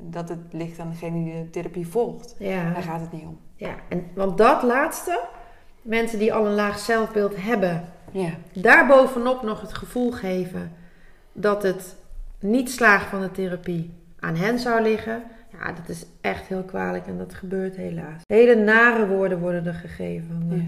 dat 0.00 0.28
het 0.28 0.38
ligt 0.50 0.78
aan 0.78 0.90
degene 0.90 1.24
die 1.24 1.42
de 1.42 1.50
therapie 1.50 1.86
volgt. 1.86 2.34
ja. 2.38 2.72
Daar 2.72 2.82
gaat 2.82 3.00
het 3.00 3.12
niet 3.12 3.24
om. 3.26 3.38
ja. 3.56 3.74
En, 3.88 4.04
want 4.14 4.38
dat 4.38 4.62
laatste, 4.62 5.20
mensen 5.82 6.18
die 6.18 6.32
al 6.34 6.46
een 6.46 6.54
laag 6.54 6.78
zelfbeeld 6.78 7.36
hebben, 7.36 7.84
Ja, 8.10 8.30
daarbovenop 8.52 9.42
nog 9.42 9.60
het 9.60 9.74
gevoel 9.74 10.10
geven 10.12 10.72
dat 11.32 11.62
het 11.62 11.96
niet 12.38 12.70
slagen 12.70 13.08
van 13.08 13.20
de 13.20 13.30
therapie 13.30 13.90
aan 14.20 14.36
hen 14.36 14.58
zou 14.58 14.82
liggen. 14.82 15.22
Ja, 15.58 15.72
dat 15.72 15.88
is 15.88 16.04
echt 16.20 16.46
heel 16.46 16.62
kwalijk 16.62 17.06
en 17.06 17.18
dat 17.18 17.34
gebeurt 17.34 17.76
helaas. 17.76 18.22
Hele 18.26 18.54
nare 18.54 19.06
woorden 19.06 19.38
worden 19.38 19.66
er 19.66 19.74
gegeven. 19.74 20.46
Eh, 20.50 20.56
Ja. 20.56 20.62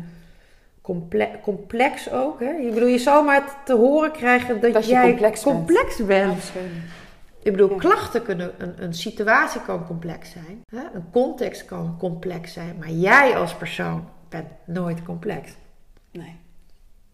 comple- 0.81 1.39
complex 1.43 2.11
ook. 2.11 2.41
Hè? 2.41 2.51
Ik 2.53 2.75
bedoel, 2.75 2.89
je 2.89 2.99
zou 2.99 3.25
maar 3.25 3.65
te 3.65 3.75
horen 3.75 4.13
krijgen 4.13 4.61
dat, 4.61 4.87
jij 4.89 5.09
complex 5.11 5.45
bent. 5.45 6.07
bent. 6.07 6.33
Absoluut. 6.33 6.67
Ik 7.43 7.53
bedoel, 7.53 7.71
Ja. 7.71 7.77
klachten 7.77 8.23
kunnen, 8.23 8.53
een, 8.59 8.83
een 8.83 8.95
situatie 8.95 9.61
kan 9.63 9.87
complex 9.87 10.31
zijn. 10.31 10.63
Hè? 10.71 10.83
Een 10.95 11.11
context 11.13 11.65
kan 11.65 11.97
complex 11.99 12.53
zijn. 12.53 12.77
Maar 12.79 12.91
jij 12.91 13.37
als 13.37 13.55
persoon 13.55 14.09
bent 14.29 14.47
nooit 14.65 15.03
complex. 15.03 15.57
Nee, 16.13 16.37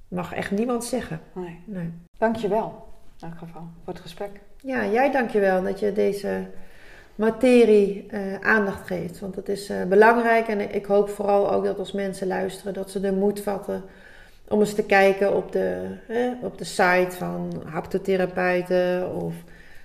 Mag 0.09 0.33
echt 0.33 0.51
niemand 0.51 0.85
zeggen. 0.85 1.21
nee. 1.35 1.61
Nee. 1.65 1.93
Dankjewel, 2.19 2.87
in 3.21 3.29
elk 3.29 3.39
geval, 3.39 3.63
voor 3.85 3.93
het 3.93 4.03
gesprek. 4.03 4.31
Ja, 4.63 4.87
jij 4.87 5.11
dankjewel 5.11 5.63
dat 5.63 5.81
je 5.81 5.93
deze 5.93 6.47
materie 7.15 8.07
eh, 8.09 8.21
aandacht 8.41 8.87
geeft. 8.87 9.21
Want 9.21 9.35
dat 9.35 9.49
is 9.49 9.69
eh, 9.69 9.85
belangrijk. 9.85 10.49
En 10.49 10.75
ik 10.75 10.85
hoop 10.85 11.09
vooral 11.09 11.53
ook 11.53 11.65
dat 11.65 11.79
als 11.79 11.93
mensen 11.93 12.27
luisteren, 12.27 12.75
dat 12.75 12.91
ze 12.91 13.01
de 13.01 13.13
moed 13.13 13.41
vatten 13.41 13.83
om 14.49 14.61
eens 14.61 14.75
te 14.75 14.85
kijken 14.85 15.37
op 15.37 15.53
de, 15.53 15.97
op 16.43 16.59
de 16.59 16.65
site 16.65 17.11
van 17.11 17.63
haptotherapeuten 17.67 19.15
of 19.15 19.35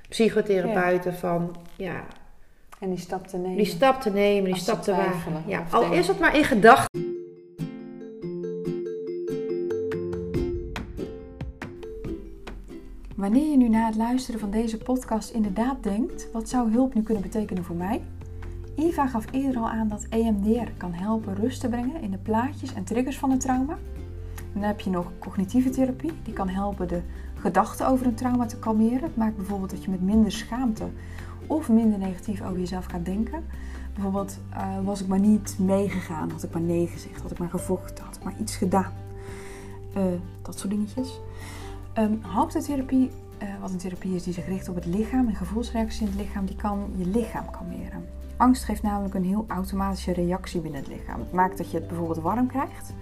psychotherapeuten. 0.10 1.14
Van 1.14 1.56
ja, 1.76 2.04
En 2.80 2.90
die 2.90 3.00
stap 3.00 3.28
te 3.28 3.38
nemen. 3.38 3.58
die 3.58 3.66
stap 3.66 4.02
te 4.02 4.10
nemen, 4.10 4.52
die 4.52 4.62
stap 4.62 4.82
te 4.84 4.92
wagen. 4.92 5.44
Ja, 5.46 5.64
al 5.72 5.92
is 5.92 6.08
het 6.08 6.20
maar 6.20 6.38
in 6.38 6.44
gedachten. 6.44 7.19
Wanneer 13.20 13.50
je 13.50 13.58
nu 13.58 13.70
na 13.70 13.86
het 13.86 13.96
luisteren 13.96 14.40
van 14.40 14.52
deze 14.52 14.78
podcast 14.78 15.30
inderdaad 15.30 15.84
denkt: 15.84 16.28
wat 16.32 16.50
zou 16.50 16.72
hulp 16.72 16.94
nu 16.94 17.02
kunnen 17.02 17.24
betekenen 17.24 17.64
voor 17.64 17.76
mij? 17.76 18.02
Eva 18.76 19.08
gaf 19.08 19.26
eerder 19.32 19.62
al 19.62 19.70
aan 19.70 19.88
dat 19.88 20.06
EMDR 20.10 20.72
kan 20.78 20.94
helpen 20.94 21.36
rust 21.36 21.60
te 21.60 21.68
brengen 21.68 22.02
in 22.02 22.12
de 22.12 22.18
plaatjes 22.18 22.74
en 22.74 22.84
triggers 22.84 23.18
van 23.18 23.32
een 23.32 23.40
trauma. 23.40 23.78
Dan 24.54 24.62
heb 24.62 24.80
je 24.80 24.90
nog 24.90 25.12
cognitieve 25.20 25.70
therapie, 25.70 26.12
die 26.24 26.34
kan 26.34 26.50
helpen 26.50 26.88
de 26.88 27.02
gedachten 27.36 27.88
over 27.88 28.06
een 28.06 28.16
trauma 28.16 28.46
te 28.46 28.60
kalmeren. 28.60 29.04
Het 29.04 29.16
maakt 29.16 29.36
bijvoorbeeld 29.36 29.72
dat 29.72 29.84
je 29.84 29.90
met 29.90 30.02
minder 30.02 30.32
schaamte 30.32 30.88
of 31.48 31.70
minder 31.70 32.00
negatief 32.00 32.42
over 32.42 32.60
jezelf 32.60 32.86
gaat 32.86 33.06
denken. 33.06 33.44
Bijvoorbeeld, 33.94 34.40
eh, 34.50 34.80
was 34.84 35.02
ik 35.02 35.08
maar 35.08 35.20
niet 35.20 35.56
meegegaan, 35.58 36.32
had 36.32 36.44
ik 36.44 36.52
maar 36.52 36.62
nee 36.62 36.88
gezegd, 36.88 37.22
had 37.22 37.32
ik 37.32 37.40
maar 37.40 37.50
gevochten, 37.50 38.04
had 38.04 38.16
ik 38.16 38.24
maar 38.24 38.36
iets 38.40 38.56
gedaan. 38.56 38.94
Eh, 39.94 40.04
dat 40.42 40.60
soort 40.60 40.72
dingetjes. 40.72 41.20
Ehm 42.00 42.22
haptotherapie, 42.22 43.12
eh, 43.38 43.48
wat 43.62 43.72
een 43.72 43.78
therapie 43.78 44.16
is 44.16 44.24
die 44.24 44.34
zich 44.34 44.48
richt 44.48 44.70
op 44.70 44.76
het 44.76 44.86
lichaam 44.86 45.28
en 45.28 45.36
gevoelsreacties 45.36 46.02
in 46.02 46.08
het 46.08 46.16
lichaam, 46.16 46.46
die 46.46 46.56
kan 46.56 46.92
je 46.96 47.06
lichaam 47.06 47.52
kalmeren. 47.52 48.06
Angst 48.38 48.64
geeft 48.64 48.82
namelijk 48.82 49.14
een 49.14 49.24
heel 49.24 49.46
automatische 49.48 50.14
reactie 50.14 50.62
binnen 50.62 50.80
het 50.80 50.90
lichaam. 50.90 51.20
Het 51.20 51.32
maakt 51.32 51.58
dat 51.58 51.72
je 51.72 51.78
het 51.78 51.88
bijvoorbeeld 51.88 52.20
warm 52.20 52.48
krijgt, 52.48 52.94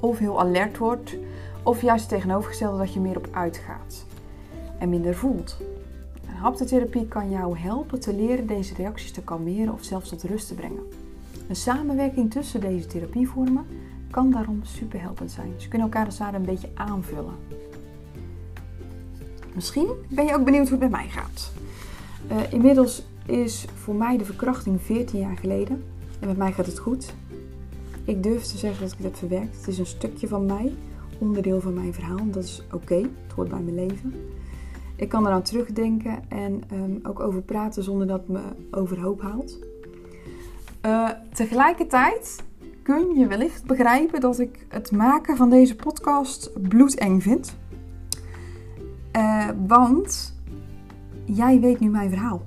of 0.00 0.18
heel 0.18 0.40
alert 0.40 0.78
wordt, 0.78 1.16
of 1.62 1.82
juist 1.82 2.10
het 2.10 2.18
tegenovergestelde 2.18 2.78
dat 2.78 2.92
je 2.92 3.00
meer 3.00 3.16
op 3.16 3.28
uitgaat 3.30 4.04
en 4.78 4.88
minder 4.88 5.14
voelt. 5.14 5.56
En 6.28 6.34
haptotherapie 6.34 7.08
kan 7.08 7.30
jou 7.30 7.58
helpen 7.58 8.00
te 8.00 8.14
leren 8.14 8.46
deze 8.46 8.74
reacties 8.74 9.12
te 9.12 9.22
kalmeren 9.22 9.72
of 9.72 9.84
zelfs 9.84 10.08
tot 10.08 10.22
rust 10.22 10.48
te 10.48 10.54
brengen. 10.54 10.82
Een 11.48 11.56
samenwerking 11.56 12.30
tussen 12.30 12.60
deze 12.60 12.86
therapievormen 12.86 13.66
kan 14.10 14.30
daarom 14.30 14.60
superhelpend 14.62 15.30
zijn. 15.30 15.52
Ze 15.56 15.68
kunnen 15.68 15.88
elkaar 15.88 16.04
als 16.04 16.18
het 16.18 16.22
ware 16.22 16.36
een 16.36 16.44
beetje 16.44 16.70
aanvullen. 16.74 17.34
Misschien 19.54 19.88
ben 20.08 20.24
je 20.24 20.34
ook 20.34 20.44
benieuwd 20.44 20.68
hoe 20.68 20.78
het 20.78 20.90
met 20.90 21.00
mij 21.00 21.08
gaat. 21.08 21.52
Eh, 22.28 22.52
inmiddels 22.52 23.02
is 23.26 23.64
voor 23.74 23.94
mij 23.94 24.16
de 24.16 24.24
verkrachting 24.24 24.82
14 24.82 25.20
jaar 25.20 25.36
geleden. 25.36 25.84
En 26.20 26.28
met 26.28 26.36
mij 26.36 26.52
gaat 26.52 26.66
het 26.66 26.78
goed. 26.78 27.14
Ik 28.04 28.22
durf 28.22 28.42
te 28.42 28.58
zeggen 28.58 28.82
dat 28.82 28.92
ik 28.92 28.96
het 28.96 29.06
heb 29.06 29.16
verwerkt. 29.16 29.56
Het 29.56 29.68
is 29.68 29.78
een 29.78 29.86
stukje 29.86 30.28
van 30.28 30.46
mij, 30.46 30.72
onderdeel 31.18 31.60
van 31.60 31.74
mijn 31.74 31.94
verhaal. 31.94 32.30
Dat 32.30 32.44
is 32.44 32.62
oké, 32.72 32.96
het 32.96 33.32
hoort 33.34 33.48
bij 33.48 33.60
mijn 33.60 33.86
leven. 33.86 34.14
Ik 34.96 35.08
kan 35.08 35.26
eraan 35.26 35.42
terugdenken 35.42 36.22
en 36.28 36.62
ehm, 36.70 36.96
ook 37.02 37.20
over 37.20 37.42
praten 37.42 37.82
zonder 37.82 38.06
dat 38.06 38.20
het 38.20 38.28
me 38.28 38.40
overhoop 38.70 39.20
haalt. 39.20 39.58
Eh, 40.80 41.08
tegelijkertijd 41.32 42.42
kun 42.82 43.18
je 43.18 43.26
wellicht 43.26 43.64
begrijpen 43.64 44.20
dat 44.20 44.38
ik 44.38 44.66
het 44.68 44.92
maken 44.92 45.36
van 45.36 45.50
deze 45.50 45.76
podcast 45.76 46.50
bloedeng 46.68 47.22
vind. 47.22 47.56
Eh, 49.12 49.48
want 49.66 50.34
jij 51.24 51.60
weet 51.60 51.80
nu 51.80 51.88
mijn 51.88 52.10
verhaal. 52.10 52.42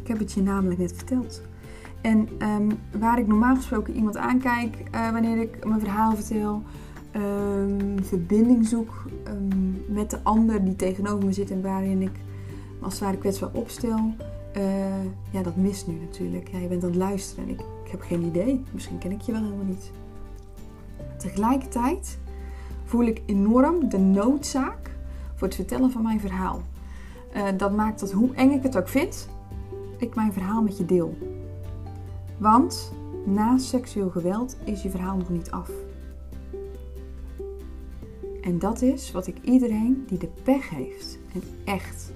Ik 0.00 0.08
heb 0.08 0.18
het 0.18 0.32
je 0.32 0.42
namelijk 0.42 0.80
net 0.80 0.92
verteld. 0.92 1.42
En 2.00 2.28
ehm, 2.38 2.70
waar 2.98 3.18
ik 3.18 3.26
normaal 3.26 3.56
gesproken 3.56 3.94
iemand 3.94 4.16
aankijk 4.16 4.76
eh, 4.90 5.10
wanneer 5.10 5.38
ik 5.38 5.64
mijn 5.66 5.80
verhaal 5.80 6.16
vertel, 6.16 6.62
ehm, 7.10 8.02
verbinding 8.02 8.66
zoek 8.66 9.04
ehm, 9.24 9.94
met 9.94 10.10
de 10.10 10.18
ander 10.22 10.64
die 10.64 10.76
tegenover 10.76 11.26
me 11.26 11.32
zit 11.32 11.50
en 11.50 11.62
waarin 11.62 12.02
ik 12.02 12.20
als 12.80 12.92
het 12.92 13.02
ware 13.02 13.18
kwetsbaar 13.18 13.52
opstel, 13.52 14.14
eh, 14.52 15.04
ja, 15.30 15.42
dat 15.42 15.56
mist 15.56 15.86
nu 15.86 15.94
natuurlijk. 15.94 16.48
Ja, 16.48 16.58
je 16.58 16.68
bent 16.68 16.82
aan 16.82 16.88
het 16.88 16.98
luisteren 16.98 17.44
en 17.44 17.50
ik, 17.50 17.60
ik 17.60 17.90
heb 17.90 18.00
geen 18.00 18.22
idee. 18.22 18.62
Misschien 18.72 18.98
ken 18.98 19.12
ik 19.12 19.20
je 19.20 19.32
wel 19.32 19.42
helemaal 19.42 19.64
niet. 19.64 19.90
Tegelijkertijd 21.18 22.18
voel 22.84 23.04
ik 23.04 23.22
enorm 23.26 23.88
de 23.88 23.98
noodzaak 23.98 24.91
voor 25.42 25.50
het 25.50 25.60
vertellen 25.60 25.90
van 25.90 26.02
mijn 26.02 26.20
verhaal. 26.20 26.62
Eh, 27.32 27.46
dat 27.56 27.76
maakt 27.76 28.00
dat 28.00 28.12
hoe 28.12 28.34
eng 28.34 28.50
ik 28.50 28.62
het 28.62 28.76
ook 28.76 28.88
vind, 28.88 29.28
ik 29.96 30.14
mijn 30.14 30.32
verhaal 30.32 30.62
met 30.62 30.78
je 30.78 30.84
deel. 30.84 31.18
Want 32.38 32.92
na 33.24 33.58
seksueel 33.58 34.10
geweld 34.10 34.56
is 34.64 34.82
je 34.82 34.90
verhaal 34.90 35.16
nog 35.16 35.28
niet 35.28 35.50
af. 35.50 35.70
En 38.42 38.58
dat 38.58 38.82
is 38.82 39.12
wat 39.12 39.26
ik 39.26 39.36
iedereen 39.42 40.04
die 40.06 40.18
de 40.18 40.30
pech 40.42 40.70
heeft, 40.70 41.18
en 41.34 41.42
echt, 41.64 42.12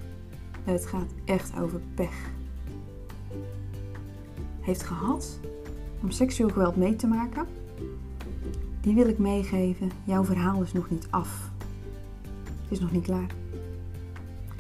het 0.65 0.87
gaat 0.87 1.13
echt 1.25 1.59
over 1.61 1.81
pech, 1.95 2.31
heeft 4.61 4.83
gehad 4.83 5.41
om 6.03 6.11
seksueel 6.11 6.51
geweld 6.51 6.77
mee 6.77 6.97
te 6.97 7.07
maken, 7.07 7.47
die 8.81 8.95
wil 8.95 9.09
ik 9.09 9.19
meegeven. 9.19 9.91
Jouw 10.05 10.25
verhaal 10.25 10.63
is 10.63 10.73
nog 10.73 10.91
niet 10.91 11.07
af. 11.11 11.55
Is 12.69 12.81
nog 12.81 12.93
niet 12.93 13.05
klaar. 13.05 13.31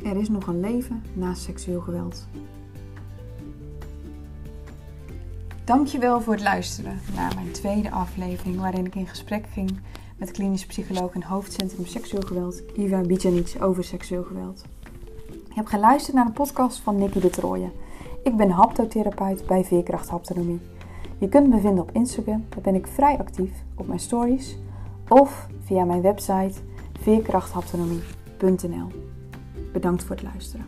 Er 0.05 0.17
is 0.17 0.29
nog 0.29 0.47
een 0.47 0.61
leven 0.61 1.03
na 1.13 1.35
seksueel 1.35 1.81
geweld. 1.81 2.29
Dankjewel 5.65 6.21
voor 6.21 6.33
het 6.33 6.43
luisteren 6.43 7.01
naar 7.15 7.35
mijn 7.35 7.51
tweede 7.51 7.91
aflevering 7.91 8.61
waarin 8.61 8.87
ik 8.87 8.95
in 8.95 9.07
gesprek 9.07 9.47
ging 9.53 9.79
met 10.17 10.31
klinisch 10.31 10.67
psycholoog 10.67 11.13
en 11.13 11.23
hoofdcentrum 11.23 11.87
seksueel 11.87 12.23
geweld 12.23 12.63
Iva 12.77 13.01
Bijanic 13.01 13.57
over 13.61 13.85
seksueel 13.85 14.23
geweld. 14.23 14.65
Je 15.31 15.55
hebt 15.55 15.69
geluisterd 15.69 16.17
naar 16.17 16.27
een 16.27 16.33
podcast 16.33 16.79
van 16.79 16.97
Nicky 16.99 17.21
de 17.21 17.31
Trooijen. 17.31 17.73
Ik 18.23 18.37
ben 18.37 18.51
haptotherapeut 18.51 19.47
bij 19.47 19.65
Veerkracht 19.65 20.09
Haptonomie. 20.09 20.61
Je 21.19 21.29
kunt 21.29 21.49
me 21.49 21.61
vinden 21.61 21.83
op 21.83 21.91
Instagram, 21.93 22.45
daar 22.49 22.61
ben 22.61 22.75
ik 22.75 22.87
vrij 22.87 23.19
actief 23.19 23.53
op 23.75 23.87
mijn 23.87 24.01
stories 24.01 24.59
of 25.09 25.47
via 25.65 25.85
mijn 25.85 26.03
website 26.03 26.61
veerkrachtautonomie.nl. 27.01 28.89
Bedankt 29.73 30.05
voor 30.05 30.17
het 30.17 30.25
luisteren. 30.25 30.67